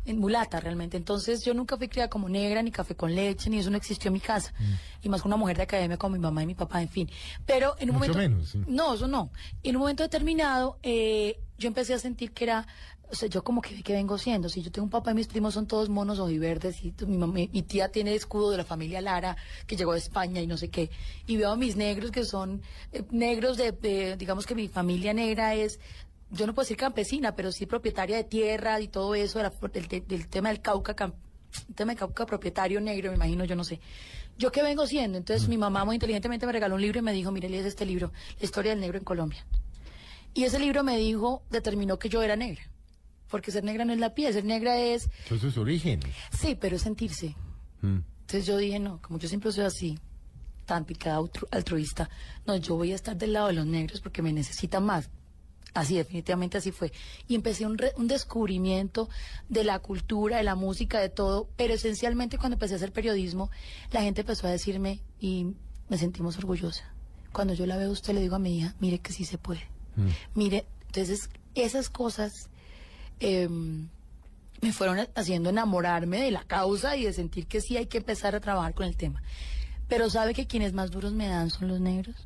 en 0.04 0.18
mulata 0.18 0.61
realmente. 0.61 0.96
Entonces 0.96 1.44
yo 1.44 1.52
nunca 1.54 1.76
fui 1.76 1.88
criada 1.88 2.09
como 2.09 2.28
negra, 2.28 2.62
ni 2.62 2.70
café 2.70 2.94
con 2.94 3.14
leche, 3.14 3.50
ni 3.50 3.59
eso 3.59 3.70
no 3.70 3.76
existió 3.76 4.09
en 4.09 4.14
mi 4.14 4.20
casa. 4.20 4.52
Y 5.02 5.09
más 5.09 5.22
con 5.22 5.28
una 5.30 5.37
mujer 5.37 5.56
de 5.56 5.64
academia 5.64 5.96
como 5.96 6.14
mi 6.14 6.20
mamá 6.20 6.42
y 6.42 6.46
mi 6.46 6.54
papá, 6.54 6.80
en 6.83 6.88
fin. 6.88 7.11
Pero 7.46 7.74
en 7.78 7.90
un 7.90 7.96
Mucho 7.98 8.12
momento... 8.14 8.18
menos, 8.18 8.48
sí. 8.50 8.62
No, 8.66 8.94
eso 8.94 9.09
no. 9.09 9.30
En 9.62 9.76
un 9.76 9.80
momento 9.80 10.02
determinado, 10.02 10.78
eh, 10.83 11.38
yo 11.59 11.68
empecé 11.68 11.92
a 11.94 11.98
sentir 11.98 12.33
que 12.33 12.44
era, 12.44 12.66
o 13.11 13.14
sea, 13.14 13.28
yo 13.28 13.42
como 13.44 13.61
que, 13.61 13.83
que 13.83 13.92
vengo 13.92 14.16
siendo. 14.18 14.48
Si 14.48 14.62
yo 14.62 14.70
tengo 14.72 14.85
un 14.85 14.90
papá 14.90 15.11
y 15.11 15.14
mis 15.14 15.26
primos 15.26 15.52
son 15.54 15.66
todos 15.66 15.88
monos 15.90 16.18
ojiverdes 16.18 16.83
y 16.85 16.92
tu- 16.92 17.06
mi, 17.06 17.16
mamá- 17.18 17.48
mi 17.52 17.62
tía 17.62 17.90
tiene 17.90 18.14
escudo 18.14 18.50
de 18.52 18.56
la 18.56 18.64
familia 18.64 19.00
Lara 19.00 19.37
que 19.66 19.76
llegó 19.76 19.92
de 19.92 19.98
España 19.98 20.40
y 20.40 20.46
no 20.46 20.56
sé 20.56 20.68
qué. 20.70 20.90
Y 21.26 21.37
veo 21.37 21.50
a 21.50 21.56
mis 21.56 21.76
negros 21.76 22.11
que 22.11 22.24
son 22.24 22.62
eh, 22.92 23.02
negros 23.11 23.56
de, 23.59 23.72
de- 23.72 24.16
digamos 24.16 24.46
que 24.46 24.54
mi 24.54 24.68
familia 24.68 25.12
negra 25.12 25.54
es, 25.54 25.80
yo 26.30 26.46
no 26.46 26.54
puedo 26.54 26.64
decir 26.64 26.76
campesina, 26.76 27.34
pero 27.34 27.50
sí 27.52 27.66
propietaria 27.66 28.16
de 28.16 28.24
tierra 28.24 28.80
y 28.80 28.88
todo 28.88 29.14
eso, 29.14 29.38
de 29.38 29.44
la- 29.44 30.00
del, 30.06 30.28
tema 30.28 30.48
del 30.50 30.60
Cauca, 30.60 30.94
cam- 30.94 31.14
tema 31.74 31.92
del 31.92 31.98
Cauca 31.98 32.26
propietario 32.26 32.80
negro, 32.80 33.10
me 33.10 33.16
imagino, 33.16 33.44
yo 33.44 33.56
no 33.56 33.64
sé. 33.64 33.80
¿Yo 34.38 34.50
qué 34.52 34.62
vengo 34.62 34.86
siendo? 34.86 35.18
Entonces 35.18 35.48
mi 35.48 35.58
mamá 35.58 35.84
muy 35.84 35.96
inteligentemente 35.96 36.46
me 36.46 36.52
regaló 36.52 36.76
un 36.76 36.80
libro 36.80 36.98
y 37.00 37.02
me 37.02 37.12
dijo, 37.12 37.30
mire, 37.30 37.48
lees 37.48 37.66
este 37.66 37.84
libro, 37.84 38.12
La 38.38 38.44
historia 38.44 38.70
del 38.72 38.80
negro 38.80 38.96
en 38.98 39.04
Colombia. 39.04 39.44
Y 40.32 40.44
ese 40.44 40.58
libro 40.58 40.82
me 40.84 40.96
dijo, 40.96 41.42
determinó 41.50 41.98
que 41.98 42.08
yo 42.08 42.22
era 42.22 42.36
negra. 42.36 42.62
Porque 43.28 43.50
ser 43.50 43.64
negra 43.64 43.84
no 43.84 43.92
es 43.92 43.98
la 43.98 44.14
piel, 44.14 44.32
ser 44.32 44.44
negra 44.44 44.76
es, 44.78 45.08
Son 45.28 45.38
sus 45.38 45.56
orígenes. 45.58 46.14
sí, 46.32 46.56
pero 46.58 46.76
es 46.76 46.82
sentirse. 46.82 47.34
Mm. 47.82 47.98
Entonces 48.20 48.46
yo 48.46 48.56
dije, 48.56 48.78
no, 48.78 49.00
como 49.02 49.18
yo 49.18 49.28
siempre 49.28 49.52
soy 49.52 49.64
así, 49.64 49.98
tan 50.66 50.84
picada 50.84 51.18
altru- 51.18 51.48
altruista, 51.50 52.08
no, 52.46 52.56
yo 52.56 52.76
voy 52.76 52.92
a 52.92 52.94
estar 52.94 53.16
del 53.16 53.32
lado 53.32 53.48
de 53.48 53.54
los 53.54 53.66
negros 53.66 54.00
porque 54.00 54.22
me 54.22 54.32
necesitan 54.32 54.84
más. 54.84 55.10
Así, 55.72 55.96
definitivamente 55.96 56.59
así 56.59 56.72
fue. 56.72 56.92
Y 57.28 57.35
empecé 57.37 57.64
un, 57.64 57.78
re- 57.78 57.92
un 57.96 58.09
descubrimiento 58.09 59.09
de 59.48 59.62
la 59.64 59.78
cultura, 59.78 60.38
de 60.38 60.42
la 60.42 60.56
música, 60.56 60.98
de 60.98 61.09
todo, 61.11 61.48
pero 61.56 61.74
esencialmente 61.74 62.38
cuando 62.38 62.54
empecé 62.54 62.74
a 62.74 62.76
hacer 62.76 62.92
periodismo, 62.92 63.50
la 63.92 64.02
gente 64.02 64.22
empezó 64.22 64.46
a 64.46 64.50
decirme 64.50 65.00
y 65.20 65.54
me 65.88 65.96
sentimos 65.98 66.37
orgullosa. 66.38 66.85
Cuando 67.33 67.54
yo 67.54 67.66
la 67.66 67.76
veo 67.76 67.88
a 67.88 67.92
usted, 67.92 68.14
le 68.14 68.20
digo 68.20 68.35
a 68.35 68.40
mi 68.40 68.59
hija, 68.59 68.74
mire 68.80 68.98
que 68.98 69.12
sí 69.12 69.24
se 69.24 69.38
puede. 69.38 69.62
Mire, 70.35 70.66
entonces 70.87 71.28
esas 71.54 71.88
cosas 71.90 72.48
em, 73.20 73.88
me 74.61 74.72
fueron 74.72 75.06
haciendo 75.14 75.50
enamorarme 75.50 76.20
de 76.20 76.30
la 76.33 76.42
causa 76.44 76.96
y 76.96 77.04
de 77.04 77.12
sentir 77.12 77.46
que 77.46 77.61
sí 77.61 77.76
hay 77.76 77.87
que 77.87 77.98
empezar 77.98 78.35
a 78.35 78.40
trabajar 78.40 78.74
con 78.74 78.87
el 78.87 78.96
tema. 78.96 79.22
Pero 79.88 80.11
¿sabe 80.11 80.35
que 80.35 80.46
quienes 80.46 80.72
más 80.72 80.90
duros 80.90 81.12
me 81.12 81.28
dan 81.28 81.50
son 81.50 81.68
los 81.68 81.80
negros? 81.80 82.16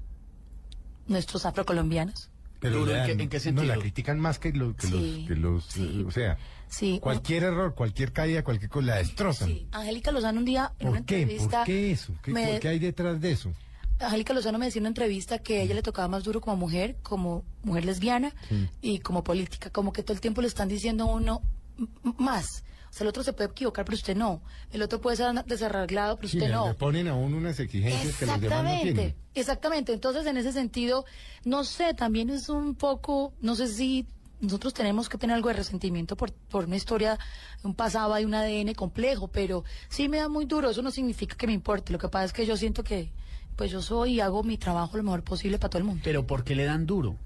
Nuestros 1.07 1.45
afrocolombianos. 1.47 2.31
Pero 2.71 2.89
¿en 2.97 3.07
qué- 3.07 3.23
en 3.23 3.29
qué 3.29 3.37
No, 3.37 3.43
sentido? 3.43 3.67
la 3.67 3.77
critican 3.81 4.19
más 4.19 4.39
que, 4.39 4.53
lo- 4.53 4.75
que 4.77 4.87
Sí, 4.87 4.93
los... 4.93 5.27
Que 5.29 5.35
los 5.37 5.77
eh, 5.77 6.05
o 6.07 6.11
sea, 6.11 6.39
Sí. 6.69 6.99
cualquier 7.01 7.45
error, 7.45 7.75
cualquier 7.75 8.13
caída, 8.13 8.43
cualquier 8.43 8.71
cosa, 8.71 8.87
la 8.87 8.97
destrozan. 8.97 9.55
Angélica 9.73 10.11
Lozano 10.13 10.39
un 10.41 10.45
día 10.45 10.73
en 10.79 10.89
una 10.89 10.99
¿Por 10.99 11.07
qué? 11.07 11.23
entrevista... 11.23 11.59
¿Por 11.59 11.67
qué 11.67 11.91
eso? 11.93 12.13
¿Qué, 12.23 12.33
me- 12.33 12.59
¿Qué 12.61 12.69
hay 12.69 12.79
detrás 12.79 13.21
de 13.21 13.33
eso? 13.33 13.53
Angélica 14.01 14.33
Lozano 14.35 14.59
me 14.59 14.65
decía 14.67 14.81
en 14.81 14.85
una 14.85 14.89
entrevista 14.89 15.39
que 15.39 15.61
a 15.61 15.63
ella 15.63 15.75
le 15.75 15.83
tocaba 15.83 16.09
más 16.09 16.25
duro 16.25 16.41
como 16.41 16.57
mujer, 16.57 16.97
como 17.03 17.45
mujer 17.63 17.85
lesbiana 17.85 18.35
Sí. 18.49 18.69
y 18.83 18.99
como 18.99 19.23
política, 19.23 19.71
como 19.71 19.93
que 19.93 20.03
todo 20.03 20.15
el 20.15 20.21
tiempo 20.21 20.41
le 20.43 20.49
están 20.49 20.69
diciendo 20.69 21.05
a 21.05 21.07
uno 21.15 21.43
"M- 21.79 21.89
m- 22.05 22.15
más. 22.19 22.65
O 22.95 22.97
sea, 22.97 23.05
el 23.07 23.09
otro 23.09 23.25
se 23.25 23.33
puede 23.33 23.51
equivocar, 23.51 23.85
pero 23.85 23.97
usted 23.97 24.15
no. 24.17 24.41
El 24.71 24.81
otro 24.81 25.01
puede 25.01 25.17
ser 25.17 25.35
desarreglado, 25.47 26.15
pero 26.15 26.29
Sí, 26.29 26.37
usted 26.39 26.53
no. 26.53 26.69
le 26.69 26.75
ponen 26.75 27.09
a 27.09 27.17
uno 27.17 27.39
unas 27.39 27.59
exigencias 27.59 28.17
que 28.17 28.25
los 28.25 28.41
demás 28.41 28.63
no 28.63 28.81
tienen. 28.83 29.17
exactamente. 29.35 29.93
Entonces, 29.93 30.25
en 30.27 30.37
ese 30.37 30.53
sentido, 30.53 31.05
no 31.45 31.65
sé, 31.65 31.95
también 31.95 32.31
es 32.31 32.49
un 32.49 32.77
poco, 32.77 33.35
no 33.41 33.57
sé 33.57 33.67
si 33.67 34.07
nosotros 34.41 34.75
tenemos 34.75 35.09
que 35.09 35.19
tener 35.19 35.35
algo 35.35 35.49
de 35.49 35.57
resentimiento 35.57 36.17
por, 36.17 36.31
por 36.33 36.67
una 36.67 36.77
historia, 36.77 37.19
un 37.65 37.75
pasado 37.75 38.17
y 38.21 38.25
un 38.25 38.33
ADN 38.35 38.75
complejo, 38.75 39.27
pero 39.27 39.65
sí 39.89 40.09
me 40.09 40.19
da 40.19 40.29
muy 40.29 40.45
duro. 40.45 40.71
Eso 40.71 40.81
no 40.83 40.93
significa 40.93 41.35
que 41.35 41.49
me 41.49 41.53
importe. 41.53 41.93
Lo 41.93 41.99
que 41.99 42.09
pasa 42.09 42.27
es 42.27 42.33
que 42.33 42.47
yo 42.47 42.57
siento 42.57 42.85
que, 42.85 43.11
pues 43.57 43.73
yo 43.73 43.83
soy 43.83 44.13
y 44.15 44.21
hago 44.21 44.45
mi 44.45 44.57
trabajo 44.57 44.97
lo 44.97 45.03
mejor 45.03 45.25
posible 45.25 45.59
para 45.59 45.71
todo 45.71 45.79
el 45.81 45.85
mundo. 45.85 46.01
Pero 46.05 46.29
¿por 46.29 46.45
qué 46.45 46.55
le 46.55 46.65
dan 46.65 46.87
duro? 46.87 47.17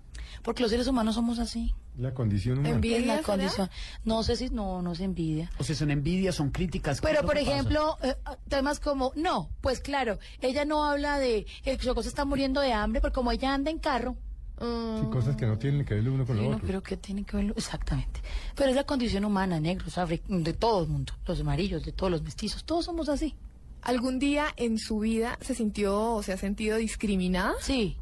Porque 0.42 0.62
los 0.62 0.70
seres 0.70 0.86
humanos 0.86 1.14
somos 1.14 1.38
así. 1.38 1.74
La 1.96 2.14
condición 2.14 2.58
humana. 2.58 2.80
Es 2.82 3.06
la 3.06 3.22
condición. 3.22 3.68
No 4.04 4.22
sé 4.22 4.36
si, 4.36 4.50
no, 4.50 4.82
no 4.82 4.94
se 4.94 5.04
envidia. 5.04 5.50
O 5.58 5.64
sea, 5.64 5.74
son 5.74 5.90
envidias, 5.90 6.34
son 6.36 6.50
críticas. 6.50 7.00
¿qué 7.00 7.06
es 7.08 7.12
Pero, 7.12 7.26
por 7.26 7.34
que 7.34 7.42
ejemplo, 7.42 7.98
eh, 8.02 8.14
temas 8.48 8.78
como, 8.80 9.12
no, 9.16 9.50
pues 9.60 9.80
claro, 9.80 10.18
ella 10.40 10.64
no 10.64 10.84
habla 10.84 11.18
de 11.18 11.46
el 11.64 11.78
Chocó 11.78 12.02
se 12.02 12.08
está 12.08 12.24
muriendo 12.24 12.60
de 12.60 12.72
hambre, 12.72 13.00
porque 13.00 13.14
como 13.14 13.32
ella 13.32 13.52
anda 13.52 13.70
en 13.70 13.78
carro. 13.78 14.16
Sí, 14.60 15.06
cosas 15.12 15.36
que 15.36 15.46
no 15.46 15.56
tienen 15.56 15.84
que 15.84 15.94
ver 15.94 16.08
uno 16.08 16.26
con 16.26 16.36
Sí, 16.36 16.42
lo 16.42 16.50
no 16.50 16.56
otro. 16.56 16.66
creo 16.68 16.82
que 16.82 16.96
tiene 16.96 17.22
que 17.24 17.36
verlo, 17.36 17.54
exactamente. 17.56 18.20
Pero 18.56 18.70
es 18.70 18.74
la 18.76 18.82
condición 18.84 19.24
humana, 19.24 19.60
negros, 19.60 19.94
de 20.28 20.52
todo 20.52 20.82
el 20.82 20.88
mundo, 20.88 21.12
los 21.26 21.40
amarillos, 21.40 21.84
de 21.84 21.92
todos 21.92 22.10
los 22.10 22.22
mestizos, 22.22 22.64
todos 22.64 22.84
somos 22.84 23.08
así. 23.08 23.36
¿Algún 23.82 24.18
día 24.18 24.46
en 24.56 24.78
su 24.78 24.98
vida 24.98 25.38
se 25.40 25.54
sintió 25.54 26.14
o 26.14 26.22
se 26.24 26.32
ha 26.32 26.36
sentido 26.36 26.76
discriminada? 26.76 27.54
Sí. 27.60 27.96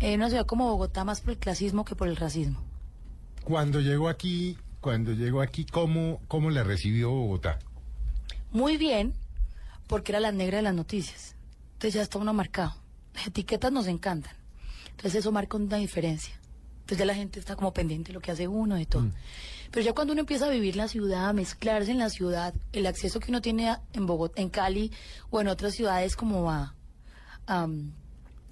En 0.00 0.20
una 0.20 0.28
ciudad 0.28 0.46
como 0.46 0.66
Bogotá, 0.68 1.04
más 1.04 1.20
por 1.20 1.30
el 1.32 1.38
clasismo 1.38 1.84
que 1.84 1.94
por 1.96 2.08
el 2.08 2.16
racismo. 2.16 2.60
Cuando 3.44 3.80
llegó 3.80 4.08
aquí, 4.08 4.58
cuando 4.80 5.12
llegó 5.12 5.40
aquí, 5.40 5.64
¿cómo, 5.64 6.20
cómo 6.28 6.50
la 6.50 6.64
recibió 6.64 7.10
Bogotá? 7.10 7.58
Muy 8.52 8.76
bien, 8.76 9.14
porque 9.86 10.12
era 10.12 10.20
la 10.20 10.32
negra 10.32 10.58
de 10.58 10.62
las 10.62 10.74
noticias. 10.74 11.34
Entonces 11.74 11.94
ya 11.94 12.02
está 12.02 12.18
uno 12.18 12.32
marcado. 12.34 12.74
Las 13.14 13.26
etiquetas 13.28 13.72
nos 13.72 13.86
encantan. 13.86 14.34
Entonces 14.90 15.16
eso 15.20 15.32
marca 15.32 15.56
una 15.56 15.76
diferencia. 15.76 16.34
Entonces 16.80 16.98
ya 16.98 17.04
la 17.06 17.14
gente 17.14 17.40
está 17.40 17.56
como 17.56 17.72
pendiente 17.72 18.08
de 18.08 18.14
lo 18.14 18.20
que 18.20 18.30
hace 18.30 18.46
uno, 18.48 18.76
de 18.76 18.86
todo. 18.86 19.10
Pero 19.70 19.84
ya 19.84 19.92
cuando 19.92 20.12
uno 20.12 20.20
empieza 20.20 20.46
a 20.46 20.50
vivir 20.50 20.76
la 20.76 20.88
ciudad, 20.88 21.28
a 21.28 21.32
mezclarse 21.32 21.90
en 21.90 21.98
la 21.98 22.10
ciudad, 22.10 22.54
el 22.72 22.86
acceso 22.86 23.18
que 23.20 23.30
uno 23.30 23.40
tiene 23.40 23.68
a- 23.70 23.82
en 23.92 24.06
Bogotá, 24.06 24.40
en 24.40 24.48
Cali 24.50 24.92
o 25.30 25.40
en 25.40 25.48
otras 25.48 25.74
ciudades 25.74 26.14
como 26.16 26.50
a, 26.50 26.74
a, 27.46 27.66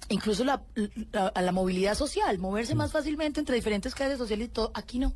incluso 0.09 0.43
la, 0.43 0.63
la- 1.11 1.27
a 1.27 1.41
la 1.41 1.51
movilidad 1.51 1.95
social, 1.95 2.37
moverse 2.39 2.75
más 2.75 2.91
fácilmente 2.91 3.39
entre 3.39 3.55
diferentes 3.55 3.93
clases 3.95 4.17
sociales 4.17 4.47
y 4.47 4.51
todo, 4.51 4.71
aquí 4.73 4.99
no. 4.99 5.13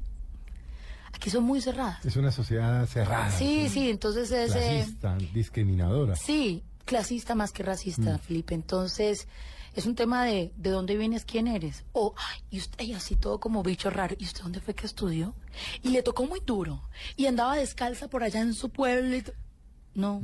Aquí 1.13 1.29
son 1.29 1.43
muy 1.43 1.59
cerradas. 1.61 2.05
Es 2.05 2.15
una 2.15 2.31
sociedad 2.31 2.85
cerrada. 2.85 3.31
Sí, 3.31 3.67
sí, 3.69 3.89
entonces 3.89 4.31
es... 4.31 4.55
eh, 4.55 4.59
Clasista, 4.99 5.17
discriminadora. 5.33 6.15
Sí, 6.15 6.63
clasista 6.85 7.33
más 7.35 7.51
que 7.51 7.63
racista, 7.63 8.15
Mm. 8.15 8.19
Felipe. 8.19 8.53
Entonces, 8.53 9.27
es 9.75 9.85
un 9.87 9.95
tema 9.95 10.23
de 10.25 10.51
de 10.55 10.69
dónde 10.69 10.95
vienes, 10.97 11.25
quién 11.25 11.47
eres. 11.47 11.83
O, 11.93 12.13
ay, 12.15 12.41
y 12.51 12.59
usted, 12.59 12.83
y 12.85 12.93
así 12.93 13.15
todo 13.15 13.39
como 13.39 13.63
bicho 13.63 13.89
raro. 13.89 14.15
¿Y 14.19 14.25
usted 14.25 14.43
dónde 14.43 14.59
fue 14.61 14.75
que 14.75 14.85
estudió? 14.85 15.33
Y 15.81 15.89
le 15.89 16.03
tocó 16.03 16.25
muy 16.25 16.41
duro. 16.45 16.83
Y 17.15 17.25
andaba 17.25 17.55
descalza 17.55 18.07
por 18.07 18.23
allá 18.23 18.41
en 18.41 18.53
su 18.53 18.69
pueblo. 18.69 19.15
y 19.15 19.23
No, 19.95 20.21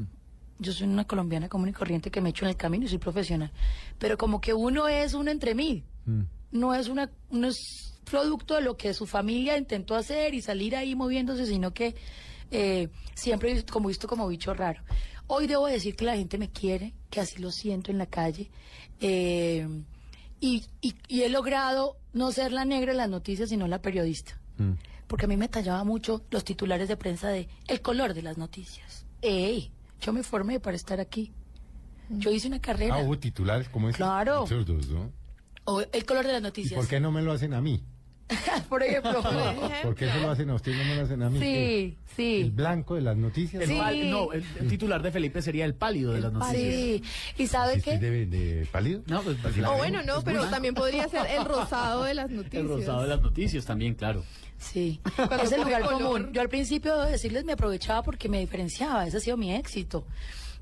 yo 0.59 0.71
soy 0.73 0.87
una 0.87 1.05
colombiana 1.05 1.49
común 1.49 1.69
y 1.69 1.73
corriente 1.73 2.11
que 2.11 2.21
me 2.21 2.29
echo 2.29 2.45
en 2.45 2.49
el 2.49 2.57
camino 2.57 2.85
y 2.85 2.87
soy 2.87 2.97
profesional. 2.97 3.51
Pero 3.99 4.17
como 4.17 4.39
que 4.41 4.53
uno 4.53 4.87
es 4.87 5.13
uno 5.13 5.31
entre 5.31 5.55
mil. 5.55 5.83
No 6.51 6.73
es 6.75 6.87
una, 6.87 7.09
no 7.31 7.47
es 7.47 7.99
producto 8.09 8.55
de 8.55 8.61
lo 8.61 8.77
que 8.77 8.93
su 8.93 9.05
familia 9.07 9.57
intentó 9.57 9.95
hacer 9.95 10.33
y 10.33 10.41
salir 10.41 10.75
ahí 10.75 10.95
moviéndose, 10.95 11.45
sino 11.45 11.73
que 11.73 11.95
eh, 12.51 12.89
siempre 13.15 13.63
como 13.65 13.87
visto 13.89 14.07
como 14.07 14.27
bicho 14.27 14.53
raro. 14.53 14.81
Hoy 15.27 15.47
debo 15.47 15.65
decir 15.67 15.95
que 15.95 16.05
la 16.05 16.15
gente 16.15 16.37
me 16.37 16.51
quiere, 16.51 16.93
que 17.09 17.19
así 17.19 17.39
lo 17.41 17.51
siento 17.51 17.89
en 17.91 17.97
la 17.97 18.05
calle. 18.05 18.49
eh, 19.01 19.67
y, 20.39 20.63
y- 20.81 20.95
y 21.07 21.21
he 21.23 21.29
logrado 21.29 21.97
no 22.13 22.31
ser 22.31 22.51
la 22.51 22.65
negra 22.65 22.91
de 22.91 22.97
las 22.97 23.09
noticias, 23.09 23.49
sino 23.49 23.67
la 23.67 23.81
periodista. 23.81 24.39
Porque 25.07 25.25
a 25.25 25.27
mí 25.27 25.37
me 25.37 25.47
tallaba 25.47 25.83
mucho 25.83 26.23
los 26.29 26.43
titulares 26.43 26.87
de 26.87 26.97
prensa 26.97 27.29
de 27.29 27.47
el 27.67 27.81
color 27.81 28.13
de 28.13 28.21
las 28.21 28.37
noticias. 28.37 29.05
¡Ey! 29.21 29.71
Yo 30.01 30.13
me 30.13 30.23
formé 30.23 30.59
para 30.59 30.75
estar 30.75 30.99
aquí. 30.99 31.33
Yo 32.09 32.31
hice 32.31 32.47
una 32.47 32.59
carrera. 32.61 32.95
Ah, 32.95 32.99
hubo 33.03 33.17
titulares 33.17 33.67
como 33.69 33.89
ese. 33.89 33.97
Claro. 33.97 34.41
Absurdos, 34.41 34.87
¿no? 34.89 35.11
O 35.65 35.81
el 35.81 36.05
color 36.05 36.25
de 36.25 36.33
las 36.33 36.41
¿Y 36.41 36.43
noticias. 36.43 36.79
por 36.79 36.87
qué 36.87 36.99
no 36.99 37.11
me 37.11 37.21
lo 37.21 37.31
hacen 37.31 37.53
a 37.53 37.61
mí? 37.61 37.83
Por 38.69 38.81
ejemplo. 38.81 39.21
¿Por 39.83 39.95
qué 39.95 40.09
se 40.09 40.19
lo 40.19 40.31
hacen 40.31 40.49
a 40.49 40.55
usted 40.55 40.71
y 40.71 40.75
no 40.77 40.83
me 40.85 40.95
lo 40.95 41.01
hacen 41.03 41.21
a 41.21 41.29
mí? 41.29 41.39
Sí, 41.39 41.97
sí. 42.15 42.41
¿El 42.41 42.51
blanco 42.51 42.95
de 42.95 43.01
las 43.01 43.15
noticias? 43.15 43.61
El 43.63 43.77
pal- 43.77 44.09
no, 44.09 44.31
el, 44.33 44.43
el 44.59 44.67
titular 44.67 45.01
de 45.03 45.11
Felipe 45.11 45.41
sería 45.41 45.65
el 45.65 45.75
pálido 45.75 46.13
de 46.13 46.21
las 46.21 46.33
noticias. 46.33 46.57
Sí. 46.73 47.03
¿Y 47.37 47.47
sabe 47.47 47.75
¿Estoy 47.75 47.93
qué? 47.93 47.99
de, 47.99 48.25
de 48.25 48.65
pálido? 48.71 49.01
No, 49.07 49.21
pues, 49.21 49.37
pues, 49.41 49.55
O 49.59 49.77
bueno, 49.77 50.01
no, 50.03 50.21
pero 50.23 50.45
también 50.47 50.73
podría 50.73 51.07
ser 51.07 51.27
el 51.27 51.45
rosado 51.45 52.03
de 52.03 52.15
las 52.15 52.29
noticias. 52.31 52.63
El 52.63 52.67
rosado 52.69 53.01
de 53.03 53.07
las 53.09 53.21
noticias 53.21 53.63
también, 53.65 53.93
claro. 53.93 54.23
Sí, 54.57 55.01
Cuando 55.15 55.43
es 55.43 55.51
el 55.51 55.61
lugar 55.61 55.83
común. 55.83 56.29
Yo 56.33 56.41
al 56.41 56.49
principio, 56.49 56.95
debo 56.95 57.05
decirles, 57.11 57.43
me 57.45 57.51
aprovechaba 57.51 58.01
porque 58.01 58.29
me 58.29 58.39
diferenciaba. 58.39 59.05
Ese 59.05 59.17
ha 59.17 59.19
sido 59.19 59.37
mi 59.37 59.53
éxito. 59.53 60.07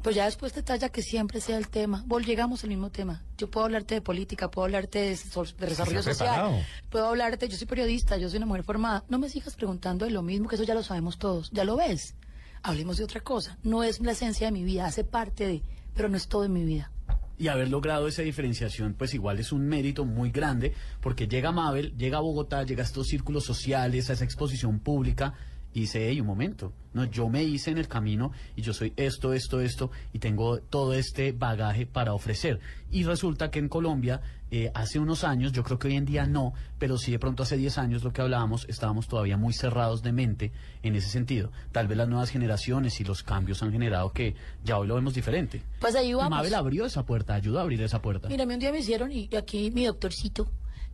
Pues 0.04 0.16
ya 0.18 0.26
después 0.26 0.52
te 0.52 0.62
talla 0.64 0.90
que 0.90 1.02
siempre 1.02 1.40
sea 1.40 1.58
el 1.58 1.70
tema. 1.70 2.04
Vol, 2.06 2.26
llegamos 2.26 2.64
al 2.64 2.70
mismo 2.70 2.90
tema. 2.92 3.24
Yo 3.38 3.50
puedo 3.50 3.66
hablarte 3.66 3.96
de 3.96 4.02
política, 4.02 4.52
puedo 4.52 4.66
hablarte 4.66 5.00
de, 5.00 5.16
so- 5.18 5.46
de 5.46 5.66
desarrollo 5.68 6.04
social, 6.04 6.28
preparado. 6.30 6.58
puedo 6.90 7.06
hablarte, 7.08 7.48
yo 7.48 7.56
soy 7.56 7.68
periodista, 7.68 8.18
yo 8.18 8.30
soy 8.30 8.38
una 8.38 8.46
mujer 8.46 8.64
formada. 8.66 9.06
No 9.08 9.18
me 9.18 9.30
sigas 9.30 9.56
preguntando 9.56 10.04
de 10.06 10.12
lo 10.12 10.22
mismo, 10.22 10.50
que 10.50 10.56
eso 10.56 10.66
ya 10.66 10.74
lo 10.76 10.84
sabemos 10.84 11.18
todos. 11.20 11.50
Ya 11.52 11.64
lo 11.64 11.78
ves. 11.78 12.16
Hablemos 12.64 12.98
de 12.98 13.06
otra 13.06 13.22
cosa. 13.22 13.58
No 13.64 13.84
es 13.84 14.02
la 14.02 14.12
esencia 14.12 14.48
de 14.48 14.52
mi 14.52 14.64
vida, 14.66 14.86
hace 14.86 15.06
parte 15.06 15.48
de, 15.48 15.64
pero 15.96 16.10
no 16.10 16.18
es 16.18 16.28
todo 16.28 16.44
en 16.44 16.54
mi 16.54 16.64
vida. 16.66 16.92
y 17.40 17.48
haber 17.48 17.70
logrado 17.70 18.08
esa 18.08 18.22
diferenciación, 18.22 18.94
pues 18.94 19.14
igual 19.14 19.40
es 19.40 19.52
un 19.52 19.68
mérito 19.68 20.06
muy 20.06 20.32
grande, 20.32 20.74
porque 21.02 21.28
llega 21.28 21.52
Mabel, 21.52 21.94
llega 21.98 22.18
a 22.18 22.22
Bogotá, 22.22 22.64
llega 22.64 22.84
a 22.84 22.86
estos 22.86 23.08
círculos 23.08 23.44
sociales, 23.46 24.10
a 24.10 24.14
esa 24.14 24.24
exposición 24.24 24.80
pública, 24.80 25.34
y 25.74 25.82
dice, 25.82 26.08
hey, 26.10 26.22
un 26.22 26.28
momento, 26.28 26.74
no, 26.94 27.06
yo 27.06 27.28
me 27.30 27.44
hice 27.44 27.72
en 27.72 27.78
el 27.80 27.88
camino 27.88 28.32
y 28.56 28.62
yo 28.62 28.74
soy 28.74 28.94
esto, 28.96 29.34
esto, 29.34 29.62
esto, 29.62 29.92
y 30.14 30.20
tengo 30.20 30.60
todo 30.60 30.94
este 30.94 31.32
bagaje 31.32 31.86
para 31.86 32.14
ofrecer. 32.14 32.60
Y 32.92 33.04
resulta 33.04 33.50
que 33.50 33.60
en 33.60 33.70
Colombia, 33.70 34.22
eh, 34.52 34.72
hace 34.76 35.00
unos 35.00 35.24
años, 35.24 35.52
yo 35.52 35.64
creo 35.64 35.80
que 35.80 35.88
hoy 35.88 35.96
en 35.96 36.06
día 36.06 36.28
no, 36.28 36.54
pero 36.78 36.98
sí 36.98 37.12
de 37.12 37.18
pronto 37.18 37.42
hace 37.42 37.58
10 37.58 37.80
años 37.80 38.04
lo 38.04 38.14
que 38.14 38.22
hablábamos, 38.22 38.66
estábamos 38.70 39.08
todavía 39.08 39.36
muy 39.36 39.54
cerrados 39.54 40.04
de 40.04 40.12
mente 40.12 40.52
en 40.84 40.96
ese 40.96 41.10
sentido. 41.10 41.52
Tal 41.72 41.88
vez 41.88 41.98
las 41.98 42.08
nuevas 42.08 42.30
generaciones 42.30 43.00
y 43.02 43.04
los 43.04 43.24
cambios 43.24 43.64
han 43.64 43.72
generado 43.72 44.12
que 44.12 44.36
ya 44.64 44.78
hoy 44.78 44.88
lo 44.88 44.94
vemos 44.94 45.16
diferente. 45.16 45.64
Pues 45.80 45.96
ahí 45.96 46.14
vamos. 46.14 46.30
Mabel 46.30 46.54
abrió 46.54 46.86
esa 46.86 47.04
puerta, 47.04 47.34
ayudó 47.34 47.58
a 47.58 47.64
abrir 47.64 47.82
esa 47.82 48.00
puerta. 48.00 48.28
Mira, 48.28 48.44
a 48.44 48.46
mí 48.46 48.54
un 48.54 48.60
día 48.60 48.72
me 48.72 48.80
hicieron, 48.80 49.12
y 49.12 49.28
aquí 49.36 49.72
mi 49.72 49.86
doctorcito, 49.86 50.48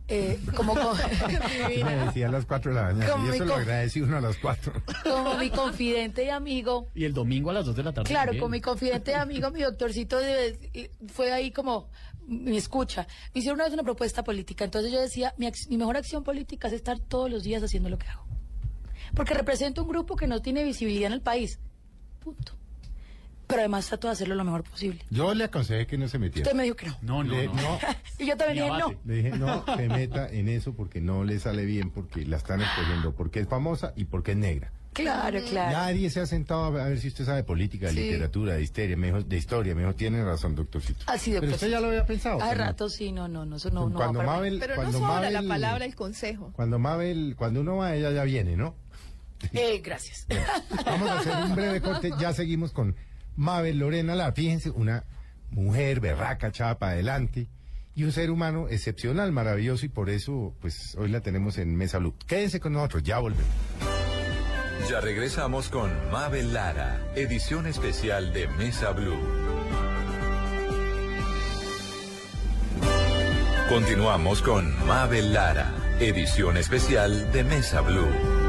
eh, 0.08 0.40
como, 0.56 0.74
co- 0.74 0.94
Me 1.84 1.96
decía 1.96 2.26
a 2.28 2.30
las 2.30 2.44
4 2.46 2.72
de 2.74 2.80
la 2.80 2.86
mañana. 2.92 3.12
Como 3.12 3.26
Y 3.26 3.28
mi 3.30 3.34
eso 3.36 3.44
lo 3.44 3.54
agradece 3.54 4.02
uno 4.02 4.16
a 4.16 4.20
las 4.20 4.36
4. 4.38 4.72
como 5.04 5.34
mi 5.36 5.50
confidente 5.50 6.24
y 6.24 6.28
amigo, 6.30 6.88
Y 6.94 7.04
el 7.04 7.14
domingo 7.14 7.50
a 7.50 7.52
las 7.54 7.66
2 7.66 7.76
de 7.76 7.82
la 7.84 7.92
tarde. 7.92 8.08
Claro, 8.08 8.26
también. 8.26 8.42
con 8.42 8.50
mi 8.50 8.60
confidente 8.60 9.14
amigo, 9.14 9.50
mi 9.50 9.60
doctorcito 9.62 10.18
de- 10.18 10.90
fue 11.12 11.32
ahí 11.32 11.50
como 11.52 11.88
mi 12.26 12.56
escucha. 12.56 13.06
Me 13.34 13.38
hicieron 13.40 13.56
una 13.56 13.64
vez 13.64 13.72
una 13.74 13.82
propuesta 13.82 14.22
política, 14.24 14.64
entonces 14.64 14.92
yo 14.92 15.00
decía, 15.00 15.34
mi, 15.36 15.46
ac- 15.46 15.68
mi 15.68 15.76
mejor 15.76 15.96
acción 15.96 16.22
política 16.24 16.68
es 16.68 16.74
estar 16.74 16.98
todos 16.98 17.30
los 17.30 17.42
días 17.42 17.62
haciendo 17.62 17.88
lo 17.88 17.98
que 17.98 18.08
hago. 18.08 18.24
Porque 19.14 19.34
represento 19.34 19.82
un 19.82 19.88
grupo 19.88 20.14
que 20.16 20.26
no 20.28 20.40
tiene 20.40 20.62
visibilidad 20.64 21.06
en 21.08 21.12
el 21.14 21.20
país. 21.22 21.58
Punto. 22.20 22.52
Pero 23.50 23.60
además 23.60 23.86
trato 23.86 24.06
de 24.08 24.12
hacerlo 24.14 24.34
lo 24.34 24.44
mejor 24.44 24.62
posible. 24.64 25.04
Yo 25.10 25.34
le 25.34 25.44
aconsejé 25.44 25.86
que 25.86 25.98
no 25.98 26.08
se 26.08 26.18
metiera. 26.18 26.46
Usted 26.48 26.56
me 26.56 26.62
dijo 26.64 26.76
que 26.76 26.86
no. 26.86 26.96
No, 27.02 27.22
no, 27.24 27.34
Le- 27.34 27.46
no. 27.48 27.78
Y 28.18 28.26
yo 28.26 28.36
también 28.36 28.64
Ni 28.66 28.70
dije 28.74 28.78
no. 28.78 28.94
Le 29.04 29.14
dije, 29.14 29.30
no 29.30 29.64
se 29.76 29.88
meta 29.88 30.28
en 30.28 30.48
eso 30.48 30.72
porque 30.74 31.00
no 31.00 31.24
le 31.24 31.38
sale 31.38 31.64
bien, 31.66 31.90
porque 31.90 32.24
la 32.24 32.36
están 32.38 32.60
escogiendo, 32.62 33.14
porque 33.14 33.40
es 33.40 33.48
famosa 33.48 33.92
y 33.96 34.04
porque 34.06 34.32
es 34.32 34.38
negra. 34.38 34.72
Claro, 34.92 35.38
claro. 35.48 35.70
Nadie 35.70 36.10
se 36.10 36.18
ha 36.20 36.26
sentado 36.26 36.64
a 36.64 36.70
ver 36.70 36.98
si 36.98 37.06
usted 37.08 37.24
sabe 37.24 37.44
política, 37.44 37.86
de 37.86 37.92
Sí. 37.92 38.00
literatura, 38.00 38.54
de 38.54 38.62
historia, 38.62 38.96
mejor, 38.96 39.24
de 39.24 39.36
historia. 39.36 39.72
Mejor 39.74 39.94
tiene 39.94 40.24
razón, 40.24 40.56
doctorcito. 40.56 41.04
Así 41.06 41.30
de 41.30 41.38
Pero 41.40 41.52
usted 41.52 41.68
ya 41.70 41.78
lo 41.80 41.86
había 41.86 42.04
pensado. 42.04 42.42
Hace 42.42 42.54
rato 42.56 42.88
sí, 42.88 43.12
no, 43.12 43.28
no, 43.28 43.46
no, 43.46 43.56
eso 43.56 43.70
no, 43.70 43.88
no 43.88 43.90
va 43.98 44.06
cuando 44.06 44.20
mí. 44.20 44.26
Mabel, 44.26 44.56
Pero 44.58 44.74
no 44.74 44.82
cuando 44.82 45.00
la 45.30 45.42
Mabel- 45.42 45.48
palabra, 45.48 45.84
el 45.84 45.94
consejo. 45.94 46.52
Cuando 46.56 46.80
Mabel, 46.80 47.34
cuando 47.38 47.60
uno 47.60 47.76
va, 47.76 47.94
ella 47.94 48.10
ya 48.10 48.24
viene, 48.24 48.56
¿no? 48.56 48.74
Eh, 49.52 49.80
gracias. 49.82 50.26
Vamos 50.84 51.08
a 51.08 51.18
hacer 51.20 51.34
un 51.36 51.54
breve 51.54 51.80
corte, 51.80 52.10
ya 52.18 52.32
seguimos 52.32 52.72
con 52.72 52.96
Mabel 53.40 53.78
Lorena 53.78 54.14
La. 54.14 54.32
Fíjense, 54.32 54.70
una 54.70 55.04
mujer 55.50 56.00
berraca, 56.00 56.48
echada 56.48 56.78
para 56.78 56.92
adelante 56.92 57.48
y 57.94 58.04
un 58.04 58.12
ser 58.12 58.30
humano 58.30 58.68
excepcional, 58.68 59.32
maravilloso 59.32 59.86
y 59.86 59.88
por 59.88 60.10
eso, 60.10 60.54
pues 60.60 60.94
hoy 60.96 61.08
la 61.08 61.22
tenemos 61.22 61.56
en 61.56 61.74
Mesa 61.74 61.98
Blue. 61.98 62.14
Quédense 62.26 62.60
con 62.60 62.74
nosotros, 62.74 63.02
ya 63.02 63.18
volvemos. 63.18 63.46
Ya 64.90 65.00
regresamos 65.00 65.70
con 65.70 65.90
Mabel 66.10 66.52
Lara, 66.52 67.00
edición 67.14 67.66
especial 67.66 68.32
de 68.34 68.46
Mesa 68.46 68.92
Blue. 68.92 69.18
Continuamos 73.70 74.42
con 74.42 74.86
Mabel 74.86 75.32
Lara, 75.32 75.72
edición 75.98 76.58
especial 76.58 77.32
de 77.32 77.44
Mesa 77.44 77.80
Blue. 77.80 78.39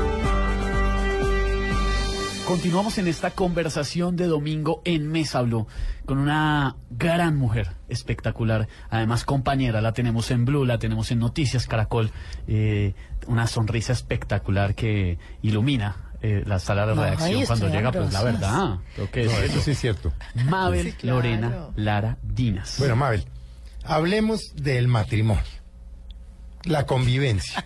Continuamos 2.48 2.98
en 2.98 3.08
esta 3.08 3.32
conversación 3.32 4.18
de 4.18 4.28
domingo 4.28 4.82
en 4.84 5.08
Mesa 5.08 5.42
Blue 5.42 5.68
con 6.06 6.18
una 6.18 6.76
gran 6.90 7.38
mujer 7.38 7.70
espectacular. 7.88 8.68
Además, 8.90 9.24
compañera, 9.24 9.80
la 9.80 9.94
tenemos 9.94 10.32
en 10.32 10.44
Blue, 10.46 10.66
la 10.66 10.78
tenemos 10.78 11.12
en 11.12 11.20
Noticias 11.20 11.66
Caracol. 11.68 12.12
eh, 12.48 12.94
una 13.28 13.46
sonrisa 13.48 13.94
espectacular 13.94 14.74
que 14.76 15.18
ilumina 15.44 15.96
eh, 16.24 16.44
la 16.46 16.58
sala 16.60 16.88
de 16.88 16.96
redacción 16.96 17.46
cuando 17.46 17.68
estoy 17.68 17.72
llega, 17.80 17.92
pues 17.92 18.12
la 18.12 18.24
verdad. 18.24 18.80
Que 19.12 19.26
No, 19.26 19.32
decirlo. 19.32 19.46
eso 19.54 19.62
sí 19.62 19.72
es 19.72 19.80
cierto. 19.80 20.12
Mabel 20.46 20.88
Sí, 20.88 20.92
claro. 20.94 21.18
Lorena 21.18 21.68
Lara 21.76 22.18
Dinas. 22.24 22.76
Bueno, 22.80 22.96
Mabel, 22.96 23.24
hablemos 23.84 24.56
del 24.56 24.88
matrimonio, 24.88 25.44
la 26.66 26.86
convivencia. 26.86 27.66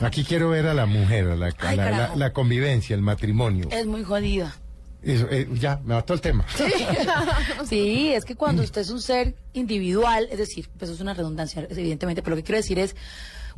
Aquí 0.00 0.24
quiero 0.24 0.50
ver 0.50 0.66
a 0.66 0.74
la 0.74 0.86
mujer, 0.86 1.28
a 1.28 1.36
la, 1.36 1.46
Ay, 1.58 1.76
la- 1.76 1.84
la- 1.84 1.90
carajo. 1.90 2.16
la 2.18 2.32
convivencia, 2.32 2.94
el 2.94 3.02
matrimonio. 3.02 3.68
Es 3.70 3.86
muy 3.86 4.04
jodida. 4.04 4.54
Eso, 5.02 5.26
eh, 5.30 5.46
ya, 5.54 5.80
me 5.84 5.94
mató 5.94 6.14
el 6.14 6.20
tema. 6.20 6.46
Sí, 7.68 8.10
es 8.12 8.24
que 8.24 8.34
cuando 8.36 8.62
usted 8.62 8.80
es 8.82 8.90
un 8.90 9.00
ser 9.00 9.34
individual, 9.52 10.28
es 10.30 10.38
decir, 10.38 10.68
pues 10.78 10.90
es 10.90 11.00
una 11.00 11.14
redundancia, 11.14 11.66
evidentemente, 11.70 12.22
pero 12.22 12.36
lo 12.36 12.42
que 12.42 12.46
quiero 12.46 12.56
decir 12.58 12.78
es, 12.78 12.94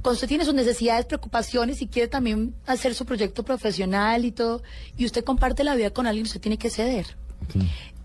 cuando 0.02 0.14
usted 0.14 0.28
tiene 0.28 0.44
sus 0.44 0.54
necesidades, 0.54 1.06
preocupaciones 1.06 1.82
y 1.82 1.86
quiere 1.88 2.08
también 2.08 2.54
hacer 2.66 2.94
su 2.94 3.04
proyecto 3.06 3.42
profesional 3.44 4.24
y 4.24 4.32
todo, 4.32 4.62
y 4.96 5.04
usted 5.06 5.24
comparte 5.24 5.64
la 5.64 5.74
vida 5.74 5.90
con 5.90 6.06
alguien, 6.06 6.26
usted 6.26 6.40
tiene 6.40 6.58
que 6.58 6.70
ceder. 6.70 7.16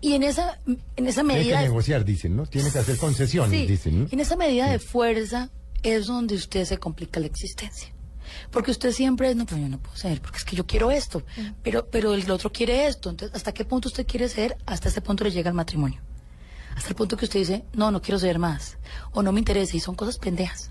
Y 0.00 0.14
en 0.14 0.22
esa, 0.24 0.58
en 0.96 1.06
esa 1.06 1.22
Tiene 1.22 1.34
que 1.34 1.38
medida... 1.44 1.60
negociar, 1.62 2.04
dicen, 2.04 2.36
¿no? 2.36 2.46
Tiene 2.46 2.70
que 2.70 2.78
hacer 2.78 2.96
concesiones, 2.96 3.60
Sí, 3.60 3.66
dicen, 3.66 4.00
¿no? 4.04 4.08
en 4.10 4.20
esa 4.20 4.36
medida 4.36 4.68
de 4.70 4.78
fuerza 4.78 5.50
es 5.82 6.06
donde 6.06 6.34
usted 6.34 6.64
se 6.64 6.78
complica 6.78 7.20
la 7.20 7.26
existencia. 7.26 7.88
Porque 8.50 8.70
usted 8.70 8.92
siempre 8.92 9.30
es, 9.30 9.36
no, 9.36 9.44
pero 9.46 9.60
yo 9.60 9.68
no 9.68 9.78
puedo 9.78 9.96
ceder, 9.96 10.20
porque 10.22 10.38
es 10.38 10.44
que 10.44 10.56
yo 10.56 10.66
quiero 10.66 10.90
esto, 10.90 11.22
pero, 11.62 11.86
pero 11.90 12.14
el 12.14 12.30
otro 12.30 12.50
quiere 12.52 12.86
esto. 12.86 13.10
Entonces, 13.10 13.36
¿hasta 13.36 13.52
qué 13.52 13.64
punto 13.64 13.88
usted 13.88 14.06
quiere 14.06 14.28
ceder? 14.28 14.56
Hasta 14.64 14.88
ese 14.88 15.00
punto 15.02 15.24
le 15.24 15.30
llega 15.30 15.48
el 15.50 15.54
matrimonio. 15.56 16.00
Hasta 16.74 16.88
el 16.90 16.94
punto 16.94 17.16
que 17.16 17.26
usted 17.26 17.40
dice, 17.40 17.64
no, 17.74 17.90
no 17.90 18.00
quiero 18.00 18.18
ceder 18.18 18.38
más. 18.38 18.78
O 19.12 19.22
no 19.22 19.32
me 19.32 19.40
interesa. 19.40 19.76
Y 19.76 19.80
son 19.80 19.94
cosas 19.94 20.16
pendejas. 20.18 20.70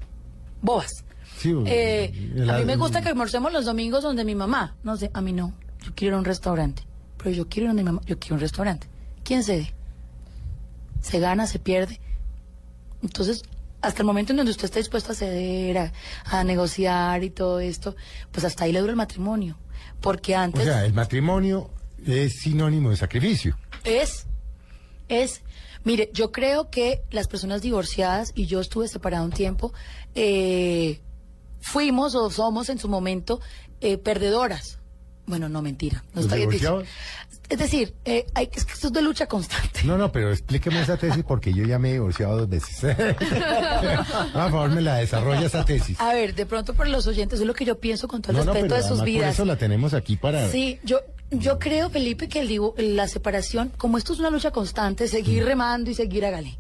Bobas. 0.62 1.04
Sí, 1.38 1.54
Eh, 1.68 2.32
el- 2.36 2.50
a 2.50 2.58
mí 2.60 2.66
me 2.66 2.76
gusta 2.76 3.02
que 3.02 3.10
almorcemos 3.10 3.54
los 3.54 3.66
domingos 3.66 4.02
donde 4.04 4.24
mi 4.26 4.34
mamá. 4.34 4.76
No 4.84 4.98
sé, 4.98 5.12
a 5.14 5.22
mí 5.22 5.32
no. 5.32 5.54
Yo 5.84 5.92
quiero 5.94 6.14
ir 6.14 6.16
a 6.16 6.20
un 6.20 6.26
restaurante. 6.26 6.84
Pero 7.18 7.30
yo 7.32 7.48
quiero 7.48 7.66
ir 7.66 7.70
donde 7.70 7.84
mi 7.84 7.88
mamá. 7.90 8.02
Yo 8.08 8.18
quiero 8.18 8.36
un 8.36 8.42
restaurante. 8.42 8.88
¿Quién 9.24 9.44
cede? 9.44 9.74
Se 11.02 11.20
gana, 11.20 11.46
se 11.46 11.60
pierde. 11.60 12.00
Entonces, 13.04 13.44
hasta 13.82 14.02
el 14.02 14.06
momento 14.06 14.32
en 14.34 14.38
donde 14.38 14.52
usted 14.52 14.66
está 14.66 14.80
dispuesto 14.80 15.12
a 15.12 15.16
ceder, 15.16 15.78
a, 15.78 15.94
a 16.26 16.44
negociar 16.44 17.24
y 17.24 17.30
todo 17.30 17.60
esto, 17.60 17.96
pues 18.32 18.46
hasta 18.46 18.66
ahí 18.66 18.72
le 18.72 18.80
dura 18.80 18.92
el 18.92 18.98
matrimonio. 18.98 19.58
Porque 20.00 20.36
O 20.36 20.40
antes 20.40 20.64
sea, 20.64 20.86
el 20.86 20.94
matrimonio 20.94 21.70
es 22.06 22.40
sinónimo 22.42 22.90
de 22.90 22.98
sacrificio. 22.98 23.58
es, 23.84 24.26
es, 25.08 25.42
mire, 25.84 26.10
yo 26.14 26.32
creo 26.32 26.70
que 26.70 27.02
las 27.12 27.28
personas 27.28 27.62
divorciadas, 27.62 28.32
y 28.36 28.46
yo 28.46 28.62
estuve 28.62 28.88
separada 28.88 29.24
un 29.24 29.32
tiempo, 29.32 29.74
eh, 30.16 31.02
fuimos 31.60 32.16
o 32.16 32.30
somos 32.32 32.70
en 32.70 32.80
su 32.80 32.88
momento 32.90 33.40
eh, 33.82 33.98
perdedoras. 33.98 34.80
Bueno, 35.28 35.50
no 35.50 35.62
mentira. 35.62 36.04
No 36.14 36.22
¿Los 36.22 36.26
está 36.26 36.36
bien 36.36 36.50
dicho. 36.50 36.84
Es 37.52 37.58
decir, 37.58 37.94
eh, 38.06 38.26
hay, 38.34 38.50
es 38.54 38.64
que 38.64 38.72
esto 38.72 38.88
es 38.88 38.94
de 38.94 39.02
lucha 39.02 39.28
constante. 39.28 39.82
No, 39.84 39.98
no, 39.98 40.10
pero 40.10 40.32
explíqueme 40.32 40.80
esa 40.80 40.96
tesis 40.96 41.22
porque 41.28 41.52
yo 41.52 41.66
ya 41.66 41.78
me 41.80 41.90
he 41.90 41.94
divorciado 41.94 42.38
dos 42.38 42.48
veces. 42.48 42.96
Por 43.18 44.32
favor, 44.32 44.70
me 44.70 44.80
la 44.80 44.96
desarrolla 44.96 45.48
esa 45.48 45.66
tesis. 45.66 46.00
A 46.00 46.14
ver, 46.14 46.34
de 46.34 46.46
pronto 46.46 46.74
por 46.74 46.88
los 46.88 47.08
oyentes, 47.08 47.42
es 47.42 47.46
lo 47.46 47.54
que 47.54 47.66
yo 47.66 47.78
pienso 47.78 48.08
con 48.08 48.22
todo 48.22 48.32
el 48.32 48.38
No, 48.38 48.46
no, 48.46 48.54
respeto 48.54 48.74
pero 48.74 48.76
de 48.78 48.82
sus 48.84 48.92
además 48.92 49.00
por 49.00 49.06
vidas. 49.06 49.34
eso 49.34 49.44
la 49.44 49.58
tenemos 49.58 49.94
aquí 49.94 50.16
para... 50.16 50.48
Sí, 50.48 50.80
yo, 50.86 51.02
yo 51.30 51.60
creo, 51.60 51.90
Felipe, 51.90 52.30
que 52.30 52.40
el 52.40 52.96
la 52.96 53.10
separación, 53.10 53.70
como 53.78 53.98
esto 53.98 54.14
es 54.14 54.20
una 54.20 54.30
lucha 54.30 54.52
constante, 54.52 55.10
seguir 55.10 55.44
remando 55.44 55.92
y 55.92 55.94
seguir 55.94 56.26
hágale. 56.26 56.58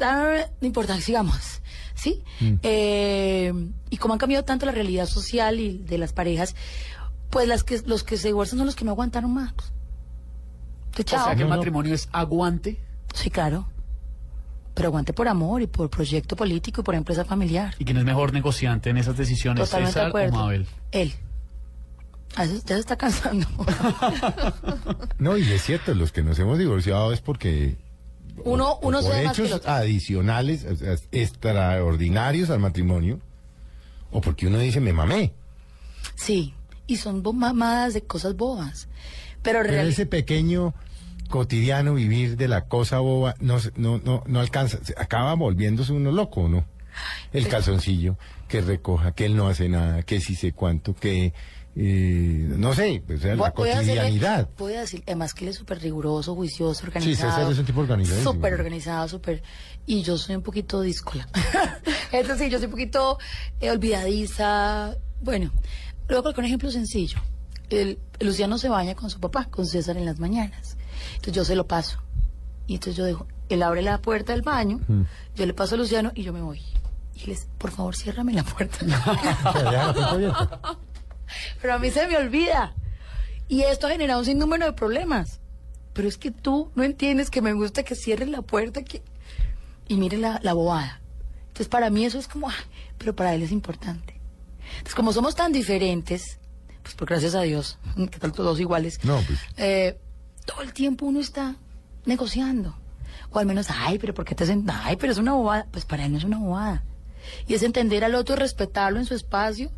No 0.00 0.66
importa, 0.66 1.00
sigamos. 1.00 1.60
¿Sí? 1.94 2.20
Mm. 2.40 2.54
Eh, 2.64 3.52
y 3.90 3.96
como 3.98 4.14
han 4.14 4.18
cambiado 4.18 4.44
tanto 4.44 4.66
la 4.66 4.72
realidad 4.72 5.06
social 5.06 5.60
y 5.60 5.78
de 5.78 5.98
las 5.98 6.12
parejas, 6.12 6.56
pues 7.30 7.46
las 7.46 7.62
que, 7.62 7.80
los 7.86 8.02
que 8.02 8.16
se 8.16 8.26
divorcian 8.26 8.58
son 8.58 8.66
los 8.66 8.74
que 8.74 8.84
no 8.84 8.90
aguantaron 8.90 9.32
más. 9.32 9.52
O 11.00 11.02
sea 11.08 11.34
que 11.34 11.42
el 11.42 11.48
No, 11.48 11.54
no. 11.54 11.56
matrimonio 11.56 11.94
es 11.94 12.08
aguante. 12.12 12.78
Sí, 13.14 13.30
claro. 13.30 13.68
Pero 14.74 14.88
aguante 14.88 15.12
por 15.12 15.28
amor 15.28 15.60
y 15.62 15.66
por 15.66 15.90
proyecto 15.90 16.34
político 16.36 16.80
y 16.80 16.84
por 16.84 16.94
empresa 16.94 17.24
familiar. 17.24 17.74
¿Y 17.78 17.84
quién 17.84 17.96
es 17.98 18.04
mejor 18.04 18.32
negociante 18.32 18.90
en 18.90 18.96
esas 18.96 19.16
decisiones, 19.16 19.64
Totalmente 19.68 19.88
de 19.90 19.92
César 19.92 20.06
o 20.06 20.08
acuerdo. 20.08 20.36
Mabel? 20.36 20.66
Él. 20.92 21.12
A 22.36 22.42
veces 22.42 22.64
ya 22.64 22.76
se 22.76 22.80
está 22.80 22.96
cansando. 22.96 23.46
No, 25.18 25.36
y 25.36 25.42
es 25.52 25.62
cierto, 25.62 25.94
los 25.94 26.10
que 26.12 26.22
nos 26.22 26.38
hemos 26.38 26.58
divorciado 26.58 27.12
es 27.12 27.20
porque... 27.20 27.76
Uno, 28.44 28.78
uno 28.82 29.00
por 29.02 29.12
se 29.12 29.18
ve 29.18 29.24
más 29.26 29.36
que 29.36 29.42
el 29.42 29.46
hechos 29.48 29.58
otro. 29.58 29.70
adicionales, 29.70 30.64
o 30.64 30.74
sea, 30.74 30.96
extraordinarios 31.12 32.48
al 32.50 32.58
matrimonio, 32.60 33.20
o 34.10 34.20
porque 34.20 34.46
uno 34.46 34.58
dice, 34.58 34.80
me 34.80 34.92
mamé. 34.92 35.32
Sí, 36.16 36.54
y 36.86 36.96
son 36.96 37.22
mamadas 37.36 37.94
de 37.94 38.02
cosas 38.02 38.34
bobas. 38.36 38.88
Pero 39.42 39.60
Pero 39.60 39.62
realmente... 39.62 39.90
ese 39.90 40.06
pequeño 40.06 40.74
cotidiano 41.28 41.94
vivir 41.94 42.36
de 42.36 42.46
la 42.48 42.66
cosa 42.66 42.98
boba 42.98 43.34
no, 43.40 43.58
no, 43.76 43.98
no, 44.04 44.22
no 44.26 44.40
alcanza, 44.40 44.78
se 44.84 44.94
acaba 44.96 45.34
volviéndose 45.34 45.92
uno 45.92 46.12
loco, 46.12 46.48
¿no? 46.48 46.64
El 47.32 47.48
calzoncillo, 47.48 48.18
que 48.48 48.60
recoja, 48.60 49.12
que 49.12 49.24
él 49.24 49.34
no 49.34 49.48
hace 49.48 49.68
nada, 49.68 50.02
que 50.02 50.20
sí 50.20 50.34
sé 50.34 50.52
cuánto, 50.52 50.94
que 50.94 51.32
eh, 51.74 52.48
no 52.58 52.74
sé, 52.74 53.02
o 53.08 53.18
sea, 53.18 53.34
la 53.34 53.50
cotidianidad. 53.52 54.50
A 54.60 54.66
decir, 54.66 55.02
además 55.06 55.32
que 55.32 55.46
él 55.46 55.50
es 55.50 55.56
súper 55.56 55.80
riguroso, 55.80 56.34
juicioso, 56.34 56.80
Sí, 56.80 56.86
organizado. 56.86 57.32
César 57.32 57.52
es 57.52 57.58
un 57.58 57.64
tipo 57.64 57.80
organizado. 57.80 58.22
Súper 58.22 58.52
organizado, 58.52 59.08
súper. 59.08 59.42
Y 59.86 60.02
yo 60.02 60.18
soy 60.18 60.36
un 60.36 60.42
poquito 60.42 60.82
díscola. 60.82 61.26
es 62.12 62.28
decir, 62.28 62.50
yo 62.50 62.58
soy 62.58 62.66
un 62.66 62.72
poquito 62.72 63.18
eh, 63.60 63.70
olvidadiza. 63.70 64.96
Bueno, 65.22 65.50
a 66.04 66.08
colocar 66.08 66.40
un 66.40 66.44
ejemplo 66.44 66.70
sencillo. 66.70 67.18
El, 67.72 67.98
Luciano 68.20 68.58
se 68.58 68.68
baña 68.68 68.94
con 68.94 69.10
su 69.10 69.18
papá, 69.20 69.46
con 69.50 69.66
César 69.66 69.96
en 69.96 70.04
las 70.04 70.18
mañanas. 70.20 70.76
Entonces 71.14 71.32
yo 71.34 71.44
se 71.44 71.56
lo 71.56 71.66
paso. 71.66 71.98
Y 72.66 72.74
entonces 72.74 72.96
yo 72.96 73.04
dejo, 73.04 73.26
él 73.48 73.62
abre 73.62 73.82
la 73.82 74.00
puerta 74.00 74.32
del 74.32 74.42
baño, 74.42 74.80
Mm. 74.86 75.02
yo 75.34 75.46
le 75.46 75.54
paso 75.54 75.74
a 75.74 75.78
Luciano 75.78 76.12
y 76.14 76.22
yo 76.22 76.32
me 76.32 76.42
voy. 76.42 76.60
Y 77.14 77.24
él 77.24 77.30
es, 77.32 77.48
por 77.58 77.70
favor, 77.70 77.96
ciérrame 77.96 78.32
la 78.32 78.44
puerta. 78.44 78.78
Pero 81.60 81.74
a 81.74 81.78
mí 81.78 81.90
se 81.90 82.06
me 82.06 82.16
olvida. 82.16 82.74
Y 83.48 83.62
esto 83.62 83.86
ha 83.86 83.90
generado 83.90 84.20
un 84.20 84.26
sinnúmero 84.26 84.66
de 84.66 84.72
problemas. 84.72 85.40
Pero 85.92 86.08
es 86.08 86.16
que 86.18 86.30
tú 86.30 86.70
no 86.74 86.82
entiendes 86.84 87.30
que 87.30 87.42
me 87.42 87.52
gusta 87.52 87.82
que 87.82 87.94
cierres 87.94 88.28
la 88.28 88.42
puerta 88.42 88.82
que... 88.82 89.02
y 89.88 89.96
mire 89.96 90.16
la, 90.16 90.40
la 90.42 90.52
bobada. 90.54 91.00
Entonces 91.48 91.68
para 91.68 91.90
mí 91.90 92.04
eso 92.04 92.18
es 92.18 92.28
como, 92.28 92.48
ah, 92.48 92.54
pero 92.96 93.14
para 93.14 93.34
él 93.34 93.42
es 93.42 93.52
importante. 93.52 94.18
Entonces 94.72 94.94
como 94.94 95.12
somos 95.12 95.34
tan 95.34 95.52
diferentes, 95.52 96.38
pues 96.82 96.94
por 96.94 97.08
gracias 97.08 97.34
a 97.34 97.42
Dios, 97.42 97.78
que 98.10 98.18
tal 98.18 98.32
todos 98.32 98.58
iguales, 98.60 98.98
No, 99.04 99.20
pues. 99.26 99.38
eh, 99.56 99.98
todo 100.46 100.62
el 100.62 100.72
tiempo 100.72 101.06
uno 101.06 101.20
está 101.20 101.56
negociando. 102.06 102.76
O 103.30 103.38
al 103.38 103.46
menos, 103.46 103.68
ay, 103.70 103.98
pero 103.98 104.12
¿por 104.14 104.24
qué 104.24 104.34
te 104.34 104.44
hacen? 104.44 104.66
Ay, 104.68 104.96
pero 104.96 105.12
es 105.12 105.18
una 105.18 105.32
bobada. 105.32 105.66
Pues 105.70 105.84
para 105.86 106.04
él 106.04 106.12
no 106.12 106.18
es 106.18 106.24
una 106.24 106.38
bobada. 106.38 106.84
Y 107.46 107.54
es 107.54 107.62
entender 107.62 108.04
al 108.04 108.14
otro, 108.14 108.36
respetarlo 108.36 108.98
en 108.98 109.06
su 109.06 109.14
espacio 109.14 109.70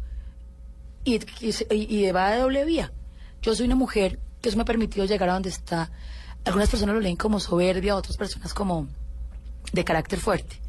y, 1.04 1.20
y- 1.40 1.54
y 1.70 2.10
va 2.10 2.30
de 2.30 2.38
doble 2.40 2.64
vía. 2.64 2.92
Yo 3.42 3.54
soy 3.54 3.66
una 3.66 3.76
mujer 3.76 4.18
que 4.40 4.48
eso 4.48 4.56
me 4.56 4.62
ha 4.62 4.66
permitido 4.66 5.04
llegar 5.06 5.28
a 5.28 5.34
donde 5.34 5.50
está. 5.50 5.90
Algunas 6.44 6.68
personas 6.70 6.94
lo 6.94 7.00
leen 7.00 7.16
como 7.16 7.38
soberbia, 7.40 7.94
otras 7.96 8.16
personas 8.16 8.54
como 8.54 8.88
de 9.72 9.84
carácter 9.84 10.18
fuerte. 10.20 10.60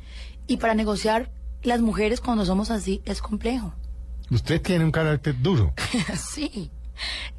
Y 0.47 0.57
para 0.57 0.73
negociar, 0.75 1.31
las 1.63 1.81
mujeres 1.81 2.21
cuando 2.21 2.45
somos 2.45 2.69
así 2.71 3.01
es 3.05 3.21
complejo. 3.21 3.73
Usted 4.31 4.61
tiene 4.61 4.83
un 4.85 4.91
carácter 4.91 5.35
duro. 5.41 5.73
sí. 6.15 6.71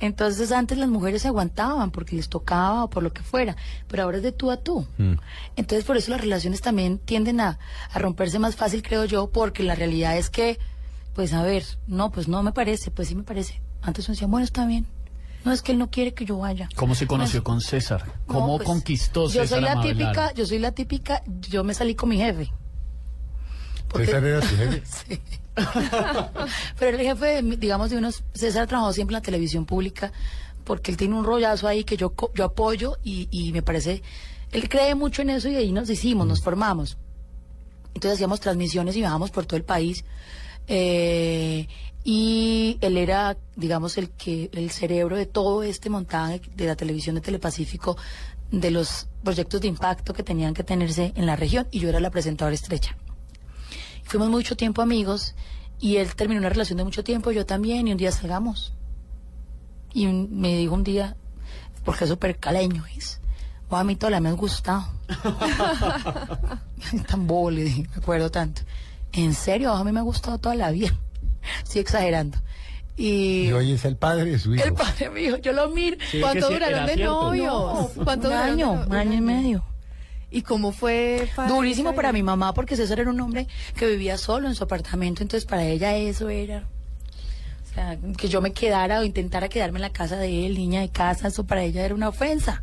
Entonces 0.01 0.53
antes 0.53 0.76
las 0.76 0.89
mujeres 0.89 1.22
se 1.22 1.28
aguantaban 1.28 1.91
porque 1.91 2.14
les 2.14 2.28
tocaba 2.28 2.84
o 2.84 2.91
por 2.91 3.03
lo 3.03 3.12
que 3.12 3.22
fuera, 3.22 3.57
pero 3.89 4.03
ahora 4.03 4.18
es 4.18 4.22
de 4.22 4.32
tú 4.32 4.51
a 4.51 4.59
tú. 4.59 4.87
Mm. 4.99 5.14
Entonces 5.57 5.84
por 5.84 5.97
eso 5.97 6.11
las 6.11 6.20
relaciones 6.20 6.61
también 6.61 6.99
tienden 6.99 7.41
a, 7.41 7.59
a 7.91 7.99
romperse 7.99 8.39
más 8.39 8.55
fácil, 8.57 8.82
creo 8.82 9.05
yo, 9.07 9.30
porque 9.30 9.62
la 9.62 9.74
realidad 9.74 10.16
es 10.18 10.28
que, 10.28 10.59
pues 11.14 11.32
a 11.32 11.43
ver, 11.43 11.64
no, 11.87 12.11
pues 12.12 12.28
no 12.28 12.43
me 12.43 12.53
parece, 12.53 12.91
pues 12.91 13.09
sí 13.09 13.14
me 13.14 13.22
parece. 13.22 13.61
Antes 13.82 14.07
uno 14.09 14.14
decía, 14.14 14.26
bueno, 14.28 14.45
está 14.45 14.66
bien. 14.66 14.87
No 15.45 15.53
es 15.53 15.62
que 15.62 15.72
él 15.72 15.78
no 15.78 15.91
quiere 15.91 16.12
que 16.12 16.24
yo 16.24 16.39
vaya. 16.39 16.68
¿Cómo 16.74 16.95
se 16.95 17.07
conoció 17.07 17.43
con 17.45 17.61
César? 17.61 18.05
¿Cómo 18.26 18.47
No, 18.49 18.57
pues, 18.57 18.66
conquistó 18.66 19.28
Yo 19.30 19.43
César 19.43 19.61
soy 19.61 19.68
a 19.68 19.74
la 19.76 19.80
típica, 19.80 20.12
Lara? 20.12 20.34
yo 20.34 20.45
soy 20.45 20.59
la 20.59 20.72
típica, 20.72 21.22
yo 21.41 21.64
me 21.64 21.72
salí 21.72 21.95
con 21.95 22.09
mi 22.11 22.18
jefe. 22.18 22.53
Porque- 23.89 24.07
César 24.07 24.24
era 24.24 24.43
su 24.43 24.57
jefe. 24.57 24.82
Sí. 25.09 25.20
Pero 26.79 26.97
el 26.99 27.03
jefe, 27.03 27.43
digamos, 27.43 27.91
de 27.91 27.97
unos, 27.97 28.23
César 28.35 28.67
trabajó 28.67 28.93
siempre 28.93 29.15
en 29.15 29.21
la 29.21 29.25
televisión 29.25 29.65
pública 29.65 30.13
porque 30.65 30.91
él 30.91 30.97
tiene 30.97 31.15
un 31.15 31.25
rollazo 31.25 31.69
ahí 31.69 31.85
que 31.85 31.97
yo, 31.97 32.13
yo 32.35 32.45
apoyo 32.45 32.99
y, 33.05 33.29
y 33.31 33.53
me 33.53 33.63
parece, 33.63 34.03
él 34.53 34.69
cree 34.69 34.95
mucho 34.95 35.23
en 35.23 35.31
eso 35.31 35.49
y 35.49 35.57
ahí 35.57 35.73
nos 35.73 35.89
hicimos, 35.89 36.27
nos 36.27 36.43
formamos. 36.43 36.99
Entonces 37.95 38.15
hacíamos 38.15 38.41
transmisiones 38.41 38.97
y 38.97 38.99
viajábamos 38.99 39.31
por 39.31 39.47
todo 39.47 39.57
el 39.57 39.65
país. 39.65 40.05
eh, 40.67 41.67
y 42.09 42.79
él 42.83 42.99
era, 42.99 43.37
digamos, 43.57 43.99
el 43.99 44.11
que 44.11 44.49
el 44.53 44.71
cerebro 44.71 45.17
de 45.17 45.27
todo 45.27 45.65
este 45.65 45.91
montaje 45.91 46.41
de 46.55 46.67
la 46.67 46.77
televisión 46.77 47.17
de 47.17 47.21
Telepacífico, 47.21 47.97
de 48.53 48.71
los 48.71 49.09
proyectos 49.25 49.61
de 49.61 49.67
impacto 49.67 50.15
que 50.15 50.23
tenían 50.23 50.55
que 50.55 50.63
tenerse 50.63 51.13
en 51.17 51.27
la 51.27 51.35
región, 51.35 51.67
y 51.73 51.81
yo 51.81 51.89
era 51.89 51.99
la 51.99 52.11
presentadora 52.11 52.55
estrecha. 52.55 52.97
Fuimos 54.07 54.29
mucho 54.31 54.57
tiempo 54.57 54.83
amigos 54.83 55.35
y 55.81 55.97
él 55.97 56.15
terminó 56.15 56.41
una 56.41 56.49
relación 56.49 56.79
de 56.79 56.85
mucho 56.85 57.05
tiempo, 57.05 57.31
yo 57.33 57.45
también, 57.45 57.87
y 57.89 57.93
un 57.93 57.99
día 57.99 58.11
salgamos. 58.13 58.73
Y 59.93 60.07
un- 60.07 60.29
me 60.41 60.57
dijo 60.57 60.75
un 60.75 60.85
día, 60.85 61.17
porque 61.85 62.05
es 62.05 62.11
súper 62.11 62.39
caleño, 62.39 62.85
es, 62.97 63.21
"Oh, 63.69 63.77
a 63.77 63.85
mí 63.85 63.97
toda 63.97 64.21
me 64.21 64.29
ha 64.29 64.33
gustado. 64.33 64.85
Tan 67.09 67.27
bobo, 67.27 67.51
le 67.51 67.65
dije, 67.65 67.83
me 67.91 67.97
acuerdo 67.97 68.31
tanto. 68.31 68.63
En 69.13 69.35
serio, 69.35 69.73
a 69.73 69.83
mí 69.85 69.93
me 69.93 70.01
ha 70.01 70.03
gustado 70.05 70.39
toda 70.39 70.55
la 70.55 70.71
vida. 70.71 70.93
Estoy 71.65 71.81
exagerando. 71.83 72.39
Y 72.97 73.49
Y 73.49 73.53
hoy 73.53 73.73
es 73.73 73.85
el 73.85 73.97
padre 73.97 74.25
de 74.31 74.39
su 74.39 74.55
hijo. 74.55 74.65
el 74.65 74.73
padre 74.73 75.11
dijo, 75.15 75.37
yo 75.39 75.53
lo 75.53 75.69
miro. 75.71 75.97
Sí, 76.11 76.21
¿Cuánto 76.21 76.49
duraron 76.51 76.87
de 76.87 76.97
novios? 76.97 77.91
¿Cuánto 77.95 78.29
un 78.29 78.35
duraron 78.35 78.51
año, 78.55 78.73
un 78.87 78.95
año 78.95 79.13
y 79.15 79.21
medio. 79.21 79.65
¿Y 80.31 80.43
cómo 80.43 80.72
fue? 80.72 81.29
para 81.37 81.49
Durísimo 81.49 81.95
para 81.95 82.12
mi 82.12 82.22
mamá 82.22 82.53
porque 82.53 82.77
César 82.77 83.01
era 83.01 83.11
un 83.11 83.20
hombre 83.20 83.47
que 83.77 83.87
vivía 83.87 84.18
solo 84.18 84.49
en 84.49 84.55
su 84.55 84.64
apartamento, 84.64 85.22
entonces 85.22 85.47
para 85.49 85.64
ella 85.64 85.97
eso 85.97 86.29
era... 86.29 86.64
O 87.70 87.74
sea, 87.74 87.99
que 88.16 88.29
yo 88.29 88.41
me 88.41 88.53
quedara 88.53 89.01
o 89.01 89.05
intentara 89.05 89.49
quedarme 89.49 89.79
en 89.79 89.83
la 89.83 89.91
casa 89.93 90.16
de 90.16 90.47
él, 90.47 90.55
niña 90.55 90.81
de 90.81 90.89
casa, 90.89 91.29
eso 91.29 91.45
para 91.45 91.62
ella 91.62 91.85
era 91.85 91.95
una 91.95 92.09
ofensa. 92.09 92.62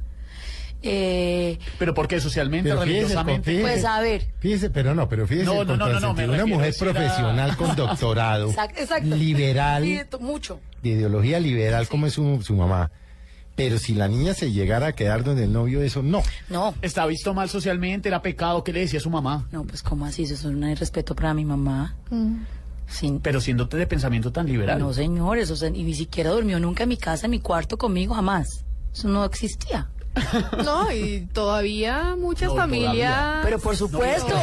Eh, 0.85 1.59
¿Pero 1.79 1.93
por 1.93 2.07
qué? 2.09 2.19
¿Socialmente? 2.19 2.67
Pero 2.69 2.81
fíjese, 2.81 2.95
¿Religiosamente? 2.99 3.51
fíjese. 3.51 3.61
pues 3.71 3.85
a 3.85 4.01
ver, 4.01 4.25
Fíjese, 4.39 4.69
pero 4.69 4.93
no, 4.93 5.07
pero 5.07 5.25
fíjese 5.27 5.45
No, 5.45 5.63
no, 5.63 5.77
no, 5.77 5.87
no, 5.87 5.99
no, 5.99 6.13
me 6.13 6.25
contrasentido. 6.25 6.33
Una 6.33 6.45
mujer 6.45 6.73
a- 6.75 6.79
profesional 6.79 7.55
con 7.57 7.75
doctorado, 7.77 8.49
exacto, 8.49 8.81
exacto. 8.81 9.15
liberal, 9.15 9.83
Sí, 9.85 10.01
mucho. 10.19 10.59
de 10.81 10.89
ideología 10.89 11.39
liberal 11.39 11.87
como 11.87 12.07
es 12.07 12.13
su, 12.13 12.41
su 12.43 12.53
mamá. 12.55 12.91
Pero 13.55 13.77
si 13.77 13.93
la 13.93 14.07
niña 14.07 14.33
se 14.33 14.51
llegara 14.51 14.87
a 14.87 14.91
quedar 14.93 15.23
donde 15.23 15.43
el 15.43 15.53
novio, 15.53 15.81
eso 15.81 16.01
no. 16.01 16.23
No. 16.49 16.73
Está 16.81 17.05
visto 17.05 17.33
mal 17.33 17.49
socialmente, 17.49 18.09
era 18.09 18.21
pecado. 18.21 18.63
¿Qué 18.63 18.73
le 18.73 18.79
decía 18.79 18.99
a 18.99 19.03
su 19.03 19.11
mamá? 19.11 19.47
No, 19.51 19.63
pues 19.63 19.83
¿cómo 19.83 20.05
así? 20.05 20.23
Eso 20.23 20.33
es 20.33 20.43
un 20.43 20.63
irrespeto 20.67 21.15
para 21.15 21.33
mi 21.33 21.45
mamá. 21.45 21.95
Sin, 22.87 23.19
Pero 23.19 23.39
siendo 23.41 23.65
de 23.65 23.87
pensamiento 23.87 24.31
tan 24.31 24.47
liberal. 24.47 24.79
No, 24.79 24.93
señores, 24.93 25.51
o 25.51 25.55
sea, 25.55 25.69
y 25.69 25.83
ni 25.83 25.93
siquiera 25.93 26.31
durmió 26.31 26.59
nunca 26.59 26.83
en 26.83 26.89
mi 26.89 26.97
casa, 26.97 27.27
en 27.27 27.31
mi 27.31 27.39
cuarto 27.39 27.77
conmigo, 27.77 28.15
jamás. 28.15 28.65
Eso 28.93 29.07
no 29.07 29.23
existía. 29.23 29.89
No, 30.63 30.91
y 30.91 31.27
todavía 31.33 32.15
muchas 32.15 32.49
No, 32.49 32.55
familias. 32.55 32.91
todavía. 32.93 33.39
Pero 33.43 33.59
por 33.59 33.75
supuesto, 33.75 34.33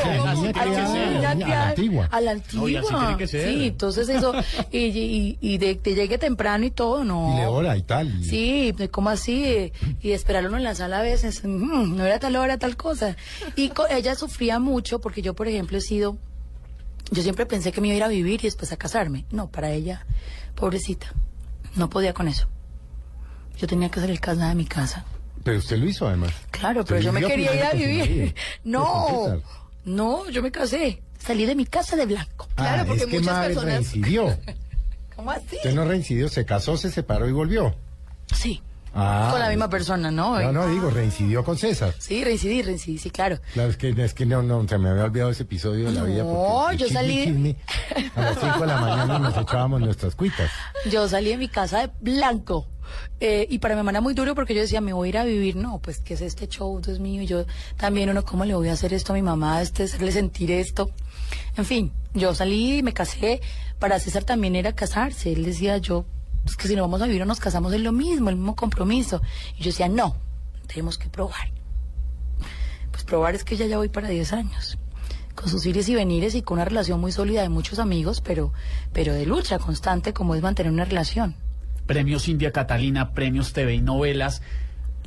a 2.11 2.21
la- 2.21 2.31
antigua. 2.33 2.83
Sí, 3.29 3.66
entonces 3.66 4.09
eso, 4.09 4.33
y, 4.73 4.79
y, 4.79 5.39
y 5.41 5.59
de 5.59 5.79
que 5.79 5.95
llegue 5.95 6.18
temprano 6.18 6.64
y 6.64 6.71
todo, 6.71 7.05
no. 7.05 7.33
Y 7.35 7.37
le 7.41 7.47
ora 7.47 7.77
y 7.77 7.83
tal. 7.83 8.21
y- 8.21 8.25
Sí, 8.25 8.73
de 8.73 8.91
¿cómo 8.91 9.11
así? 9.11 9.73
Y 10.01 10.09
de 10.09 10.14
esperarlo 10.14 10.57
en 10.57 10.64
la 10.64 10.75
sala 10.75 10.99
a 10.99 11.03
veces, 11.03 11.43
mm, 11.45 11.97
no 11.97 12.05
era 12.05 12.18
tal 12.18 12.37
hora, 12.37 12.59
tal 12.59 12.77
cosa. 12.77 13.16
Y 13.57 13.68
co- 13.68 13.87
ella 13.89 14.14
sufría 14.16 14.59
mucho 14.59 15.01
porque 15.01 15.23
yo, 15.23 15.35
por 15.35 15.47
ejemplo, 15.49 15.79
he 15.79 15.81
sido, 15.81 16.16
yo 17.12 17.23
siempre 17.23 17.47
pensé 17.47 17.71
que 17.73 17.81
me 17.81 17.89
iba 17.89 17.95
a 17.95 17.97
ir 17.99 18.05
a 18.05 18.09
vivir 18.09 18.41
y 18.41 18.45
después 18.49 18.73
a 18.73 18.77
casarme. 18.77 19.25
No, 19.31 19.49
para 19.49 19.71
ella, 19.71 20.05
pobrecita, 20.57 21.12
no 21.77 21.89
podía 21.91 22.12
con 22.12 22.27
eso. 22.29 22.49
Yo 23.59 23.66
tenía 23.66 23.91
que 23.91 24.01
hacer 24.01 24.11
el 24.11 24.21
casa 24.21 24.49
de 24.49 24.55
mi 24.55 24.64
casa. 24.64 25.05
Pero 25.45 25.59
usted 25.59 25.78
lo 25.78 25.86
hizo 25.86 26.07
además. 26.07 26.32
Claro, 26.51 26.84
pero 26.84 27.01
yo 27.01 27.12
me 27.12 27.20
quería 27.22 27.55
ir 27.55 27.62
a 27.64 27.72
vivir. 27.72 28.34
No, 28.64 29.41
no, 29.84 30.28
yo 30.30 30.43
me 30.43 30.51
casé. 30.51 31.03
Salí 31.18 31.45
de 31.47 31.55
mi 31.55 31.66
casa 31.66 31.97
de 31.97 32.07
blanco. 32.07 32.49
Claro, 32.55 32.82
Ah, 32.82 32.84
porque 32.86 33.03
es 33.05 33.07
que 33.09 33.18
muchas 33.20 33.47
personas- 33.47 33.64
reincidió. 33.74 34.38
¿Cómo 35.16 35.30
así? 35.30 35.57
Usted 35.57 35.74
no 35.74 35.84
reincidió, 35.84 36.28
se 36.28 36.45
casó, 36.47 36.76
se 36.78 36.91
separó 36.91 37.28
y 37.28 37.32
volvió. 37.32 37.74
Sí, 38.34 38.62
Ah, 38.93 39.28
con 39.30 39.38
la 39.38 39.49
misma 39.51 39.68
persona, 39.70 40.11
¿no? 40.11 40.41
No, 40.41 40.51
no, 40.51 40.66
digo, 40.68 40.91
reincidió 40.91 41.45
con 41.45 41.57
César. 41.57 41.95
Sí, 41.99 42.24
reincidí, 42.24 42.61
reincidí, 42.62 42.99
sí, 42.99 43.11
claro. 43.11 43.38
Claro, 43.53 43.70
es 43.70 43.76
que, 43.76 43.91
es 43.97 44.14
que 44.14 44.26
no, 44.26 44.43
no, 44.43 44.66
se 44.66 44.78
me 44.78 44.88
había 44.88 45.05
olvidado 45.05 45.30
ese 45.30 45.45
episodio 45.45 45.86
de 45.86 45.93
la 45.93 46.03
vida. 46.03 46.24
No, 46.24 46.72
yo 46.72 46.86
chisme, 46.86 47.01
salí- 47.01 47.24
chisme, 47.26 47.57
a 48.16 48.20
las 48.20 48.41
5 48.41 48.61
de 48.61 48.66
la 48.66 48.80
mañana 48.80 49.18
nos 49.20 49.36
echábamos 49.36 49.80
nuestras 49.80 50.16
cuitas. 50.16 50.51
Yo 50.91 51.07
salí 51.09 51.28
de 51.30 51.36
mi 51.36 51.49
casa 51.49 51.86
de 51.86 51.91
blanco. 52.01 52.66
Eh, 53.20 53.47
y 53.51 53.59
para 53.59 53.74
mi 53.74 53.80
mamá 53.80 53.91
era 53.91 54.01
muy 54.01 54.14
duro 54.14 54.34
porque 54.34 54.55
yo 54.55 54.61
decía, 54.61 54.80
me 54.80 54.93
voy 54.93 55.09
a 55.09 55.11
ir 55.11 55.18
a 55.18 55.24
vivir. 55.24 55.57
No, 55.57 55.78
pues, 55.78 56.01
¿qué 56.01 56.14
es 56.14 56.20
este 56.20 56.49
show? 56.49 56.80
Dios 56.80 57.01
mío. 57.01 57.22
Y 57.22 57.26
yo 57.26 57.45
también, 57.76 58.11
uno, 58.11 58.24
¿cómo 58.24 58.45
le 58.45 58.55
voy 58.55 58.68
a 58.68 58.72
hacer 58.72 58.95
esto 58.95 59.12
a 59.12 59.16
mi 59.16 59.22
mamá? 59.22 59.62
Este, 59.62 59.84
hacerle 59.84 60.12
sentir 60.12 60.51
esto. 60.51 60.91
En 61.57 61.64
fin, 61.64 61.93
yo 62.14 62.34
salí 62.34 62.82
me 62.82 62.93
casé. 62.93 63.41
Para 63.78 63.99
César 63.99 64.24
también 64.24 64.57
era 64.57 64.74
casarse. 64.74 65.32
Él 65.32 65.45
decía, 65.45 65.78
yo, 65.78 66.05
es 66.45 66.57
que 66.57 66.68
si 66.68 66.76
no 66.76 66.82
vamos 66.82 67.03
a 67.03 67.07
vivir 67.07 67.22
o 67.22 67.26
nos 67.26 67.41
casamos 67.41 67.72
es 67.72 67.80
lo 67.80 67.93
mismo, 67.93 68.30
el 68.30 68.36
mismo 68.36 68.57
compromiso. 68.57 69.20
Y 69.57 69.62
yo 69.62 69.70
decía, 69.70 69.88
no, 69.88 70.16
tenemos 70.66 70.99
que 70.99 71.09
probar. 71.09 71.51
Pues 72.91 73.05
probar 73.05 73.34
es 73.34 73.45
que 73.45 73.57
ya 73.57 73.66
ya 73.66 73.76
voy 73.76 73.88
para 73.88 74.09
10 74.09 74.32
años. 74.32 74.78
Con 75.34 75.49
sus 75.49 75.64
ires 75.64 75.88
y 75.88 75.95
venires 75.95 76.34
y 76.34 76.43
con 76.43 76.57
una 76.57 76.64
relación 76.64 77.01
muy 77.01 77.12
sólida 77.12 77.43
de 77.43 77.49
muchos 77.49 77.78
amigos, 77.78 78.20
pero, 78.20 78.53
pero 78.93 79.14
de 79.14 79.26
lucha 79.26 79.59
constante 79.59 80.12
como 80.12 80.34
es 80.34 80.43
mantener 80.43 80.72
una 80.72 80.84
relación. 80.84 81.36
Premios 81.91 82.28
India 82.28 82.53
Catalina, 82.53 83.11
premios 83.14 83.53
TV 83.53 83.74
y 83.74 83.80
novelas. 83.80 84.43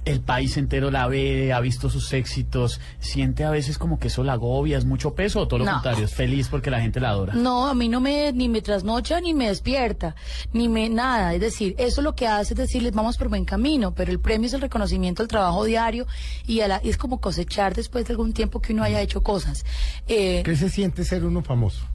el 0.05 0.19
país 0.19 0.57
entero 0.57 0.91
la 0.91 1.07
ve, 1.07 1.53
ha 1.53 1.61
visto 1.61 1.89
sus 1.89 2.11
éxitos, 2.11 2.81
siente 2.99 3.45
a 3.45 3.51
veces 3.51 3.77
como 3.77 3.99
que 3.99 4.09
eso 4.09 4.21
la 4.25 4.34
agobia, 4.34 4.77
es 4.77 4.84
mucho 4.84 5.15
peso 5.15 5.39
o 5.39 5.47
todo 5.47 5.59
lo 5.59 5.65
No. 5.65 5.71
contrario, 5.75 6.03
es 6.03 6.13
feliz 6.13 6.49
porque 6.49 6.69
la 6.69 6.81
gente 6.81 6.99
la 6.99 7.11
adora. 7.11 7.36
No, 7.36 7.67
a 7.69 7.73
mí 7.73 7.88
no 7.88 8.01
me 8.01 8.34
ni 8.34 8.49
me 8.49 8.61
trasnocha 8.61 9.21
ni 9.21 9.34
me 9.34 9.47
despierta, 9.47 10.13
ni 10.51 10.67
me 10.67 10.89
nada. 10.89 11.34
Es 11.34 11.39
decir, 11.39 11.73
eso 11.77 12.01
lo 12.01 12.15
que 12.15 12.27
hace 12.27 12.53
es 12.53 12.57
decirles 12.57 12.91
vamos 12.91 13.15
por 13.15 13.29
buen 13.29 13.45
camino, 13.45 13.95
pero 13.95 14.11
el 14.11 14.19
premio 14.19 14.47
es 14.47 14.53
el 14.53 14.59
reconocimiento 14.59 15.21
al 15.21 15.29
trabajo 15.29 15.63
diario 15.63 16.05
y 16.45 16.59
a 16.59 16.67
la- 16.67 16.81
es 16.84 16.97
como 16.97 17.21
cosechar 17.21 17.73
después 17.73 18.05
de 18.05 18.11
algún 18.11 18.34
tiempo 18.34 18.59
que 18.59 18.73
uno 18.73 18.84
haya 18.84 18.99
hecho 18.99 19.23
cosas. 19.23 19.63
Eh, 20.09 20.41
¿Qué 20.43 20.57
se 20.57 20.67
siente 20.69 21.05
ser 21.05 21.23
uno 21.23 21.43
famoso? 21.43 21.88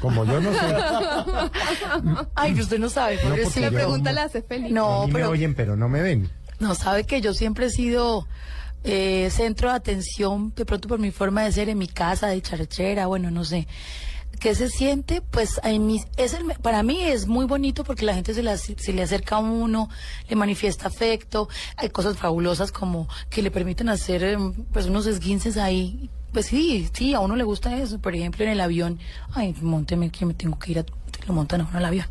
Como 0.00 0.24
yo 0.24 0.40
no 0.40 0.52
sé. 0.52 0.76
Ay, 2.34 2.60
usted 2.60 2.78
no 2.78 2.88
sabe. 2.88 3.18
No, 3.24 3.36
yo- 3.36 3.50
me 3.60 3.70
pregunta 3.70 4.12
la 4.12 4.24
hace 4.24 4.42
feliz. 4.42 4.70
No, 4.72 5.02
a 5.02 5.06
mí 5.06 5.12
pero 5.12 5.26
me 5.26 5.32
oyen, 5.32 5.54
pero 5.54 5.76
no 5.76 5.88
me 5.88 6.02
ven. 6.02 6.30
No, 6.58 6.74
sabe 6.74 7.04
que 7.04 7.20
yo 7.20 7.34
siempre 7.34 7.66
he 7.66 7.70
sido 7.70 8.26
eh, 8.84 9.28
centro 9.30 9.68
de 9.70 9.76
atención, 9.76 10.52
de 10.54 10.64
pronto 10.64 10.88
por 10.88 10.98
mi 10.98 11.10
forma 11.10 11.42
de 11.42 11.52
ser 11.52 11.68
en 11.68 11.78
mi 11.78 11.88
casa, 11.88 12.28
de 12.28 12.40
charachera, 12.40 13.06
bueno, 13.06 13.30
no 13.30 13.44
sé. 13.44 13.66
¿Qué 14.40 14.54
se 14.54 14.68
siente? 14.68 15.22
Pues 15.22 15.58
en 15.64 15.86
mis- 15.86 16.06
es 16.18 16.34
el, 16.34 16.44
me- 16.44 16.54
para 16.56 16.82
mí 16.82 17.02
es 17.02 17.26
muy 17.26 17.46
bonito 17.46 17.84
porque 17.84 18.04
la 18.04 18.14
gente 18.14 18.34
se, 18.34 18.42
la- 18.42 18.58
se 18.58 18.92
le 18.92 19.02
acerca 19.02 19.36
a 19.36 19.38
uno, 19.38 19.88
le 20.28 20.36
manifiesta 20.36 20.88
afecto. 20.88 21.48
Hay 21.76 21.88
cosas 21.88 22.16
fabulosas 22.18 22.70
como 22.70 23.08
que 23.30 23.42
le 23.42 23.50
permiten 23.50 23.88
hacer 23.88 24.22
em, 24.24 24.52
pues 24.72 24.86
unos 24.86 25.06
esguinces 25.06 25.56
ahí. 25.56 26.10
Pues 26.32 26.46
sí, 26.46 26.88
sí, 26.92 27.14
a 27.14 27.20
uno 27.20 27.36
le 27.36 27.44
gusta 27.44 27.76
eso. 27.78 27.98
Por 27.98 28.14
ejemplo, 28.14 28.44
en 28.44 28.50
el 28.50 28.60
avión, 28.60 28.98
ay, 29.32 29.54
monteme 29.60 30.10
que 30.10 30.26
me 30.26 30.34
tengo 30.34 30.58
que 30.58 30.72
ir 30.72 30.78
a... 30.80 30.84
Lo 31.26 31.34
montan 31.34 31.62
a 31.62 31.64
uno 31.64 31.78
al 31.78 31.84
avión. 31.84 32.06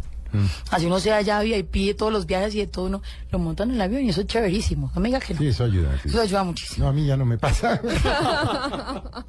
Así 0.70 0.86
uno 0.86 0.99
sea 0.99 1.22
ya 1.22 1.43
y 1.43 1.63
pide 1.63 1.93
todos 1.93 2.11
los 2.11 2.26
viajes 2.26 2.53
y 2.55 2.59
de 2.59 2.68
todo 2.68 2.86
uno 2.86 3.01
lo 3.32 3.39
montan 3.39 3.70
en 3.70 3.76
el 3.76 3.82
avión 3.82 4.03
y 4.03 4.09
eso 4.09 4.22
es 4.22 4.28
chéverísimo. 4.28 4.91
Amiga 4.93 5.20
que 5.20 5.34
no. 5.34 5.39
Sí, 5.39 5.47
eso 5.47 5.63
ayuda. 5.63 5.97
sí. 6.01 6.09
Eso 6.09 6.22
ayuda 6.22 6.43
muchísimo. 6.43 6.84
No, 6.84 6.89
a 6.89 6.93
mí 6.93 7.05
ya 7.05 7.16
no 7.16 7.26
me 7.26 7.38
pasa. 7.38 7.82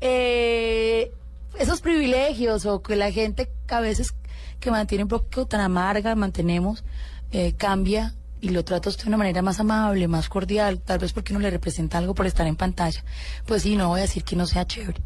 Eh, 0.00 1.12
esos 1.58 1.80
privilegios 1.80 2.66
o 2.66 2.82
que 2.82 2.94
la 2.94 3.10
gente 3.10 3.50
a 3.68 3.80
veces 3.80 4.14
que 4.60 4.70
mantiene 4.70 5.04
un 5.04 5.08
poco 5.08 5.46
tan 5.46 5.60
amarga, 5.60 6.14
mantenemos, 6.14 6.84
eh, 7.32 7.54
cambia 7.56 8.14
y 8.40 8.50
lo 8.50 8.64
trata 8.64 8.88
usted 8.88 9.04
de 9.04 9.08
una 9.08 9.16
manera 9.16 9.42
más 9.42 9.60
amable, 9.60 10.08
más 10.08 10.28
cordial, 10.28 10.80
tal 10.80 10.98
vez 10.98 11.12
porque 11.12 11.32
no 11.32 11.40
le 11.40 11.50
representa 11.50 11.98
algo 11.98 12.14
por 12.14 12.26
estar 12.26 12.46
en 12.46 12.56
pantalla. 12.56 13.04
Pues 13.46 13.62
sí, 13.62 13.76
no 13.76 13.88
voy 13.88 14.00
a 14.00 14.02
decir 14.02 14.24
que 14.24 14.36
no 14.36 14.46
sea 14.46 14.66
chévere. 14.66 15.00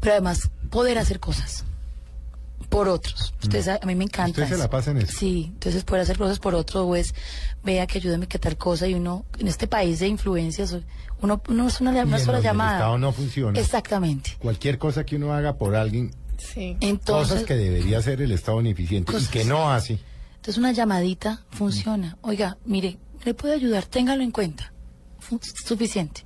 Pero 0.00 0.12
además, 0.12 0.50
poder 0.70 0.98
hacer 0.98 1.20
cosas 1.20 1.64
por 2.68 2.88
otros. 2.88 3.34
Usted 3.42 3.62
sabe, 3.62 3.80
a 3.82 3.86
mí 3.86 3.94
me 3.94 4.04
encanta. 4.04 4.40
Mm. 4.40 4.44
Usted 4.44 4.56
se 4.56 4.62
la 4.62 4.70
pasa 4.70 4.90
en 4.90 4.98
eso. 4.98 5.12
Sí, 5.16 5.50
entonces 5.52 5.84
poder 5.84 6.02
hacer 6.02 6.18
cosas 6.18 6.38
por 6.38 6.54
otro 6.54 6.84
o 6.84 6.96
es, 6.96 7.14
vea 7.62 7.86
que 7.86 7.98
ayúdame 7.98 8.26
que 8.26 8.38
tal 8.38 8.56
cosa 8.56 8.86
y 8.86 8.94
uno, 8.94 9.24
en 9.38 9.48
este 9.48 9.66
país 9.66 10.00
de 10.00 10.08
influencias, 10.08 10.76
uno, 11.22 11.40
uno 11.48 11.68
es 11.68 11.80
una, 11.80 11.92
sola 12.18 12.40
llamada. 12.40 12.72
El 12.72 12.76
Estado 12.78 12.98
no 12.98 13.12
funciona. 13.12 13.58
Exactamente. 13.58 14.36
Cualquier 14.38 14.78
cosa 14.78 15.04
que 15.04 15.16
uno 15.16 15.32
haga 15.32 15.56
por 15.56 15.76
alguien, 15.76 16.12
Sí. 16.38 16.76
Entonces, 16.80 17.32
cosas 17.32 17.46
que 17.46 17.54
debería 17.54 17.98
hacer 17.98 18.20
el 18.20 18.32
Estado 18.32 18.60
ineficiente 18.60 19.12
y 19.18 19.24
que 19.26 19.44
no 19.44 19.70
hace. 19.70 19.98
Entonces 20.46 20.60
una 20.60 20.70
llamadita 20.70 21.42
funciona. 21.50 22.18
Oiga, 22.20 22.56
mire, 22.64 22.98
le 23.24 23.34
puede 23.34 23.54
ayudar, 23.54 23.84
téngalo 23.84 24.22
en 24.22 24.30
cuenta. 24.30 24.72
Suficiente. 25.66 26.24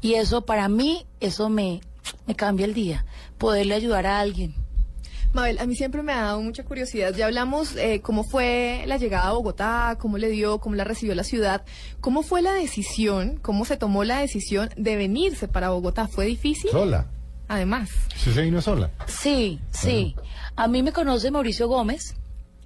Y 0.00 0.14
eso 0.14 0.42
para 0.42 0.68
mí, 0.68 1.04
eso 1.18 1.48
me, 1.48 1.80
me 2.28 2.36
cambia 2.36 2.64
el 2.64 2.74
día. 2.74 3.04
Poderle 3.38 3.74
ayudar 3.74 4.06
a 4.06 4.20
alguien. 4.20 4.54
Mabel, 5.32 5.58
a 5.58 5.66
mí 5.66 5.74
siempre 5.74 6.00
me 6.04 6.12
ha 6.12 6.22
dado 6.22 6.40
mucha 6.40 6.62
curiosidad. 6.62 7.12
Ya 7.12 7.26
hablamos 7.26 7.74
eh, 7.74 8.00
cómo 8.00 8.22
fue 8.22 8.84
la 8.86 8.98
llegada 8.98 9.30
a 9.30 9.32
Bogotá, 9.32 9.96
cómo 9.98 10.16
le 10.16 10.28
dio, 10.28 10.60
cómo 10.60 10.76
la 10.76 10.84
recibió 10.84 11.16
la 11.16 11.24
ciudad. 11.24 11.64
¿Cómo 12.00 12.22
fue 12.22 12.42
la 12.42 12.54
decisión, 12.54 13.40
cómo 13.42 13.64
se 13.64 13.76
tomó 13.76 14.04
la 14.04 14.20
decisión 14.20 14.70
de 14.76 14.94
venirse 14.94 15.48
para 15.48 15.70
Bogotá? 15.70 16.06
¿Fue 16.06 16.24
difícil? 16.24 16.70
Sola. 16.70 17.08
Además. 17.48 17.90
Se 18.14 18.42
vino 18.42 18.62
sola. 18.62 18.92
Sí, 19.08 19.58
sí. 19.72 20.14
A 20.54 20.68
mí 20.68 20.84
me 20.84 20.92
conoce 20.92 21.32
Mauricio 21.32 21.66
Gómez, 21.66 22.14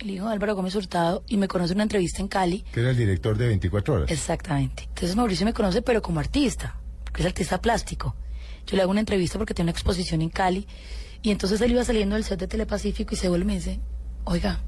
el 0.04 0.10
hijo 0.10 0.26
de 0.26 0.34
Álvaro 0.34 0.54
Gómez 0.54 0.74
Hurtado, 0.74 1.24
y 1.26 1.36
me 1.36 1.48
conoce 1.48 1.72
en 1.72 1.78
una 1.78 1.84
entrevista 1.84 2.20
en 2.20 2.28
Cali. 2.28 2.64
Que 2.72 2.80
era 2.80 2.90
el 2.90 2.96
director 2.96 3.36
de 3.36 3.48
24 3.48 3.94
horas. 3.94 4.10
Exactamente. 4.10 4.84
Entonces 4.84 5.16
Mauricio 5.16 5.46
me 5.46 5.52
conoce, 5.52 5.82
pero 5.82 6.02
como 6.02 6.20
artista, 6.20 6.78
porque 7.04 7.22
es 7.22 7.26
artista 7.26 7.60
plástico. 7.60 8.14
Yo 8.66 8.76
le 8.76 8.82
hago 8.82 8.90
una 8.90 9.00
entrevista 9.00 9.38
porque 9.38 9.54
tiene 9.54 9.70
una 9.70 9.72
exposición 9.72 10.22
en 10.22 10.30
Cali. 10.30 10.66
Y 11.22 11.30
entonces 11.30 11.60
él 11.60 11.72
iba 11.72 11.84
saliendo 11.84 12.16
del 12.16 12.24
set 12.24 12.38
de 12.38 12.46
Telepacífico 12.46 13.14
y 13.14 13.16
se 13.16 13.28
vuelve 13.28 13.44
y 13.44 13.46
me 13.46 13.54
dice, 13.54 13.80
oiga, 14.24 14.60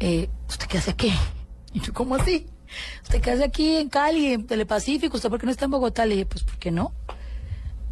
eh, 0.00 0.28
¿usted 0.48 0.66
qué 0.66 0.78
hace 0.78 0.90
aquí? 0.90 1.12
Y 1.74 1.80
yo, 1.80 1.92
¿cómo 1.92 2.14
así? 2.14 2.46
¿Usted 3.02 3.20
qué 3.20 3.30
hace 3.30 3.44
aquí 3.44 3.76
en 3.76 3.90
Cali, 3.90 4.32
en 4.32 4.46
Telepacífico? 4.46 5.16
¿Usted 5.16 5.28
por 5.28 5.38
qué 5.38 5.44
no 5.44 5.52
está 5.52 5.66
en 5.66 5.70
Bogotá? 5.70 6.06
Le 6.06 6.14
dije, 6.14 6.26
pues, 6.26 6.42
¿por 6.42 6.56
qué 6.56 6.70
no? 6.70 6.94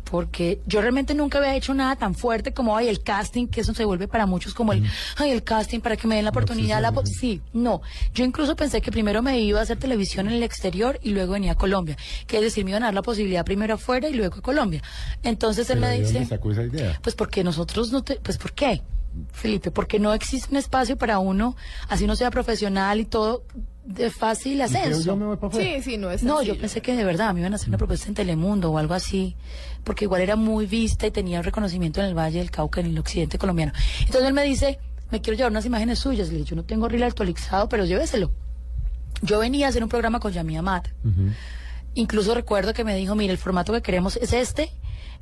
Porque 0.09 0.61
yo 0.67 0.81
realmente 0.81 1.15
nunca 1.15 1.39
había 1.39 1.57
hecho 1.57 1.75
nada 1.75 1.97
tan 1.97 2.15
fuerte 2.15 2.55
como, 2.55 2.77
ay, 2.77 2.89
el 2.89 3.03
casting, 3.03 3.49
que 3.49 3.61
eso 3.63 3.75
se 3.75 3.85
vuelve 3.85 4.07
para 4.07 4.25
muchos 4.25 4.55
como 4.55 4.73
el, 4.73 4.85
ay, 5.17 5.31
el 5.33 5.43
casting 5.43 5.81
para 5.81 5.97
que 5.97 6.07
me 6.07 6.15
den 6.15 6.25
la 6.25 6.31
oportunidad. 6.31 6.81
la 6.81 6.93
sí, 7.05 7.43
no. 7.53 7.83
Yo 8.15 8.25
incluso 8.25 8.55
pensé 8.55 8.81
que 8.81 8.93
primero 8.93 9.21
me 9.21 9.41
iba 9.41 9.59
a 9.59 9.63
hacer 9.65 9.79
televisión 9.79 10.29
en 10.29 10.35
el 10.35 10.43
exterior 10.45 10.99
y 11.03 11.11
luego 11.11 11.33
venía 11.33 11.53
a 11.53 11.55
Colombia. 11.57 11.97
Que 12.27 12.37
es 12.37 12.43
decir, 12.43 12.65
me 12.65 12.71
iban 12.71 12.85
a 12.85 12.87
dar 12.87 12.95
la 12.95 13.03
posibilidad 13.03 13.45
primero 13.45 13.75
afuera 13.75 14.09
y 14.09 14.15
luego 14.15 14.37
a 14.37 14.43
Colombia. 14.43 14.83
Entonces 15.23 15.69
él 15.71 15.79
Pero 15.81 15.87
me 15.89 15.93
¿de 15.99 16.03
dónde 16.05 16.19
dice, 16.21 16.29
sacó 16.31 16.53
esa 16.53 16.63
idea? 16.63 16.99
pues 17.03 17.15
porque 17.17 17.43
nosotros 17.43 17.91
no 17.91 18.03
te, 18.05 18.17
pues 18.17 18.39
¿por 18.39 18.53
qué? 18.53 18.83
Felipe, 19.33 19.71
porque 19.71 19.99
no 19.99 20.13
existe 20.13 20.51
un 20.51 20.57
espacio 20.59 20.97
para 20.97 21.19
uno, 21.19 21.57
así 21.89 22.05
uno 22.05 22.17
sea 22.17 22.31
profesional 22.31 23.01
y 23.01 23.07
todo, 23.07 23.45
de 23.87 24.11
fácil 24.11 24.61
ascenso. 24.63 25.01
yo 25.03 25.17
me 25.17 25.25
voy 25.27 25.37
para 25.37 25.49
afuera? 25.49 25.77
Sí, 25.77 25.83
sí, 25.83 25.97
no 25.97 26.11
es 26.11 26.23
No, 26.23 26.37
sencillo. 26.39 26.55
yo 26.55 26.61
pensé 26.61 26.83
que 26.83 26.95
de 26.97 27.05
verdad 27.05 27.33
me 27.33 27.41
iban 27.41 27.53
a 27.53 27.57
hacer 27.57 27.69
una 27.69 27.79
propuesta 27.79 28.09
en 28.09 28.15
Telemundo 28.15 28.71
o 28.73 28.79
algo 28.79 28.95
así, 28.95 29.37
porque 29.85 30.05
igual 30.07 30.21
era 30.23 30.35
muy 30.37 30.67
vista 30.67 31.07
y 31.07 31.11
tenía 31.11 31.39
un 31.39 31.45
reconocimiento 31.45 32.01
en 32.01 32.07
el 32.07 32.15
Valle 32.15 32.39
del 32.39 32.51
Cauca, 32.51 32.81
en 32.81 32.87
el 32.87 32.99
occidente 32.99 33.39
colombiano. 33.39 33.73
Entonces 34.01 34.25
él 34.27 34.35
me 34.35 34.43
dice, 34.45 34.79
me 35.11 35.21
quiero 35.21 35.37
llevar 35.37 35.53
unas 35.53 35.65
imágenes 35.67 35.99
suyas. 36.01 36.29
Le 36.29 36.39
dije, 36.39 36.51
yo 36.51 36.57
no 36.57 36.65
tengo 36.65 36.89
reel 36.89 37.05
actualizado, 37.05 37.69
pero 37.69 37.85
lléveselo. 37.85 38.33
Yo 39.23 39.39
venía 39.39 39.67
a 39.67 39.69
hacer 39.71 39.83
un 39.83 39.89
programa 39.89 40.19
con 40.21 40.33
Yami 40.33 40.57
Amat. 40.59 40.89
Incluso 41.95 42.35
recuerdo 42.35 42.75
que 42.75 42.85
me 42.85 42.95
dijo, 42.97 43.15
mire, 43.15 43.33
el 43.33 43.39
formato 43.39 43.73
que 43.73 43.81
queremos 43.83 44.17
es 44.17 44.33
este, 44.33 44.71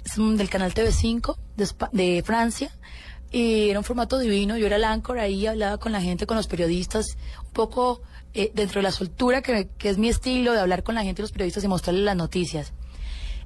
es 0.05 0.17
del 0.17 0.49
canal 0.51 0.75
TV5 0.75 1.37
de, 1.57 1.65
Espa- 1.65 1.91
de 1.93 2.23
Francia. 2.25 2.71
Y 3.31 3.69
era 3.71 3.79
un 3.81 3.85
formato 3.85 4.19
divino, 4.19 4.57
yo 4.57 4.67
era 4.67 4.77
el 4.77 4.85
anchor 4.85 5.19
ahí, 5.19 5.47
hablaba 5.47 5.79
con 5.79 5.93
la 5.93 6.01
gente, 6.01 6.25
con 6.27 6.37
los 6.37 6.47
periodistas, 6.47 7.17
un 7.45 7.53
poco 7.53 8.01
eh, 8.35 8.51
dentro 8.55 8.81
de 8.81 8.83
la 8.83 8.93
soltura 8.93 9.43
que, 9.43 9.69
que 9.79 9.89
es 9.89 9.99
mi 9.99 10.09
estilo 10.09 10.53
de 10.53 10.61
hablar 10.61 10.83
con 10.83 10.95
la 10.95 11.05
gente, 11.05 11.23
los 11.23 11.33
periodistas 11.33 11.65
y 11.65 11.69
mostrarles 11.69 12.05
las 12.05 12.17
noticias. 12.17 12.73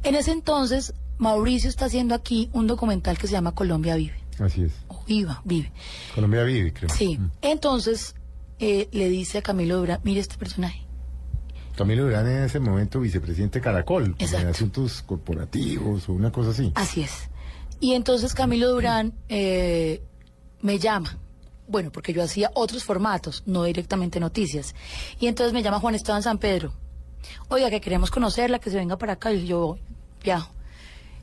En 0.03 0.15
ese 0.15 0.33
entonces, 0.33 0.95
Mauricio 1.19 1.69
está 1.69 1.87
haciendo 1.87 2.15
aquí 2.15 2.49
un 2.53 2.67
documental 2.67 3.19
que 3.19 3.27
se 3.27 3.33
llama 3.33 3.55
Colombia 3.55 3.97
Vive. 3.97 4.17
Así 4.39 4.63
es. 4.63 4.73
O 4.89 5.03
Viva, 5.05 5.43
Vive. 5.45 5.73
Colombia 6.15 6.45
vive, 6.45 6.73
creo. 6.73 6.89
Sí. 6.91 7.19
Entonces, 7.43 8.15
eh, 8.61 8.89
le 8.93 9.09
dice 9.09 9.39
a 9.39 9.43
Camilo 9.43 9.79
Durán, 9.79 10.01
mire 10.05 10.21
este 10.21 10.37
personaje. 10.37 10.87
Camilo 11.77 12.05
Durán 12.05 12.27
en 12.27 12.45
ese 12.45 12.59
momento 12.59 13.01
vicepresidente 13.01 13.61
Caracol, 13.61 14.17
en 14.19 14.47
asuntos 14.47 15.03
corporativos 15.03 16.09
o 16.09 16.13
una 16.13 16.33
cosa 16.33 16.51
así. 16.51 16.73
Así 16.75 17.03
es. 17.03 17.29
Y 17.81 17.95
entonces 17.95 18.35
Camilo 18.35 18.71
Durán 18.71 19.15
eh, 19.29 20.03
me 20.61 20.79
llama. 20.79 21.19
Bueno, 21.69 21.93
porque 21.93 22.15
yo 22.15 22.23
hacía 22.23 22.51
otros 22.55 22.83
formatos, 22.83 23.43
no 23.47 23.65
directamente 23.65 24.19
noticias. 24.19 24.75
Y 25.21 25.27
entonces 25.27 25.53
me 25.53 25.63
llama 25.63 25.81
Juan 25.81 25.95
Esteban 25.95 26.23
San 26.23 26.39
Pedro. 26.39 26.73
Oiga, 27.49 27.69
que 27.71 27.81
queremos 27.81 28.11
conocerla, 28.11 28.59
que 28.59 28.71
se 28.71 28.77
venga 28.77 28.97
para 28.97 29.15
acá. 29.15 29.33
Y 29.33 29.47
yo 29.47 29.77
viajo. 30.23 30.51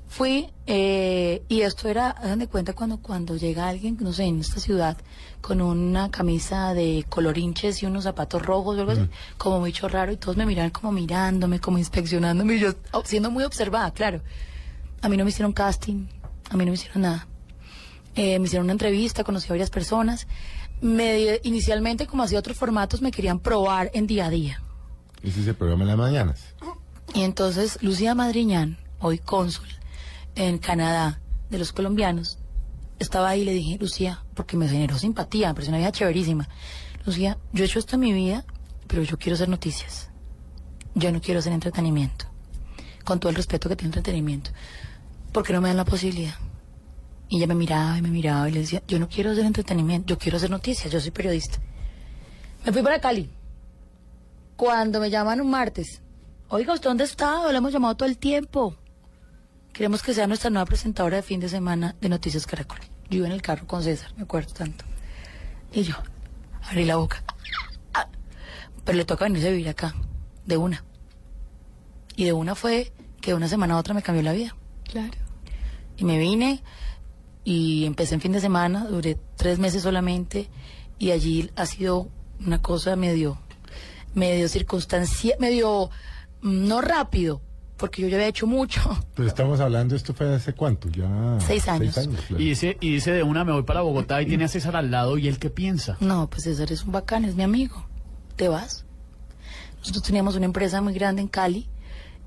Fui, 0.08 0.48
eh, 0.68 1.42
y 1.50 1.62
esto 1.62 1.90
era, 1.90 2.12
hagan 2.12 2.40
de 2.40 2.48
cuenta 2.48 2.74
cuando, 2.74 3.02
cuando 3.02 3.36
llega 3.36 3.68
alguien, 3.68 3.98
no 4.00 4.14
sé, 4.14 4.26
en 4.26 4.40
esta 4.40 4.60
ciudad, 4.60 4.98
con 5.42 5.62
una 5.62 6.12
camisa 6.12 6.76
de 6.76 7.06
colorinches 7.10 7.82
y 7.82 7.88
unos 7.88 8.04
zapatos 8.04 8.42
rojos 8.42 8.78
o 8.78 8.82
algo 8.82 8.92
así, 8.92 9.10
como 9.38 9.60
mucho 9.60 9.90
raro, 9.90 10.12
y 10.12 10.18
todos 10.18 10.38
me 10.38 10.46
miraban 10.46 10.70
como 10.70 10.92
mirándome, 10.92 11.60
como 11.60 11.80
inspeccionándome, 11.80 12.56
y 12.56 12.60
yo 12.60 12.76
oh, 12.92 13.02
siendo 13.04 13.32
muy 13.32 13.44
observada, 13.44 13.92
claro. 13.92 14.22
A 15.02 15.10
mí 15.10 15.18
no 15.18 15.24
me 15.24 15.32
hicieron 15.32 15.54
casting, 15.54 16.06
a 16.52 16.56
mí 16.56 16.66
no 16.66 16.72
me 16.72 16.76
hicieron 16.76 17.02
nada. 17.02 17.28
Eh, 18.16 18.40
me 18.40 18.46
hicieron 18.46 18.66
una 18.66 18.74
entrevista, 18.74 19.24
conocí 19.24 19.48
a 19.48 19.54
varias 19.54 19.70
personas. 19.70 20.28
Me, 20.82 21.40
inicialmente, 21.44 22.08
como 22.08 22.24
hacía 22.24 22.40
otros 22.40 22.58
formatos, 22.58 23.02
me 23.02 23.12
querían 23.12 23.40
probar 23.40 23.92
en 23.94 24.08
día 24.08 24.28
a 24.28 24.30
día. 24.30 24.62
Es 25.22 25.38
el 25.38 25.56
programa 25.56 25.84
en 25.84 25.88
las 25.90 25.98
mañanas. 25.98 26.56
Y 27.14 27.24
entonces 27.24 27.80
Lucía 27.82 28.14
Madriñán, 28.14 28.78
hoy 29.00 29.18
cónsul 29.18 29.68
en 30.36 30.58
Canadá 30.58 31.22
de 31.50 31.58
los 31.58 31.72
colombianos, 31.72 32.40
estaba 33.00 33.30
ahí 33.30 33.42
y 33.42 33.46
le 33.46 33.54
dije, 33.54 33.78
Lucía, 33.80 34.24
porque 34.34 34.58
me 34.58 34.68
generó 34.68 34.98
simpatía, 34.98 35.48
me 35.50 35.56
pareció 35.56 35.72
una 35.72 35.80
vida 35.80 35.92
chéverísima. 35.92 36.48
Lucía, 37.06 37.38
yo 37.54 37.64
he 37.64 37.68
hecho 37.68 37.80
esto 37.80 37.96
en 37.96 38.02
mi 38.02 38.14
vida, 38.14 38.46
pero 38.88 39.04
yo 39.04 39.18
quiero 39.18 39.36
hacer 39.36 39.50
noticias. 39.50 40.10
Yo 40.94 41.12
no 41.12 41.22
quiero 41.22 41.40
hacer 41.40 41.54
entretenimiento. 41.54 42.26
Con 43.04 43.20
todo 43.20 43.30
el 43.30 43.36
respeto 43.36 43.70
que 43.70 43.76
tiene 43.76 43.90
entretenimiento. 43.90 44.52
¿Por 45.32 45.44
qué 45.44 45.54
no 45.54 45.62
me 45.62 45.68
dan 45.70 45.78
la 45.78 45.86
posibilidad? 45.86 46.36
Y 47.30 47.38
ella 47.38 47.48
me 47.48 47.56
miraba 47.56 47.98
y 47.98 48.02
me 48.02 48.10
miraba 48.10 48.48
y 48.50 48.52
le 48.52 48.60
decía, 48.62 48.84
yo 48.88 49.00
no 49.00 49.10
quiero 49.10 49.32
hacer 49.32 49.46
entretenimiento, 49.46 50.14
yo 50.14 50.18
quiero 50.18 50.38
hacer 50.38 50.50
noticias, 50.50 50.92
yo 50.92 51.00
soy 51.00 51.12
periodista. 51.12 51.60
Me 52.66 52.72
fui 52.72 52.82
para 52.82 53.00
Cali. 53.00 53.30
Cuando 54.56 55.00
me 55.00 55.10
llaman 55.10 55.42
un 55.42 55.50
martes, 55.50 56.02
Oiga, 56.48 56.74
¿usted 56.74 56.90
dónde 56.90 57.06
está? 57.06 57.52
Lo 57.52 57.58
hemos 57.58 57.74
llamado 57.74 57.96
todo 57.96 58.08
el 58.08 58.20
tiempo. 58.20 58.76
Queremos 59.74 60.04
que 60.04 60.14
sea 60.14 60.28
nuestra 60.28 60.52
nueva 60.52 60.66
presentadora 60.66 61.18
de 61.18 61.24
fin 61.24 61.40
de 61.40 61.50
semana 61.50 61.96
de 62.00 62.08
Noticias 62.08 62.46
Caracol. 62.46 62.78
Yo 63.10 63.18
iba 63.18 63.28
en 63.28 63.34
el 63.34 63.42
carro 63.42 63.66
con 63.66 63.82
César, 63.82 64.14
me 64.16 64.24
acuerdo 64.24 64.54
tanto. 64.54 64.86
Y 65.74 65.82
yo, 65.82 65.96
abrí 66.64 66.86
la 66.86 66.98
boca. 66.98 67.24
Ah, 67.96 68.08
Pero 68.86 68.96
le 68.96 69.06
toca 69.06 69.26
venirse 69.26 69.48
a 69.48 69.52
vivir 69.52 69.70
acá, 69.70 69.96
de 70.46 70.58
una. 70.58 70.86
Y 72.16 72.26
de 72.26 72.34
una 72.34 72.54
fue 72.54 72.94
que 73.22 73.32
de 73.32 73.36
una 73.36 73.48
semana 73.48 73.74
a 73.74 73.78
otra 73.78 73.96
me 73.96 74.04
cambió 74.04 74.22
la 74.22 74.34
vida. 74.34 74.56
Claro. 74.84 75.18
Y 75.98 76.06
me 76.06 76.20
vine 76.20 76.62
y 77.46 77.86
empecé 77.86 78.16
en 78.16 78.22
fin 78.22 78.32
de 78.32 78.42
semana, 78.42 78.86
duré 78.86 79.18
tres 79.38 79.60
meses 79.60 79.84
solamente 79.84 80.50
y 80.98 81.12
allí 81.12 81.52
ha 81.56 81.68
sido 81.68 82.10
una 82.46 82.62
cosa 82.62 82.96
medio, 82.96 83.38
medio 84.16 84.50
circunstancia, 84.50 85.36
medio 85.40 85.92
mm, 86.42 86.68
no 86.68 86.82
rápido, 86.82 87.42
porque 87.78 88.02
yo 88.02 88.08
ya 88.08 88.16
había 88.16 88.28
hecho 88.28 88.48
mucho. 88.48 88.82
Pero 89.16 89.28
estamos 89.28 89.60
hablando, 89.60 89.96
¿esto 89.96 90.14
fue 90.16 90.34
hace 90.34 90.54
cuánto? 90.54 90.90
Ya. 90.90 91.38
Seis 91.40 91.68
años. 91.68 91.94
claro. 91.94 92.12
Y 92.42 92.50
dice, 92.50 92.78
y 92.82 92.94
dice 92.94 93.12
de 93.12 93.22
una 93.22 93.46
me 93.46 93.52
voy 93.52 93.64
para 93.64 93.82
Bogotá 93.82 94.22
y 94.24 94.26
tiene 94.26 94.46
a 94.46 94.48
César 94.48 94.76
al 94.76 94.90
lado 94.90 95.20
y 95.20 95.28
él 95.28 95.38
qué 95.38 95.52
piensa. 95.52 95.98
No, 96.00 96.28
pues 96.30 96.44
César 96.44 96.72
es 96.72 96.84
un 96.84 96.94
bacán, 96.94 97.26
es 97.26 97.36
mi 97.36 97.44
amigo. 97.44 97.86
¿Te 98.36 98.50
vas? 98.50 98.86
Nosotros 99.78 100.04
teníamos 100.04 100.36
una 100.36 100.46
empresa 100.46 100.82
muy 100.82 100.94
grande 100.94 101.22
en 101.22 101.28
Cali 101.28 101.70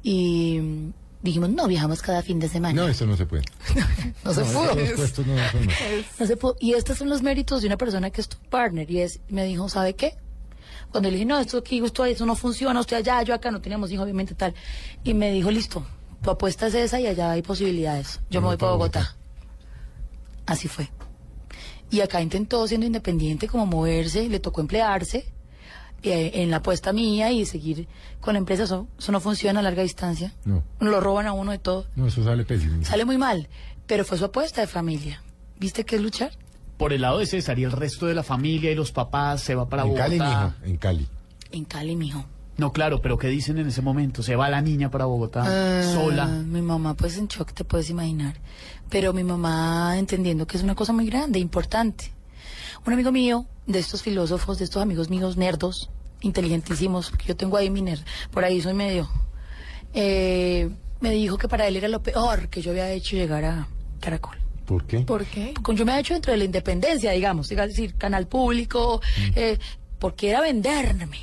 y 0.05 0.93
dijimos, 1.23 1.51
no, 1.51 1.67
viajamos 1.67 2.03
cada 2.03 2.23
fin 2.23 2.39
de 2.39 2.49
semana. 2.49 2.83
No, 2.83 2.89
eso 2.89 3.07
no 3.07 3.17
se 3.17 3.27
puede. 3.27 3.45
No 4.25 4.35
se 4.35 4.45
pudo. 4.45 4.75
puestos 4.97 5.27
no, 5.27 6.27
se 6.27 6.37
pudo. 6.37 6.57
Y 6.61 6.75
estos 6.75 6.99
son 6.99 7.09
los 7.09 7.23
méritos 7.23 7.63
de 7.63 7.67
una 7.69 7.77
persona 7.77 8.11
que 8.11 8.21
es 8.21 8.29
tu 8.29 8.37
partner. 8.51 8.91
Y 8.91 9.01
es, 9.01 9.21
me 9.29 9.45
dijo, 9.45 9.69
¿sabe 9.69 9.95
qué? 9.95 10.17
Cuando 10.91 11.09
le 11.09 11.17
dije, 11.17 11.27
no, 11.27 11.39
esto 11.39 11.59
aquí, 11.59 11.83
esto, 11.85 12.05
eso 12.05 12.27
no 12.27 12.35
funciona, 12.35 12.81
usted 12.81 12.97
allá, 12.97 13.23
yo 13.23 13.35
acá, 13.35 13.51
no 13.51 13.61
teníamos 13.61 13.91
hijos, 13.91 14.05
obviamente 14.05 14.35
tal. 14.35 14.55
Y 15.05 15.15
me 15.15 15.31
dijo, 15.31 15.51
listo, 15.51 15.87
tu 16.23 16.31
apuesta 16.31 16.67
es 16.67 16.75
esa 16.75 17.01
y 17.01 17.07
allá 17.07 17.31
hay 17.31 17.43
posibilidades. 17.43 18.21
Yo 18.31 18.41
me 18.41 18.49
voy 18.49 18.57
para 18.57 18.73
Bogotá. 18.73 19.17
Así 20.47 20.69
fue. 20.69 20.91
Y 21.91 22.01
acá 22.01 22.21
intentó, 22.21 22.67
siendo 22.67 22.87
independiente, 22.87 23.49
como 23.49 23.67
moverse, 23.67 24.29
le 24.29 24.41
tocó 24.41 24.61
emplearse 24.61 25.33
en 26.03 26.51
la 26.51 26.59
apuesta 26.59 26.93
mía 26.93 27.31
y 27.33 27.45
seguir 27.45 27.89
con 28.21 28.35
la 28.35 28.39
empresa. 28.39 28.65
Eso, 28.65 28.87
eso 28.99 29.13
no 29.13 29.21
funciona 29.21 29.61
a 29.61 29.63
larga 29.63 29.83
distancia. 29.83 30.33
No, 30.45 30.63
Lo 30.81 31.01
roban 31.01 31.27
a 31.27 31.33
uno 31.33 31.51
de 31.53 31.59
todo. 31.59 31.87
no, 31.97 32.07
eso 32.07 32.23
sale 32.25 32.45
pésimo. 32.45 32.85
Sale 32.85 33.05
muy 33.05 33.19
mal, 33.19 33.49
pero 33.87 34.05
fue 34.05 34.19
su 34.19 34.25
apuesta 34.27 34.61
de 34.61 34.67
familia. 34.67 35.23
¿Viste 35.59 35.85
qué 35.85 35.97
es 35.97 36.03
luchar? 36.03 36.31
Por 36.77 36.93
el 36.93 37.01
lado 37.01 37.19
de 37.19 37.27
César 37.27 37.59
y 37.59 37.65
el 37.65 37.73
resto 37.73 38.07
de 38.07 38.15
la 38.15 38.23
familia 38.23 38.71
y 38.71 38.75
los 38.77 38.93
papás 38.93 39.41
se 39.43 39.55
va 39.57 39.69
para 39.69 39.83
En 39.83 39.89
Bogotá. 39.89 40.05
Cali, 40.09 40.19
mijo, 40.21 40.53
en 40.65 40.77
Cali. 40.77 41.09
En 41.51 41.65
Cali, 41.65 41.97
mijo. 41.97 42.25
No, 42.57 42.73
claro, 42.73 43.01
pero 43.01 43.19
¿qué 43.19 43.29
dicen 43.29 43.59
en 43.59 43.69
ese 43.69 43.83
momento? 43.83 44.23
Se 44.23 44.35
va 44.37 44.49
la 44.51 44.61
niña 44.61 44.91
para 44.91 45.05
Bogotá 45.05 45.45
Ah, 45.47 45.83
sola. 45.95 46.27
Mi 46.27 46.61
mamá, 46.63 46.95
pues 46.95 47.17
en 47.19 47.27
shock, 47.29 47.53
te 47.53 47.65
puedes 47.65 47.89
imaginar. 47.91 48.35
Pero 48.91 49.13
mi 49.13 49.23
mamá 49.25 49.97
entendiendo 49.99 50.47
que 50.47 50.57
es 50.57 50.63
una 50.63 50.75
cosa 50.75 50.93
muy 50.93 51.07
grande, 51.07 51.39
importante. 51.39 52.13
Un 52.87 52.93
amigo 52.93 53.13
mío, 53.13 53.47
de 53.67 53.79
estos 53.79 54.03
filósofos, 54.03 54.59
de 54.59 54.65
estos 54.65 54.83
amigos 54.83 55.11
míos 55.11 55.37
nerdos, 55.37 55.91
inteligentísimos, 56.21 57.11
que 57.11 57.27
yo 57.27 57.37
tengo 57.37 57.57
ahí 57.57 57.71
mi 57.71 57.83
nerd, 57.83 58.01
por 58.31 58.45
ahí 58.45 58.61
soy 58.61 58.75
medio, 58.75 59.09
eh, 59.95 60.71
me 61.01 61.11
dijo 61.11 61.39
que 61.39 61.49
para 61.49 61.67
él 61.69 61.77
era 61.77 61.89
lo 61.89 62.03
peor 62.03 62.49
que 62.49 62.61
yo 62.63 62.71
había 62.71 62.91
hecho 62.91 63.17
llegar 63.17 63.45
a 63.45 63.69
Caracol. 64.01 64.37
¿Por 64.67 64.85
qué? 64.85 65.01
¿Por 65.01 65.25
qué? 65.25 65.55
Con 65.63 65.77
yo 65.77 65.85
me 65.85 65.93
había 65.93 66.01
hecho 66.01 66.15
dentro 66.15 66.33
de 66.33 66.39
la 66.39 66.45
independencia, 66.45 67.13
digamos, 67.13 67.51
es 67.51 67.57
decir, 67.57 67.95
canal 67.95 68.27
público, 68.27 69.01
Mm. 69.19 69.33
eh, 69.37 69.59
porque 69.99 70.31
era 70.31 70.41
venderme 70.41 71.19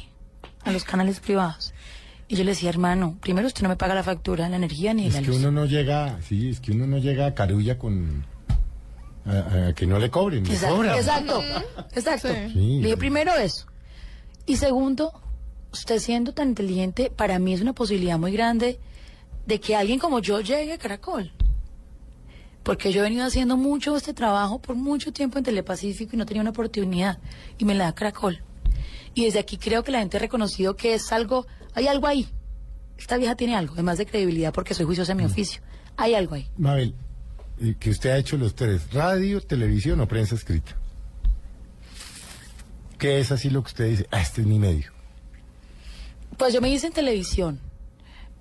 a 0.64 0.72
los 0.72 0.84
canales 0.84 1.20
privados. 1.20 1.74
Y 2.28 2.36
yo 2.38 2.44
le 2.44 2.52
decía, 2.52 2.70
hermano, 2.70 3.18
primero 3.22 3.46
usted 3.48 3.62
no 3.62 3.70
me 3.70 3.76
paga 3.76 3.94
la 3.94 4.02
factura, 4.04 4.50
la 4.50 4.56
energía 4.56 4.94
ni 4.96 5.08
Es 5.08 5.14
la 5.14 5.22
que 5.22 5.28
luz. 5.28 5.38
uno 5.38 5.52
no 5.52 5.66
llega, 5.66 6.20
sí, 6.28 6.50
es 6.50 6.60
que 6.60 6.72
uno 6.72 6.88
no 6.88 6.98
llega 6.98 7.28
a 7.28 7.34
Carulla 7.36 7.78
con... 7.78 8.26
A, 9.26 9.68
a 9.70 9.74
que 9.74 9.88
no 9.88 9.98
le 10.00 10.10
cobren, 10.12 10.44
le 10.44 10.54
Exacto, 10.54 10.76
cobran. 10.76 10.96
exacto, 10.98 11.42
exacto. 11.96 12.28
Sí. 12.54 12.78
Le 12.80 12.84
dije 12.84 12.98
primero 12.98 13.34
eso. 13.34 13.66
Y 14.46 14.58
segundo, 14.58 15.12
usted 15.74 16.00
siendo 16.00 16.32
tan 16.34 16.50
inteligente, 16.50 17.10
para 17.16 17.40
mí 17.40 17.54
es 17.54 17.62
una 17.62 17.74
posibilidad 17.74 18.20
muy 18.20 18.32
grande 18.32 18.80
de 19.48 19.60
que 19.60 19.76
alguien 19.76 19.98
como 20.00 20.20
yo 20.20 20.42
llegue 20.42 20.74
a 20.74 20.78
Caracol. 20.78 21.32
Porque 22.64 22.92
yo 22.92 23.02
he 23.02 23.04
venido 23.04 23.26
haciendo 23.26 23.58
mucho 23.58 23.96
este 23.96 24.14
trabajo 24.14 24.60
por 24.60 24.76
mucho 24.76 25.14
tiempo 25.14 25.38
en 25.38 25.44
Telepacífico 25.44 26.16
y 26.16 26.18
no 26.18 26.26
tenía 26.26 26.42
una 26.42 26.50
oportunidad. 26.50 27.20
Y 27.58 27.66
me 27.66 27.76
la 27.76 27.86
da 27.86 27.94
Caracol. 27.96 28.42
Y 29.14 29.26
desde 29.26 29.40
aquí 29.40 29.58
creo 29.58 29.84
que 29.84 29.92
la 29.92 30.00
gente 30.00 30.18
ha 30.18 30.20
reconocido 30.20 30.76
que 30.76 30.94
es 30.96 31.12
algo, 31.12 31.46
hay 31.74 31.88
algo 31.88 32.08
ahí. 32.08 32.28
Esta 32.98 33.18
vieja 33.18 33.36
tiene 33.36 33.56
algo, 33.56 33.74
además 33.74 33.98
de 33.98 34.06
credibilidad 34.06 34.52
porque 34.54 34.74
soy 34.74 34.86
juiciosa 34.86 35.12
en 35.12 35.18
mi 35.20 35.26
oficio. 35.26 35.62
Hay 35.98 36.16
algo 36.16 36.36
ahí. 36.36 36.48
Mabel, 36.58 36.96
que 37.80 37.90
usted 37.90 38.10
ha 38.12 38.18
hecho 38.18 38.38
los 38.38 38.56
tres, 38.56 38.92
radio, 38.94 39.42
televisión 39.42 40.00
o 40.02 40.08
prensa 40.08 40.36
escrita. 40.36 40.76
¿Qué 42.98 43.20
es 43.20 43.32
así 43.32 43.50
lo 43.50 43.62
que 43.64 43.68
usted 43.68 43.90
dice? 43.90 44.08
Ah, 44.12 44.22
este 44.22 44.42
es 44.42 44.48
mi 44.48 44.60
medio. 44.60 44.92
Pues 46.38 46.54
yo 46.54 46.62
me 46.62 46.70
hice 46.70 46.88
en 46.88 46.94
televisión, 46.94 47.60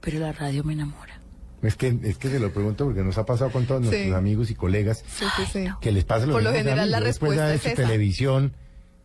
pero 0.01 0.19
la 0.19 0.33
radio 0.33 0.65
me 0.65 0.73
enamora. 0.73 1.21
Es 1.63 1.77
que, 1.77 1.97
es 2.03 2.19
que 2.19 2.29
se 2.29 2.39
lo 2.39 2.53
pregunto 2.53 2.85
porque 2.85 3.03
nos 3.03 3.17
ha 3.19 3.25
pasado 3.25 3.51
con 3.51 3.67
todos 3.67 3.83
Sí. 3.83 3.89
nuestros 3.91 4.17
amigos 4.17 4.51
y 4.51 4.55
colegas 4.55 5.03
Sí, 5.07 5.25
sí, 5.37 5.43
sí. 5.51 5.65
que 5.81 5.93
les 5.93 6.05
pasa 6.05 6.27
lo 6.27 6.35
Por 6.35 6.43
lo 6.43 6.53
general 6.53 6.91
la 6.91 7.01
después 7.01 7.31
respuesta 7.31 7.45
haber 7.45 7.57
es 7.57 7.61
hecho 7.67 7.73
esa. 7.75 7.83
televisión, 7.83 8.53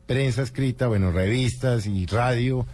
prensa 0.08 0.42
escrita, 0.42 0.88
bueno, 0.88 1.12
revistas 1.12 1.86
y 1.86 2.06
radio, 2.06 2.68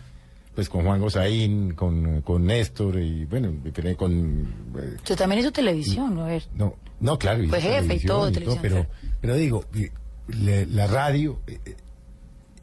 pues 0.56 0.70
con 0.70 0.86
Juan 0.86 1.02
Gozaín, 1.02 1.74
con, 1.74 2.22
con 2.22 2.46
Néstor 2.46 3.00
y 3.02 3.26
bueno, 3.26 3.54
con... 3.98 4.54
eh, 4.80 4.98
Yo 5.06 5.16
también 5.16 5.42
hizo 5.42 5.52
televisión, 5.52 6.18
a 6.20 6.26
ver. 6.28 6.44
no, 6.56 6.76
no, 7.00 7.20
claro. 7.20 7.44
Fue 7.50 7.60
jefe 7.62 7.96
y 7.96 8.00
todo, 8.00 8.32
televisión, 8.32 8.60
pero, 8.62 8.88
pero 9.22 9.36
digo, 9.36 9.66
eh, 9.76 9.92
le- 10.30 10.66
la 10.68 10.88
radio 10.88 11.42
eh, 11.46 11.60
eh, 11.66 11.76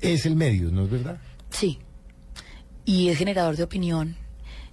es 0.01 0.25
el 0.27 0.35
medio, 0.37 0.71
¿no 0.71 0.85
es 0.85 0.91
verdad? 0.91 1.19
Sí. 1.51 1.79
Y 2.85 3.09
es 3.11 3.19
generador 3.19 3.57
de 3.57 3.63
opinión, 3.63 4.17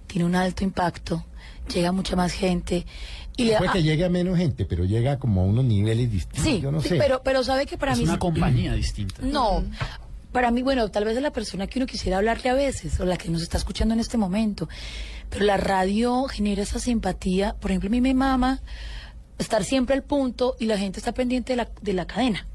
tiene 0.06 0.24
un 0.24 0.34
alto 0.34 0.64
impacto, 0.64 1.24
llega 1.72 1.90
a 1.90 1.92
mucha 1.92 2.16
más 2.16 2.32
gente. 2.32 2.86
Y 3.36 3.44
le 3.44 3.56
Puede 3.56 3.70
ah, 3.70 3.72
que 3.74 3.82
llegue 3.82 4.04
a 4.04 4.08
menos 4.10 4.36
gente, 4.36 4.64
pero 4.64 4.84
llega 4.84 5.18
como 5.18 5.42
a 5.42 5.44
unos 5.44 5.64
niveles 5.64 6.10
distintos. 6.10 6.42
Sí, 6.44 6.60
yo 6.60 6.72
no 6.72 6.80
sí, 6.82 6.88
sé. 6.90 6.96
pero, 6.96 7.22
pero 7.22 7.44
sabe 7.44 7.64
que 7.66 7.78
para 7.78 7.92
es 7.92 7.98
mí... 7.98 8.04
una 8.04 8.14
sí- 8.14 8.18
compañía 8.18 8.72
distinta. 8.74 9.22
No, 9.22 9.62
para 10.32 10.50
mí, 10.50 10.62
bueno, 10.62 10.88
tal 10.90 11.04
vez 11.04 11.16
es 11.16 11.22
la 11.22 11.32
persona 11.32 11.66
que 11.66 11.78
uno 11.78 11.86
quisiera 11.86 12.18
hablarle 12.18 12.50
a 12.50 12.54
veces, 12.54 12.98
o 13.00 13.04
la 13.04 13.16
que 13.16 13.28
nos 13.28 13.42
está 13.42 13.58
escuchando 13.58 13.94
en 13.94 14.00
este 14.00 14.16
momento. 14.16 14.68
Pero 15.28 15.44
la 15.44 15.56
radio 15.56 16.24
genera 16.24 16.62
esa 16.62 16.78
simpatía. 16.78 17.56
Por 17.60 17.70
ejemplo, 17.70 17.88
a 17.88 17.90
mí 17.90 18.00
me 18.00 18.14
mama 18.14 18.60
estar 19.38 19.64
siempre 19.64 19.94
al 19.94 20.02
punto 20.02 20.56
y 20.58 20.66
la 20.66 20.78
gente 20.78 20.98
está 20.98 21.12
pendiente 21.12 21.52
de 21.52 21.56
la, 21.56 21.68
de 21.80 21.92
la 21.92 22.06
cadena. 22.06 22.46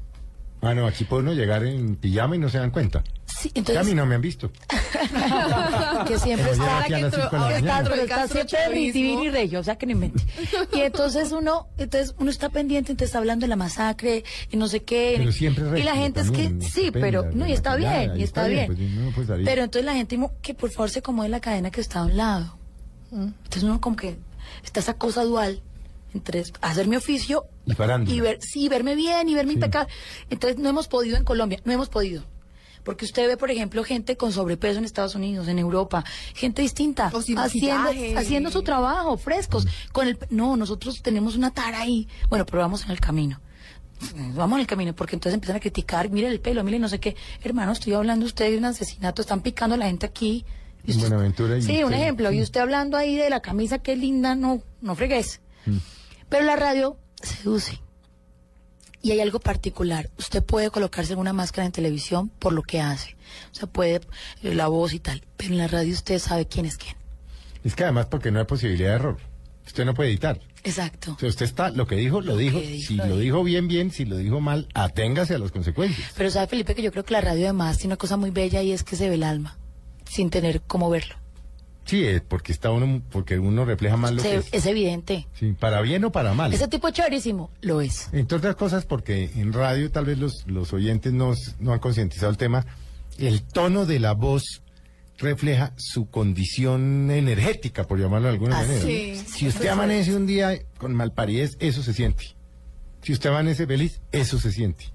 Ah, 0.62 0.74
no, 0.74 0.86
aquí 0.86 1.04
puede 1.04 1.22
uno 1.22 1.34
llegar 1.34 1.64
en 1.64 1.96
pijama 1.96 2.36
y 2.36 2.38
no 2.38 2.48
se 2.48 2.58
dan 2.58 2.70
cuenta. 2.70 3.02
Sí, 3.38 3.50
Que 3.50 3.58
a 3.58 3.60
entonces... 3.60 3.86
mí 3.86 3.94
no 3.94 4.06
me 4.06 4.14
han 4.14 4.22
visto. 4.22 4.50
que 6.06 6.18
siempre 6.18 6.52
está, 6.52 6.80
aquí 6.80 6.94
a 6.94 6.98
las 7.00 7.14
cinco 7.14 7.36
de 7.36 7.38
la 7.38 7.58
está, 7.58 7.72
mañana. 7.74 7.90
pero 7.90 8.02
está 8.02 8.28
siempre 8.28 8.74
divino 8.92 9.24
y 9.24 9.30
regio, 9.30 9.60
o 9.60 9.62
sea 9.62 9.76
que 9.76 9.84
no 9.84 9.92
invente. 9.92 10.22
Y 10.72 10.80
entonces 10.80 11.32
uno, 11.32 11.68
entonces 11.76 12.14
uno 12.18 12.30
está 12.30 12.48
pendiente, 12.48 12.92
entonces 12.92 13.10
está 13.10 13.18
hablando 13.18 13.44
de 13.44 13.48
la 13.48 13.56
masacre 13.56 14.24
y 14.50 14.56
no 14.56 14.68
sé 14.68 14.84
qué. 14.84 15.16
Pero 15.18 15.32
siempre 15.32 15.80
y 15.80 15.82
la 15.82 15.96
gente 15.96 16.20
es 16.20 16.30
que, 16.30 16.44
también, 16.44 16.62
sí, 16.70 16.90
pero, 16.90 17.30
no, 17.32 17.46
y 17.46 17.52
está 17.52 17.76
bien, 17.76 18.18
y 18.18 18.22
está, 18.22 18.46
bien. 18.46 18.66
pues, 18.68 18.78
no, 18.78 19.10
pues, 19.14 19.28
pero 19.44 19.64
entonces 19.64 19.84
la 19.84 19.94
gente 19.94 20.18
que 20.40 20.54
por 20.54 20.70
favor 20.70 20.88
se 20.88 21.00
acomode 21.00 21.28
la 21.28 21.40
cadena 21.40 21.70
que 21.70 21.82
está 21.82 22.00
a 22.00 22.04
un 22.06 22.16
lado. 22.16 22.56
Entonces 23.12 23.62
uno 23.62 23.80
como 23.80 23.96
que 23.96 24.16
está 24.64 24.80
esa 24.80 24.94
cosa 24.94 25.24
dual 25.24 25.60
entre 26.14 26.42
hacer 26.62 26.88
mi 26.88 26.96
oficio 26.96 27.46
Y 28.10 28.20
ver, 28.20 28.38
sí, 28.40 28.68
verme 28.68 28.94
bien 28.94 29.28
y 29.28 29.34
verme 29.34 29.52
impecable. 29.52 29.92
Entonces 30.30 30.58
no 30.58 30.68
hemos 30.70 30.88
podido 30.88 31.16
en 31.16 31.24
Colombia, 31.24 31.60
no 31.64 31.72
hemos 31.72 31.88
podido. 31.88 32.22
Porque 32.86 33.04
usted 33.04 33.26
ve, 33.26 33.36
por 33.36 33.50
ejemplo, 33.50 33.82
gente 33.82 34.16
con 34.16 34.30
sobrepeso 34.32 34.78
en 34.78 34.84
Estados 34.84 35.16
Unidos, 35.16 35.48
en 35.48 35.58
Europa, 35.58 36.04
gente 36.34 36.62
distinta, 36.62 37.10
haciendo, 38.16 38.50
su 38.52 38.62
trabajo, 38.62 39.16
frescos. 39.18 39.66
Con 39.92 40.06
el, 40.06 40.16
no, 40.30 40.56
nosotros 40.56 41.02
tenemos 41.02 41.34
una 41.34 41.50
tara 41.50 41.80
ahí. 41.80 42.06
Bueno, 42.30 42.46
pero 42.46 42.60
vamos 42.60 42.84
en 42.84 42.92
el 42.92 43.00
camino. 43.00 43.40
Vamos 44.36 44.58
en 44.58 44.60
el 44.60 44.66
camino, 44.68 44.94
porque 44.94 45.16
entonces 45.16 45.34
empiezan 45.34 45.56
a 45.56 45.60
criticar, 45.60 46.10
mire 46.10 46.28
el 46.28 46.38
pelo, 46.38 46.62
mire 46.62 46.78
no 46.78 46.88
sé 46.88 47.00
qué. 47.00 47.16
Hermano, 47.42 47.72
estoy 47.72 47.92
hablando 47.94 48.24
usted 48.24 48.50
de 48.52 48.58
un 48.58 48.66
asesinato, 48.66 49.20
están 49.20 49.40
picando 49.40 49.74
a 49.74 49.78
la 49.78 49.86
gente 49.86 50.06
aquí. 50.06 50.44
Usted- 50.86 51.00
Buenaventura 51.00 51.58
y 51.58 51.62
Sí, 51.62 51.82
un 51.82 51.92
ejemplo. 51.92 52.30
Y 52.30 52.40
usted 52.40 52.60
hablando 52.60 52.96
ahí 52.96 53.16
de 53.16 53.28
la 53.30 53.40
camisa, 53.40 53.78
qué 53.80 53.96
linda, 53.96 54.36
no, 54.36 54.62
no 54.80 54.94
fregues. 54.94 55.40
Pero 56.28 56.44
la 56.44 56.54
radio 56.54 56.96
seduce. 57.20 57.80
Y 59.06 59.12
hay 59.12 59.20
algo 59.20 59.38
particular. 59.38 60.10
Usted 60.18 60.42
puede 60.42 60.68
colocarse 60.68 61.12
en 61.12 61.20
una 61.20 61.32
máscara 61.32 61.64
en 61.64 61.70
televisión 61.70 62.28
por 62.28 62.52
lo 62.52 62.62
que 62.62 62.80
hace. 62.80 63.14
O 63.52 63.54
sea, 63.54 63.68
puede 63.68 64.00
eh, 64.42 64.52
la 64.52 64.66
voz 64.66 64.94
y 64.94 64.98
tal. 64.98 65.22
Pero 65.36 65.52
en 65.52 65.58
la 65.58 65.68
radio 65.68 65.92
usted 65.92 66.18
sabe 66.18 66.48
quién 66.48 66.66
es 66.66 66.76
quién. 66.76 66.96
Es 67.62 67.76
que 67.76 67.84
además 67.84 68.06
porque 68.06 68.32
no 68.32 68.40
hay 68.40 68.46
posibilidad 68.46 68.88
de 68.88 68.94
error. 68.96 69.18
Usted 69.64 69.84
no 69.84 69.94
puede 69.94 70.08
editar. 70.10 70.40
Exacto. 70.64 71.12
O 71.12 71.20
sea, 71.20 71.28
usted 71.28 71.46
está, 71.46 71.70
lo 71.70 71.86
que 71.86 71.94
dijo, 71.94 72.20
lo, 72.20 72.36
dijo. 72.36 72.58
si 72.58 72.96
lo 72.96 73.06
lo 73.06 73.18
dijo 73.18 73.44
bien, 73.44 73.68
bien. 73.68 73.92
Si 73.92 74.06
lo 74.06 74.16
dijo 74.16 74.40
mal, 74.40 74.66
aténgase 74.74 75.36
a 75.36 75.38
las 75.38 75.52
consecuencias. 75.52 76.10
Pero 76.16 76.28
sabe, 76.28 76.48
Felipe, 76.48 76.74
que 76.74 76.82
yo 76.82 76.90
creo 76.90 77.04
que 77.04 77.12
la 77.12 77.20
radio 77.20 77.44
además 77.44 77.78
tiene 77.78 77.92
una 77.92 77.98
cosa 77.98 78.16
muy 78.16 78.30
bella 78.30 78.60
y 78.62 78.72
es 78.72 78.82
que 78.82 78.96
se 78.96 79.08
ve 79.08 79.14
el 79.14 79.22
alma, 79.22 79.56
sin 80.04 80.30
tener 80.30 80.62
cómo 80.62 80.90
verlo. 80.90 81.14
Sí, 81.86 82.04
es 82.04 82.20
porque 82.20 82.52
está 82.52 82.70
uno, 82.72 83.00
porque 83.10 83.38
uno 83.38 83.64
refleja 83.64 83.96
más 83.96 84.12
lo 84.12 84.20
Se- 84.20 84.28
que 84.30 84.36
es. 84.36 84.48
es 84.52 84.66
evidente. 84.66 85.26
Sí, 85.34 85.54
para 85.58 85.80
bien 85.82 86.04
o 86.04 86.10
para 86.12 86.34
mal. 86.34 86.52
Ese 86.52 86.66
tipo 86.68 86.88
es 86.88 86.94
chéverísimo, 86.94 87.50
lo 87.62 87.80
es. 87.80 88.08
Entre 88.12 88.36
otras 88.36 88.56
cosas, 88.56 88.84
porque 88.84 89.30
en 89.36 89.52
radio 89.52 89.90
tal 89.90 90.04
vez 90.06 90.18
los, 90.18 90.44
los 90.48 90.72
oyentes 90.72 91.12
no, 91.12 91.32
no 91.60 91.72
han 91.72 91.78
concientizado 91.78 92.30
el 92.30 92.36
tema, 92.36 92.66
el 93.18 93.42
tono 93.42 93.86
de 93.86 94.00
la 94.00 94.12
voz 94.14 94.62
refleja 95.18 95.72
su 95.76 96.10
condición 96.10 97.10
energética, 97.10 97.84
por 97.84 97.98
llamarlo 98.00 98.26
de 98.28 98.34
alguna 98.34 98.58
Ah, 98.58 98.62
manera. 98.62 98.82
sí. 98.84 99.14
Si 99.32 99.46
usted 99.48 99.68
amanece 99.68 100.14
un 100.14 100.26
día 100.26 100.58
con 100.78 100.92
malparidez, 100.94 101.56
eso 101.60 101.82
se 101.82 101.94
siente. 101.94 102.34
Si 103.02 103.12
usted 103.12 103.30
amanece 103.30 103.66
feliz, 103.66 104.00
eso 104.10 104.38
se 104.40 104.50
siente. 104.50 104.86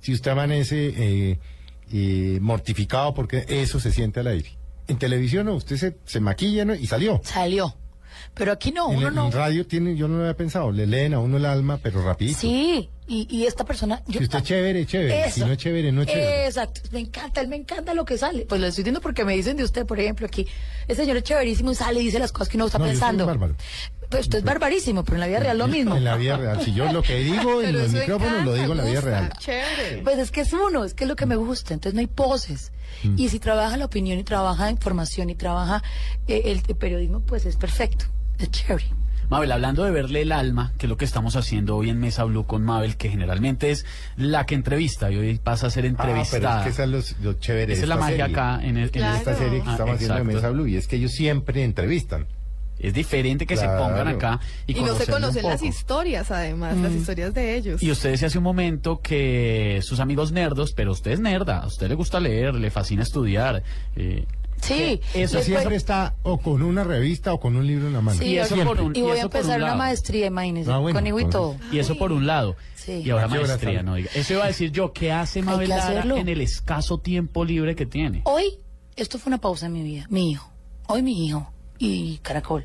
Si 0.00 0.14
usted 0.14 0.30
amanece 0.30 0.94
eh, 0.96 1.38
eh, 1.92 2.38
mortificado, 2.40 3.12
porque 3.12 3.44
eso 3.48 3.78
se 3.78 3.92
siente 3.92 4.20
al 4.20 4.28
aire. 4.28 4.56
En 4.90 4.98
televisión 4.98 5.46
no, 5.46 5.54
usted 5.54 5.76
se, 5.76 5.96
se 6.04 6.20
maquilla 6.20 6.64
¿no? 6.64 6.74
y 6.74 6.86
salió. 6.86 7.20
Salió. 7.24 7.74
Pero 8.34 8.52
aquí 8.52 8.70
no, 8.70 8.90
en, 8.92 8.98
uno 8.98 9.08
en 9.08 9.14
no. 9.14 9.30
radio 9.30 9.66
tiene, 9.66 9.96
yo 9.96 10.06
no 10.06 10.16
lo 10.16 10.22
había 10.22 10.36
pensado, 10.36 10.70
le 10.70 10.86
leen 10.86 11.14
a 11.14 11.18
uno 11.20 11.36
el 11.38 11.44
alma, 11.46 11.78
pero 11.82 12.02
rapidito. 12.04 12.38
Sí, 12.40 12.88
y, 13.08 13.26
y 13.28 13.46
esta 13.46 13.64
persona... 13.64 14.02
yo- 14.06 14.18
Si 14.20 14.24
usted 14.24 14.38
es 14.38 14.44
chévere, 14.44 14.86
chévere. 14.86 15.20
Eso. 15.26 15.34
Si 15.36 15.40
no 15.40 15.52
es 15.52 15.58
chévere, 15.58 15.90
no 15.90 16.02
es 16.02 16.08
chévere. 16.08 16.46
Exacto, 16.46 16.80
me 16.92 17.00
encanta, 17.00 17.40
él 17.40 17.48
me 17.48 17.56
encanta 17.56 17.92
lo 17.94 18.04
que 18.04 18.18
sale. 18.18 18.46
Pues 18.48 18.60
lo 18.60 18.66
estoy 18.68 18.82
diciendo 18.84 19.00
porque 19.00 19.24
me 19.24 19.34
dicen 19.34 19.56
de 19.56 19.64
usted, 19.64 19.84
por 19.86 19.98
ejemplo, 19.98 20.26
aquí, 20.26 20.46
el 20.86 20.96
señor 20.96 21.16
es 21.16 21.24
chéverísimo 21.24 21.72
y 21.72 21.74
sale 21.74 22.00
y 22.00 22.04
dice 22.04 22.18
las 22.18 22.30
cosas 22.30 22.48
que 22.48 22.56
uno 22.56 22.66
está 22.66 22.78
No, 22.78 22.84
yo 22.86 22.90
soy 22.92 23.00
pensando. 23.00 23.26
bárbaro. 23.26 23.56
Pues 24.08 24.22
usted 24.22 24.38
es 24.38 24.44
barbarísimo, 24.44 25.04
pero 25.04 25.16
en 25.16 25.20
la 25.20 25.26
vida 25.28 25.38
real 25.40 25.58
lo 25.58 25.68
mismo. 25.68 25.96
En 25.96 26.04
la 26.04 26.16
vida 26.16 26.36
real. 26.36 26.60
Si 26.64 26.72
yo 26.74 26.92
lo 26.92 27.02
que 27.02 27.18
digo 27.20 27.62
en 27.62 27.72
los 27.78 27.90
micrófonos 27.90 28.44
lo 28.44 28.54
digo 28.54 28.72
en 28.72 28.78
la 28.78 28.84
vida 28.84 29.00
real. 29.00 29.32
Chévere. 29.38 30.02
Pues 30.02 30.18
es 30.18 30.30
que 30.30 30.40
es 30.42 30.52
uno, 30.52 30.84
es 30.84 30.94
que 30.94 31.04
es 31.04 31.08
lo 31.08 31.16
que 31.16 31.26
me 31.26 31.36
gusta, 31.36 31.74
entonces 31.74 31.94
no 31.94 32.00
hay 32.00 32.06
poses. 32.08 32.72
Mm. 33.04 33.14
Y 33.18 33.28
si 33.28 33.38
trabaja 33.38 33.76
la 33.76 33.84
opinión 33.86 34.18
y 34.18 34.24
trabaja 34.24 34.64
la 34.64 34.70
información 34.70 35.30
y 35.30 35.34
trabaja 35.34 35.82
eh, 36.26 36.42
el, 36.46 36.62
el 36.66 36.76
periodismo, 36.76 37.20
pues 37.20 37.46
es 37.46 37.56
perfecto, 37.56 38.04
es 38.38 38.50
chévere. 38.50 38.84
Mabel, 39.28 39.52
hablando 39.52 39.84
de 39.84 39.92
verle 39.92 40.22
el 40.22 40.32
alma, 40.32 40.72
que 40.76 40.86
es 40.86 40.90
lo 40.90 40.96
que 40.96 41.04
estamos 41.04 41.36
haciendo 41.36 41.76
hoy 41.76 41.88
en 41.88 42.00
Mesa 42.00 42.24
Blue 42.24 42.46
con 42.46 42.64
Mabel, 42.64 42.96
que 42.96 43.08
generalmente 43.10 43.70
es 43.70 43.86
la 44.16 44.44
que 44.44 44.56
entrevista 44.56 45.08
y 45.12 45.18
hoy 45.18 45.38
pasa 45.38 45.68
a 45.68 45.70
ser 45.70 45.84
Ah, 45.84 45.88
entrevistada. 45.88 46.40
pero 46.40 46.58
es 46.58 46.64
que 46.64 46.70
esa 46.70 46.84
es 46.98 47.20
lo 47.20 47.32
chévere 47.34 47.72
Esa 47.74 47.82
es 47.82 47.88
la 47.88 47.94
magia 47.96 48.16
serie. 48.26 48.34
acá 48.34 48.54
en, 48.64 48.76
el- 48.76 48.90
en 48.92 49.04
En 49.04 49.14
esta 49.14 49.36
serie 49.36 49.62
que 49.62 49.70
estamos 49.70 49.94
haciendo 49.94 50.16
de 50.16 50.24
Mesa 50.24 50.50
Blue 50.50 50.66
y 50.66 50.76
es 50.76 50.88
que 50.88 50.96
ellos 50.96 51.12
siempre 51.12 51.62
entrevistan. 51.62 52.26
Es 52.80 52.94
diferente 52.94 53.46
que 53.46 53.56
se 53.56 53.66
pongan 53.66 54.08
acá 54.08 54.40
y, 54.66 54.78
Y, 54.78 54.82
no 54.82 54.94
se 54.94 55.06
conocen 55.06 55.42
las 55.44 55.62
historias, 55.62 56.30
además, 56.30 56.76
las 56.78 56.92
Mm. 56.92 56.96
historias 56.96 57.34
de 57.34 57.56
ellos. 57.56 57.82
Y 57.82 57.90
usted 57.90 58.10
decía 58.12 58.28
hace 58.28 58.38
un 58.38 58.44
momento 58.44 59.00
que 59.00 59.80
sus 59.82 60.00
amigos 60.00 60.32
nerdos, 60.32 60.72
pero 60.72 60.92
usted 60.92 61.10
es 61.12 61.20
nerda, 61.20 61.58
a 61.58 61.66
usted 61.66 61.88
le 61.88 61.94
gusta 61.94 62.20
leer, 62.20 62.54
le 62.54 62.70
fascina 62.70 63.02
estudiar. 63.02 63.62
eh, 63.96 64.24
Sí, 64.62 65.00
Eso 65.14 65.38
después- 65.38 65.44
siempre 65.46 65.76
está 65.76 66.14
o 66.22 66.36
con 66.36 66.60
una 66.62 66.84
revista 66.84 67.32
o 67.32 67.40
con 67.40 67.56
un 67.56 67.66
libro 67.66 67.86
en 67.86 67.94
la 67.94 68.02
mano. 68.02 68.18
Sí, 68.18 68.26
Y 68.26 68.36
eso 68.38 68.54
Siempre. 68.54 68.66
por 68.76 68.84
un- 68.84 68.94
y 68.94 69.00
voy 69.00 69.12
a 69.12 69.14
eso 69.14 69.30
por 69.30 69.36
un 69.36 69.40
empezar 69.40 69.58
una 69.58 69.66
lado. 69.68 69.78
maestría, 69.78 70.26
imagínese, 70.26 70.70
Ah, 70.70 70.76
bueno, 70.76 70.98
conmigo 70.98 71.18
y 71.18 71.30
todo. 71.30 71.56
Y 71.72 71.78
eso 71.78 71.96
por 71.96 72.12
un 72.12 72.26
lado. 72.26 72.56
Sí. 72.74 73.00
Y 73.02 73.08
ahora 73.08 73.24
¿A 73.24 73.28
qué 73.28 73.38
hora 73.38 73.46
maestría, 73.48 73.82
no 73.82 73.94
diga. 73.94 74.10
Eso 74.14 74.34
iba 74.34 74.44
a 74.44 74.48
decir 74.48 74.70
yo, 74.70 74.92
¿qué 74.92 75.12
hace 75.12 75.40
Mabel 75.40 75.70
Lara 75.70 76.02
en 76.14 76.28
el 76.28 76.42
escaso 76.42 76.98
tiempo 76.98 77.46
libre 77.46 77.74
que 77.74 77.86
tiene? 77.86 78.20
Hoy, 78.24 78.58
esto 78.96 79.18
fue 79.18 79.30
una 79.30 79.38
pausa 79.38 79.64
en 79.64 79.72
mi 79.72 79.82
vida, 79.82 80.06
mi 80.10 80.30
hijo. 80.30 80.52
Hoy 80.88 81.02
mi 81.02 81.26
hijo 81.26 81.50
y 81.80 82.18
Caracol. 82.18 82.64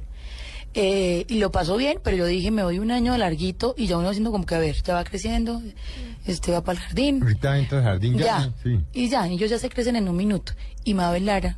Eh, 0.77 1.25
y 1.29 1.39
lo 1.39 1.51
pasó 1.51 1.77
bien, 1.77 1.99
pero 2.03 2.17
yo 2.17 2.25
dije, 2.25 2.51
me 2.51 2.61
doy 2.61 2.79
un 2.79 2.91
año 2.91 3.17
larguito 3.17 3.73
y 3.77 3.87
ya 3.87 3.97
uno 3.97 4.09
haciendo 4.09 4.31
como 4.31 4.45
que, 4.45 4.55
a 4.55 4.59
ver, 4.59 4.79
te 4.81 4.91
va 4.91 5.05
creciendo, 5.05 5.61
este 6.27 6.51
va 6.51 6.63
para 6.65 6.77
el 6.77 6.83
jardín. 6.85 7.23
Ahorita 7.23 7.57
entra 7.57 7.77
al 7.77 7.83
jardín 7.85 8.17
ya. 8.17 8.51
Ya. 8.63 8.81
Y 8.93 9.07
ya, 9.07 9.25
ellos 9.25 9.49
ya 9.49 9.57
se 9.57 9.69
crecen 9.69 9.95
en 9.95 10.09
un 10.09 10.17
minuto. 10.17 10.51
Y 10.83 10.93
Mabel 10.93 11.25
Lara, 11.25 11.57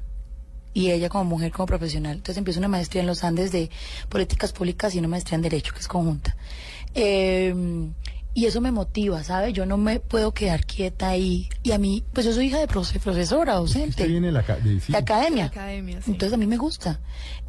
y 0.72 0.92
ella 0.92 1.10
como 1.10 1.24
mujer, 1.24 1.52
como 1.52 1.66
profesional. 1.66 2.18
Entonces 2.18 2.38
empieza 2.38 2.60
una 2.60 2.68
maestría 2.68 3.02
en 3.02 3.08
los 3.08 3.24
Andes 3.24 3.52
de 3.52 3.72
políticas 4.08 4.54
públicas 4.54 4.94
y 4.94 5.00
una 5.00 5.08
maestría 5.08 5.38
en 5.38 5.42
Derecho, 5.42 5.74
que 5.74 5.80
es 5.80 5.88
conjunta. 5.88 6.38
Eh, 6.94 7.56
y 8.38 8.46
eso 8.46 8.62
me 8.62 8.72
motiva, 8.72 9.24
¿sabe? 9.24 9.52
Yo 9.52 9.66
no 9.66 9.78
me 9.78 10.00
puedo 10.00 10.32
quedar 10.32 10.64
quieta 10.66 11.10
ahí. 11.10 11.50
Y 11.64 11.72
a 11.72 11.80
mí, 11.80 12.04
pues 12.14 12.24
yo 12.28 12.34
soy 12.34 12.46
hija 12.48 12.60
de 12.60 12.68
profe- 12.68 13.00
profesora, 13.00 13.56
docente. 13.56 13.90
Usted 13.90 14.08
viene 14.10 14.28
de 14.28 14.34
la, 14.34 14.42
de- 14.44 14.80
sí. 14.80 14.92
de 14.92 14.98
academia. 15.00 15.46
academia, 15.46 16.00
sí. 16.04 16.12
Entonces 16.12 16.34
a 16.34 16.38
mí 16.38 16.46
me 16.46 16.58
gusta. 16.58 17.00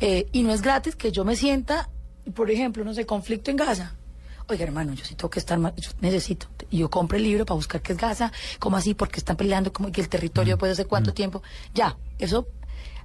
Eh, 0.01 0.29
y 0.33 0.43
no 0.45 0.53
es 0.55 0.63
gratis 0.63 0.97
que 0.97 1.13
yo 1.13 1.27
me 1.27 1.37
sienta, 1.37 1.91
por 2.35 2.51
ejemplo, 2.51 2.85
no 2.85 2.95
sé, 2.95 3.05
conflicto 3.05 3.51
en 3.51 3.59
Gaza. 3.59 3.95
Oiga, 4.49 4.65
hermano, 4.65 4.95
yo 4.95 5.05
sí 5.05 5.15
tengo 5.15 5.29
que 5.29 5.41
estar 5.41 5.59
más, 5.59 5.75
yo 5.77 5.91
necesito. 6.01 6.47
Y 6.71 6.79
yo 6.79 6.89
compro 6.89 7.19
el 7.19 7.23
libro 7.25 7.45
para 7.45 7.57
buscar 7.57 7.83
qué 7.83 7.93
es 7.93 7.99
Gaza, 7.99 8.33
cómo 8.59 8.79
así, 8.79 8.95
porque 8.95 9.19
están 9.21 9.37
peleando, 9.37 9.71
como 9.75 9.93
que 9.93 10.01
el 10.01 10.09
territorio 10.09 10.57
Mm. 10.57 10.59
puede 10.59 10.73
hace 10.73 10.87
cuánto 10.87 11.13
tiempo. 11.13 11.43
Ya, 11.75 11.99
eso, 12.19 12.47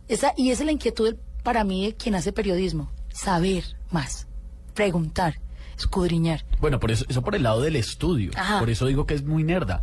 esa, 0.08 0.34
y 0.38 0.52
esa 0.52 0.64
es 0.64 0.66
la 0.68 0.72
inquietud 0.72 1.04
del- 1.08 1.20
para 1.44 1.66
mí 1.66 1.86
de 1.88 1.96
quien 1.96 2.16
hace 2.16 2.32
periodismo. 2.32 2.90
Saber 3.12 3.66
más, 3.92 4.26
preguntar, 4.74 5.42
escudriñar. 5.84 6.44
Bueno, 6.60 6.80
por 6.80 6.92
eso, 6.92 7.06
eso 7.08 7.22
por 7.22 7.36
el 7.36 7.44
lado 7.44 7.62
del 7.62 7.76
estudio. 7.76 8.32
Ajá. 8.36 8.60
Por 8.60 8.70
eso 8.70 8.86
digo 8.86 9.06
que 9.06 9.14
es 9.14 9.24
muy 9.24 9.44
nerda. 9.44 9.82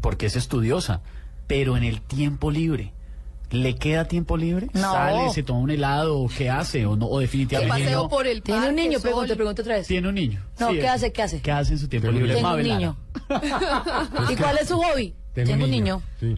Porque 0.00 0.26
es 0.26 0.36
estudiosa. 0.36 1.00
Pero 1.46 1.76
en 1.76 1.82
el 1.84 2.00
tiempo 2.00 2.50
libre. 2.50 2.92
¿Le 3.50 3.74
queda 3.74 4.04
tiempo 4.04 4.36
libre? 4.36 4.68
No. 4.74 4.92
¿Sale, 4.92 5.30
se 5.30 5.42
toma 5.42 5.58
un 5.58 5.70
helado? 5.72 6.20
¿O 6.20 6.28
qué 6.28 6.48
hace? 6.48 6.86
¿O, 6.86 6.94
no, 6.94 7.06
o 7.06 7.18
definitivamente 7.18 7.82
paseo 7.86 8.02
no? 8.04 8.08
por 8.08 8.28
el 8.28 8.42
¿Tiene 8.42 8.68
un 8.68 8.76
niño? 8.76 8.92
sol. 9.00 9.02
Pregunta, 9.02 9.34
pregunta 9.34 9.62
otra 9.62 9.74
vez. 9.74 9.88
Tiene 9.88 10.08
un 10.08 10.14
niño. 10.14 10.40
No, 10.60 10.68
Sí, 10.68 10.74
¿qué 10.76 10.84
es- 10.84 10.90
hace? 10.90 11.12
¿Qué 11.12 11.22
hace? 11.22 11.40
¿Qué 11.42 11.50
hace 11.50 11.72
en 11.72 11.78
su 11.80 11.88
tiempo 11.88 12.12
libre? 12.12 12.34
Tengo 12.36 12.52
un 12.54 12.62
niño. 12.62 12.96
¿Y 14.30 14.36
cuál 14.36 14.58
es 14.60 14.68
su 14.68 14.76
hobby? 14.80 15.14
Tengo, 15.32 15.64
un 15.64 15.70
niño. 15.70 16.02
Sí. 16.18 16.36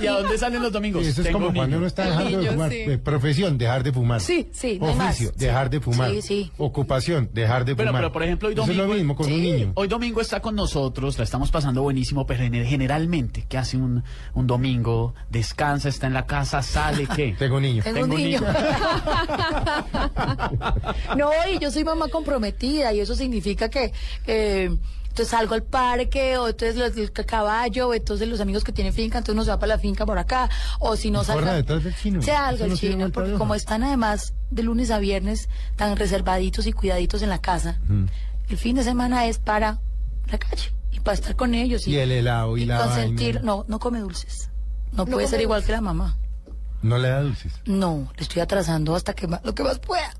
¿Y 0.00 0.06
a 0.06 0.12
dónde 0.12 0.38
salen 0.38 0.62
los 0.62 0.70
domingos? 0.72 1.02
Sí, 1.02 1.10
eso 1.10 1.20
es 1.22 1.26
Tengo 1.26 1.38
como 1.38 1.48
un 1.48 1.54
cuando 1.56 1.76
niño. 1.76 1.78
uno 1.78 1.86
está 1.88 2.06
dejando 2.06 2.40
de 2.40 2.50
fumar. 2.50 2.70
sí. 2.70 2.76
Eh, 2.86 2.98
profesión, 2.98 3.58
dejar 3.58 3.82
de 3.82 3.92
fumar. 3.92 4.20
Sí, 4.20 4.48
sí, 4.52 4.78
no 4.80 4.88
hay 4.88 4.94
más. 4.94 5.14
Oficio, 5.16 5.32
Sí. 5.36 5.44
dejar 5.44 5.70
de 5.70 5.80
fumar. 5.80 6.10
Sí, 6.12 6.22
sí. 6.22 6.52
Ocupación, 6.56 7.30
dejar 7.34 7.64
de 7.64 7.74
fumar. 7.74 7.92
pero 7.94 8.12
por 8.12 8.22
ejemplo, 8.22 8.48
hoy 8.48 8.54
Eso 8.54 8.62
domingo. 8.62 8.82
es 8.84 8.88
lo 8.90 8.94
mismo 8.94 9.16
con 9.16 9.26
un 9.32 9.42
niño. 9.42 9.72
Hoy 9.74 9.88
domingo 9.88 10.20
está 10.20 10.40
con 10.40 10.54
nosotros, 10.54 11.18
la 11.18 11.24
estamos 11.24 11.50
pasando 11.50 11.82
buenísimo, 11.82 12.26
pero 12.26 12.44
en- 12.44 12.64
generalmente, 12.64 13.44
¿qué 13.48 13.58
hace 13.58 13.76
un, 13.76 14.04
un 14.34 14.46
domingo? 14.46 15.14
Descansa, 15.30 15.88
está 15.88 16.06
en 16.06 16.14
la 16.14 16.26
casa, 16.26 16.62
sale, 16.62 17.08
¿qué? 17.16 17.34
Tengo 17.38 17.56
un 17.56 17.62
niño. 17.62 17.82
Tengo 17.82 18.04
un 18.04 18.10
niño. 18.10 18.40
no, 21.16 21.30
y 21.52 21.58
yo 21.58 21.70
soy 21.70 21.84
mamá 21.84 22.08
comprometida 22.08 22.92
y 22.92 23.00
eso 23.00 23.14
significa 23.14 23.68
que 23.68 23.92
eh, 24.26 24.70
entonces 25.18 25.36
salgo 25.36 25.54
al 25.54 25.64
parque 25.64 26.38
o 26.38 26.46
entonces 26.48 26.76
los, 26.76 26.96
el 26.96 27.10
caballo 27.12 27.88
o 27.88 27.94
entonces 27.94 28.28
los 28.28 28.40
amigos 28.40 28.62
que 28.62 28.70
tienen 28.72 28.92
finca, 28.92 29.18
entonces 29.18 29.34
uno 29.34 29.44
se 29.44 29.50
va 29.50 29.58
para 29.58 29.74
la 29.74 29.78
finca 29.80 30.06
por 30.06 30.16
acá 30.16 30.48
o 30.78 30.94
si 30.94 31.10
no 31.10 31.22
Y 31.22 31.24
salga 31.24 31.54
detrás 31.54 31.82
del 31.82 31.94
chino. 31.96 32.20
no 32.20 32.76
chino 32.76 33.10
porque 33.10 33.32
como 33.32 33.54
están 33.56 33.82
además 33.82 34.32
de 34.50 34.62
lunes 34.62 34.90
a 34.92 34.98
viernes 34.98 35.48
tan 35.76 35.96
reservaditos 35.96 36.66
y 36.68 36.72
cuidaditos 36.72 37.22
en 37.22 37.30
la 37.30 37.40
casa, 37.40 37.80
Mm. 37.88 38.04
el 38.50 38.56
fin 38.58 38.76
de 38.76 38.84
semana 38.84 39.26
es 39.26 39.38
para 39.38 39.80
la 40.30 40.38
calle 40.38 40.72
y 40.92 41.00
para 41.00 41.14
estar 41.16 41.34
con 41.34 41.52
ellos 41.54 41.86
Y 41.88 41.96
el 41.96 42.12
helado 42.12 42.56
y 42.56 42.64
la 42.64 42.78
consentir, 42.78 43.36
vaina. 43.36 43.46
no, 43.46 43.64
no 43.66 43.78
come 43.80 43.98
dulces. 43.98 44.50
No, 44.92 44.98
No 45.04 45.06
puede 45.06 45.26
ser 45.26 45.40
igual 45.40 45.58
dulces. 45.62 45.66
que 45.66 45.72
la 45.72 45.80
mamá. 45.80 46.16
No 46.82 46.96
le 46.96 47.08
da 47.08 47.22
dulces. 47.22 47.52
No, 47.66 48.08
le 48.16 48.22
estoy 48.22 48.40
atrasando 48.40 48.94
hasta 48.94 49.12
que 49.14 49.26
lo 49.26 49.52
que 49.54 49.64
más 49.64 49.80
pueda. 49.80 50.14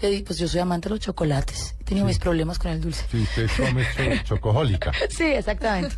Le 0.00 0.10
di, 0.10 0.22
pues 0.22 0.38
yo 0.38 0.48
soy 0.48 0.60
amante 0.60 0.88
de 0.88 0.94
los 0.96 1.00
chocolates. 1.00 1.74
He 1.80 1.84
tenido 1.84 2.06
mis 2.06 2.18
problemas 2.18 2.58
con 2.58 2.70
el 2.72 2.80
dulce. 2.80 3.04
Si 3.10 3.22
usted 3.22 3.48
come 3.56 3.84
cho- 3.96 4.24
chocojólica. 4.36 4.92
Sí, 5.10 5.24
exactamente. 5.24 5.96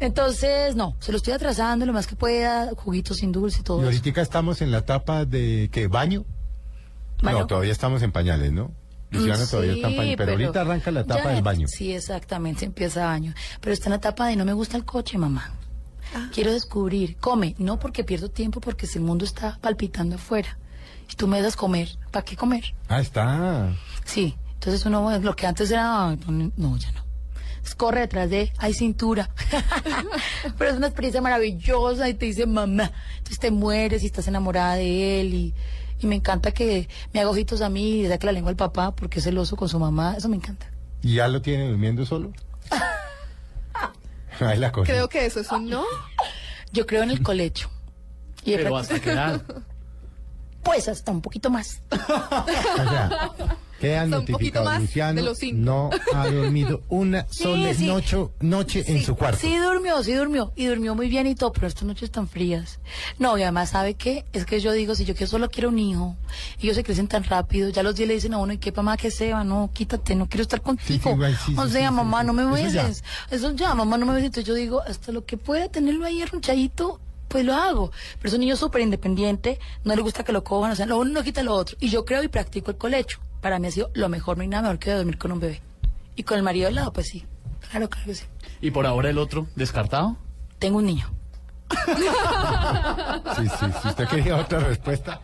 Entonces, 0.00 0.76
no, 0.76 0.96
se 1.00 1.10
lo 1.12 1.18
estoy 1.18 1.32
atrasando 1.32 1.84
lo 1.84 1.92
más 1.92 2.06
que 2.06 2.14
pueda, 2.16 2.70
juguitos 2.76 3.16
sin 3.18 3.32
dulce 3.32 3.60
y 3.60 3.62
todo 3.64 3.78
Y 3.78 3.88
eso. 3.88 3.98
ahorita 3.98 4.20
estamos 4.22 4.62
en 4.62 4.70
la 4.70 4.78
etapa 4.78 5.24
de 5.24 5.68
que 5.72 5.88
baño. 5.88 6.24
¿Baño? 7.20 7.40
No, 7.40 7.46
todavía 7.46 7.72
estamos 7.72 8.02
en 8.02 8.12
pañales, 8.12 8.52
¿no? 8.52 8.70
Luciana 9.10 9.44
Mm, 9.44 9.48
todavía 9.48 9.72
está 9.72 9.86
en 9.88 9.92
sí, 9.92 9.96
pañales. 9.98 10.16
Pero, 10.18 10.32
ahorita 10.32 10.60
arranca 10.60 10.90
la 10.92 11.00
etapa 11.00 11.24
ya- 11.24 11.30
del 11.30 11.42
baño. 11.42 11.66
Sí, 11.66 11.92
exactamente, 11.92 12.64
empieza 12.64 13.06
baño. 13.06 13.34
Pero 13.60 13.72
está 13.72 13.86
en 13.86 13.90
la 13.90 13.96
etapa 13.96 14.28
de 14.28 14.36
no 14.36 14.44
me 14.44 14.52
gusta 14.52 14.76
el 14.76 14.84
coche, 14.84 15.18
mamá. 15.18 15.52
Ah. 16.14 16.28
Quiero 16.32 16.52
descubrir. 16.52 17.16
Come, 17.16 17.54
no 17.58 17.78
porque 17.80 18.04
pierdo 18.04 18.30
tiempo, 18.30 18.60
porque 18.60 18.86
si 18.86 18.98
el 18.98 19.04
mundo 19.04 19.24
está 19.24 19.58
palpitando 19.60 20.14
afuera. 20.14 20.56
Y 21.10 21.16
tú 21.16 21.26
me 21.26 21.40
das 21.40 21.56
comer, 21.56 21.88
¿para 22.10 22.24
qué 22.24 22.36
comer? 22.36 22.74
Ah, 22.88 23.00
está. 23.00 23.74
Sí, 24.04 24.36
entonces 24.54 24.84
uno, 24.86 25.18
lo 25.18 25.36
que 25.36 25.46
antes 25.46 25.70
era, 25.70 26.16
no, 26.26 26.76
ya 26.76 26.92
no. 26.92 27.08
Corre 27.76 28.00
detrás 28.00 28.30
de, 28.30 28.50
hay 28.58 28.72
cintura. 28.72 29.30
Pero 30.58 30.70
es 30.70 30.76
una 30.76 30.86
experiencia 30.86 31.20
maravillosa 31.20 32.08
y 32.08 32.14
te 32.14 32.26
dice 32.26 32.46
mamá. 32.46 32.90
Entonces 33.18 33.38
te 33.38 33.50
mueres 33.50 34.02
y 34.02 34.06
estás 34.06 34.26
enamorada 34.26 34.74
de 34.76 35.20
él 35.20 35.34
y, 35.34 35.54
y 36.00 36.06
me 36.06 36.16
encanta 36.16 36.50
que 36.52 36.88
me 37.12 37.20
haga 37.20 37.30
ojitos 37.30 37.60
a 37.60 37.68
mí 37.68 37.98
y 37.98 38.02
le 38.04 38.08
saque 38.08 38.26
la 38.26 38.32
lengua 38.32 38.50
al 38.50 38.56
papá 38.56 38.94
porque 38.94 39.18
es 39.18 39.24
celoso 39.24 39.54
con 39.54 39.68
su 39.68 39.78
mamá. 39.78 40.14
Eso 40.16 40.28
me 40.28 40.36
encanta. 40.36 40.70
¿Y 41.02 41.14
ya 41.14 41.28
lo 41.28 41.42
tiene 41.42 41.68
durmiendo 41.68 42.04
solo? 42.06 42.32
Ahí 44.40 44.58
la 44.58 44.72
cosa. 44.72 44.90
Creo 44.90 45.08
que 45.08 45.26
eso 45.26 45.40
es 45.40 45.50
un 45.52 45.68
no. 45.68 45.84
Yo 46.72 46.86
creo 46.86 47.02
en 47.02 47.10
el 47.10 47.22
colecho. 47.22 47.70
Y 48.44 48.56
Pero 48.56 48.76
hasta 48.76 49.00
qué 49.00 49.12
edad. 49.12 49.42
Pues 50.62 50.88
hasta 50.88 51.12
un 51.12 51.20
poquito 51.22 51.50
más. 51.50 51.80
O 51.90 52.90
sea, 52.90 53.32
Queda 53.80 54.00
Son 54.08 54.14
un 54.14 54.20
poquito 54.26 54.32
notificado, 54.58 54.64
más 54.64 54.80
Luciano 54.80 55.14
de 55.14 55.22
los 55.22 55.38
cinco. 55.38 55.56
no 55.60 55.90
ha 56.12 56.28
dormido 56.28 56.82
una 56.88 57.26
Sí, 57.30 57.44
sola 57.44 57.72
sí. 57.74 57.86
noche, 57.86 58.16
noche 58.40 58.84
en 58.88 59.04
su 59.04 59.14
cuarto. 59.14 59.38
Sí 59.40 59.56
durmió, 59.56 60.02
sí 60.02 60.14
durmió. 60.14 60.52
Y 60.56 60.66
durmió 60.66 60.96
muy 60.96 61.08
bien 61.08 61.28
y 61.28 61.36
todo, 61.36 61.52
pero 61.52 61.68
estas 61.68 61.84
noches 61.84 62.10
tan 62.10 62.26
frías. 62.26 62.80
No, 63.20 63.38
y 63.38 63.42
además, 63.42 63.70
¿sabe 63.70 63.94
qué? 63.94 64.24
Es 64.32 64.46
que 64.46 64.58
yo 64.58 64.72
digo, 64.72 64.96
si 64.96 65.04
yo 65.04 65.14
que 65.14 65.28
solo 65.28 65.48
quiero 65.48 65.68
un 65.68 65.78
hijo, 65.78 66.16
y 66.58 66.64
ellos 66.64 66.74
se 66.74 66.82
crecen 66.82 67.06
tan 67.06 67.22
rápido, 67.22 67.68
ya 67.70 67.84
los 67.84 67.94
días 67.94 68.08
le 68.08 68.14
dicen 68.14 68.34
a 68.34 68.38
uno, 68.38 68.52
¿y 68.52 68.58
qué 68.58 68.72
mamá 68.72 68.96
que 68.96 69.12
se 69.12 69.32
va? 69.32 69.44
No, 69.44 69.70
quítate, 69.72 70.16
no 70.16 70.28
quiero 70.28 70.42
estar 70.42 70.60
contigo. 70.60 71.10
igual, 71.12 71.38
o 71.56 71.68
sea, 71.68 71.92
mamá, 71.92 72.24
no 72.24 72.32
me 72.32 72.42
sí. 72.56 72.64
Eso 72.64 72.74
ya. 72.74 72.82
beses. 72.82 73.04
Eso 73.30 73.52
ya, 73.52 73.74
mamá, 73.76 73.96
no 73.96 74.06
me 74.06 74.12
beses. 74.12 74.26
Entonces 74.26 74.44
yo 74.48 74.54
digo, 74.54 74.82
hasta 74.82 75.12
lo 75.12 75.24
que 75.24 75.36
pueda 75.36 75.68
tenerlo 75.68 76.04
ahí 76.04 76.20
arrunchadito, 76.20 76.98
pues 77.28 77.44
lo 77.44 77.54
hago. 77.54 77.92
Pero 78.18 78.28
es 78.28 78.34
un 78.34 78.40
niño 78.40 78.56
súper 78.56 78.80
independiente, 78.80 79.58
no 79.84 79.94
le 79.94 80.02
gusta 80.02 80.24
que 80.24 80.32
lo 80.32 80.42
cojan, 80.42 80.72
o 80.72 80.76
sea, 80.76 80.86
lo 80.86 80.98
uno 80.98 81.12
no 81.12 81.22
quita 81.22 81.42
lo 81.42 81.54
otro. 81.54 81.76
Y 81.80 81.90
yo 81.90 82.04
creo 82.04 82.22
y 82.22 82.28
practico 82.28 82.70
el 82.70 82.76
colecho. 82.76 83.20
Para 83.40 83.58
mí 83.58 83.68
ha 83.68 83.70
sido 83.70 83.90
lo 83.94 84.08
mejor, 84.08 84.36
no 84.36 84.42
hay 84.42 84.48
nada 84.48 84.62
mejor 84.62 84.78
que 84.78 84.92
dormir 84.92 85.18
con 85.18 85.32
un 85.32 85.40
bebé. 85.40 85.62
Y 86.16 86.24
con 86.24 86.36
el 86.36 86.42
marido 86.42 86.66
al 86.68 86.74
lado, 86.74 86.92
pues 86.92 87.08
sí. 87.08 87.24
Claro, 87.70 87.88
claro 87.88 88.06
que 88.06 88.14
sí. 88.14 88.24
Y 88.60 88.70
por 88.70 88.86
ahora 88.86 89.10
el 89.10 89.18
otro, 89.18 89.46
descartado. 89.54 90.16
Tengo 90.58 90.78
un 90.78 90.86
niño. 90.86 91.12
Sí, 93.36 93.46
sí, 93.46 93.66
si 93.82 93.88
usted 93.88 94.08
quería 94.08 94.36
otra 94.36 94.58
respuesta. 94.58 95.20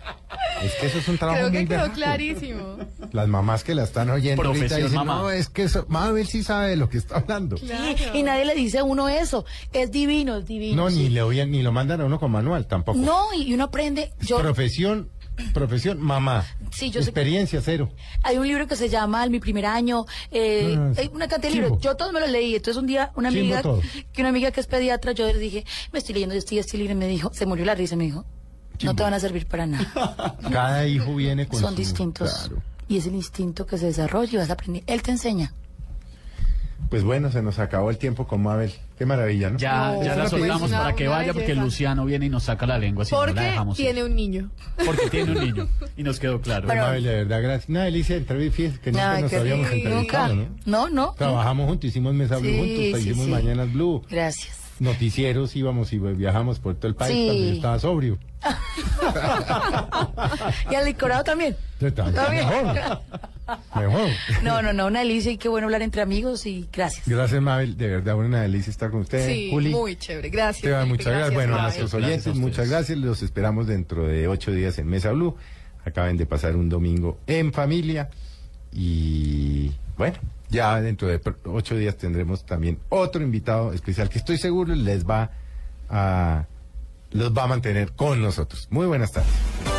Es 0.64 0.74
que 0.80 0.86
eso 0.86 0.98
es 0.98 1.08
un 1.08 1.18
trabajo 1.18 1.38
Creo 1.40 1.50
muy 1.50 1.58
que 1.60 1.66
quedó 1.68 1.78
berraco. 1.78 1.94
clarísimo. 1.94 2.76
Las 3.12 3.28
mamás 3.28 3.64
que 3.64 3.74
la 3.74 3.84
están 3.84 4.08
oyendo 4.10 4.42
ahorita 4.42 4.58
Profesión 4.66 4.90
dicen, 4.90 5.06
mamá. 5.06 5.22
no, 5.22 5.30
es 5.30 5.48
que 5.48 5.64
eso, 5.64 5.84
Mabel 5.88 6.26
sí 6.26 6.42
sabe 6.42 6.70
de 6.70 6.76
lo 6.76 6.88
que 6.88 6.98
está 6.98 7.16
hablando. 7.16 7.56
Sí, 7.58 7.66
y 8.14 8.22
nadie 8.22 8.44
le 8.44 8.54
dice 8.54 8.78
a 8.78 8.84
uno 8.84 9.08
eso. 9.08 9.44
Es 9.72 9.90
divino, 9.90 10.38
es 10.38 10.46
divino. 10.46 10.84
No, 10.84 10.90
sí. 10.90 10.96
ni 11.04 11.08
le 11.10 11.22
oyen, 11.22 11.50
ni 11.50 11.62
lo 11.62 11.70
mandan 11.72 12.00
a 12.00 12.04
uno 12.06 12.18
con 12.18 12.30
manual 12.30 12.66
tampoco. 12.66 12.98
No, 12.98 13.26
y 13.36 13.52
uno 13.54 13.64
aprende. 13.64 14.12
Yo, 14.20 14.38
Profesión, 14.38 15.10
profesión, 15.52 16.00
mamá. 16.00 16.44
Sí, 16.70 16.90
yo 16.90 17.02
sé- 17.02 17.10
Experiencia 17.10 17.60
cero. 17.62 17.90
hay 18.22 18.36
un 18.38 18.46
libro 18.46 18.66
que 18.66 18.76
se 18.76 18.88
llama 18.88 19.22
El 19.24 19.30
Mi 19.30 19.40
Primer 19.40 19.66
Año, 19.66 20.06
eh, 20.30 20.76
Ah, 20.78 20.92
hay 20.96 21.10
una 21.12 21.28
cantidad 21.28 21.52
de 21.52 21.60
libros. 21.60 21.80
Yo 21.80 21.96
todos 21.96 22.12
me 22.12 22.20
los 22.20 22.30
leí. 22.30 22.54
Entonces 22.54 22.80
un 22.80 22.86
día 22.86 23.10
una 23.16 23.28
amiga, 23.28 23.62
que 24.12 24.22
una 24.22 24.30
amiga 24.30 24.50
que 24.50 24.60
es 24.60 24.66
pediatra, 24.66 25.12
yo 25.12 25.26
le 25.26 25.38
dije, 25.38 25.64
me 25.92 25.98
estoy 25.98 26.14
leyendo 26.14 26.34
este 26.34 26.54
y 26.54 26.58
este 26.58 26.78
libro 26.78 26.92
y 26.92 26.96
me 26.96 27.06
dijo, 27.08 27.30
se 27.34 27.46
murió 27.46 27.64
la 27.64 27.74
risa, 27.74 27.96
me 27.96 28.04
dijo, 28.04 28.24
no 28.82 28.94
te 28.94 29.02
van 29.02 29.14
a 29.14 29.20
servir 29.20 29.46
para 29.46 29.66
nada. 29.66 30.36
Cada 30.52 30.86
hijo 30.86 31.14
viene 31.14 31.46
con 31.46 31.60
Son 31.60 31.70
su- 31.70 31.76
distintos. 31.76 32.32
Claro. 32.32 32.62
Y 32.88 32.98
es 32.98 33.06
el 33.06 33.14
instinto 33.14 33.66
que 33.66 33.78
se 33.78 33.86
desarrolla 33.86 34.30
y 34.32 34.36
vas 34.36 34.50
a 34.50 34.54
aprender. 34.54 34.82
Él 34.86 35.02
te 35.02 35.10
enseña. 35.10 35.52
Pues 36.90 37.02
bueno, 37.02 37.32
se 37.32 37.42
nos 37.42 37.58
acabó 37.58 37.90
el 37.90 37.96
tiempo 37.98 38.26
con 38.26 38.42
Mabel. 38.42 38.72
Qué 38.98 39.06
maravilla, 39.06 39.50
¿no? 39.50 39.58
Ya, 39.58 39.96
ya 40.04 40.14
la 40.14 40.28
soltamos 40.28 40.68
Una- 40.68 40.78
para 40.82 40.94
que 40.94 41.08
vaya 41.08 41.32
porque. 41.32 41.54
Luciano 41.54 42.04
viene 42.04 42.26
y 42.26 42.28
nos 42.28 42.44
saca 42.44 42.66
la 42.66 42.78
lengua 42.78 43.04
si 43.04 43.12
no 43.14 43.20
la 43.22 43.26
Porque 43.32 43.40
dejamos. 43.40 43.78
ir. 43.80 43.86
tiene 43.86 44.04
un 44.04 44.14
niño. 44.14 44.50
Porque 44.84 45.08
tiene 45.10 45.32
un 45.32 45.40
niño. 45.44 45.68
Y 45.96 46.02
nos 46.02 46.20
quedó 46.20 46.40
claro. 46.40 46.66
Pues, 46.66 46.78
Mabel, 46.78 47.02
de 47.02 47.14
verdad, 47.24 47.42
gracias. 47.42 47.68
Una 47.70 47.84
delicia 47.84 48.16
entrevista, 48.16 48.80
que 48.80 48.92
nunca 48.92 49.12
Ay, 49.14 49.22
nos 49.22 49.32
habíamos 49.32 49.70
entrevistado, 49.72 50.34
¿no? 50.36 50.46
No, 50.66 50.88
no. 50.90 51.14
Trabajamos 51.16 51.66
juntos, 51.68 51.88
hicimos 51.88 52.14
Mesa 52.14 52.36
Blue 52.36 52.50
Sí, 52.50 52.56
juntos, 52.58 53.00
sí, 53.00 53.08
hicimos 53.08 53.24
sí. 53.24 53.30
Mañanas 53.30 53.72
Blue. 53.72 54.02
Gracias. 54.10 54.58
Noticieros 54.80 55.54
íbamos 55.56 55.92
y 55.92 55.98
viajamos 55.98 56.58
por 56.58 56.74
todo 56.74 56.88
el 56.88 56.94
país 56.96 57.12
Sí. 57.14 57.26
cuando 57.26 57.44
yo 57.44 57.52
estaba 57.52 57.78
sobrio. 57.78 58.18
y 60.70 60.74
al 60.74 60.84
licorado 60.84 61.24
también. 61.24 61.56
También. 61.94 62.46
Mejor. 62.48 63.00
Mejor. 63.76 64.08
No, 64.42 64.62
no, 64.62 64.72
no, 64.72 64.86
una 64.86 65.00
delicia 65.00 65.32
y 65.32 65.38
qué 65.38 65.48
bueno 65.48 65.66
hablar 65.66 65.82
entre 65.82 66.02
amigos 66.02 66.46
y 66.46 66.68
gracias. 66.72 67.06
Gracias, 67.08 67.40
Mabel. 67.42 67.76
De 67.76 67.88
verdad, 67.88 68.16
una 68.16 68.42
delicia 68.42 68.70
estar 68.70 68.90
con 68.90 69.00
usted. 69.02 69.26
Sí, 69.26 69.50
Juli. 69.50 69.70
muy 69.70 69.96
chévere. 69.96 70.30
Gracias. 70.30 70.64
Esteban, 70.64 70.82
Felipe, 70.88 70.96
muchas 70.96 71.12
gracias. 71.14 71.34
Bueno, 71.34 71.56
a 71.56 71.62
nuestros 71.62 71.90
Gracias 71.92 72.08
oyentes, 72.08 72.26
a 72.26 72.30
ustedes. 72.30 72.50
muchas 72.50 72.68
gracias. 72.68 72.98
Los 72.98 73.22
esperamos 73.22 73.66
dentro 73.66 74.06
de 74.06 74.28
ocho 74.28 74.50
días 74.50 74.78
en 74.78 74.86
Mesa 74.88 75.12
Blue. 75.12 75.36
Acaben 75.84 76.16
de 76.16 76.26
pasar 76.26 76.56
un 76.56 76.68
domingo 76.68 77.18
en 77.26 77.52
familia. 77.52 78.08
Y 78.72 79.70
bueno, 79.96 80.16
ya 80.54 80.80
dentro 80.80 81.08
de 81.08 81.20
ocho 81.46 81.76
días 81.76 81.96
tendremos 81.96 82.46
también 82.46 82.78
otro 82.88 83.22
invitado 83.22 83.72
especial 83.72 84.08
que 84.08 84.18
estoy 84.18 84.38
seguro 84.38 84.74
les 84.74 85.04
va 85.04 85.32
a 85.90 86.46
los 87.10 87.32
va 87.32 87.44
a 87.44 87.46
mantener 87.46 87.92
con 87.92 88.22
nosotros. 88.22 88.68
Muy 88.70 88.86
buenas 88.86 89.12
tardes. 89.12 89.73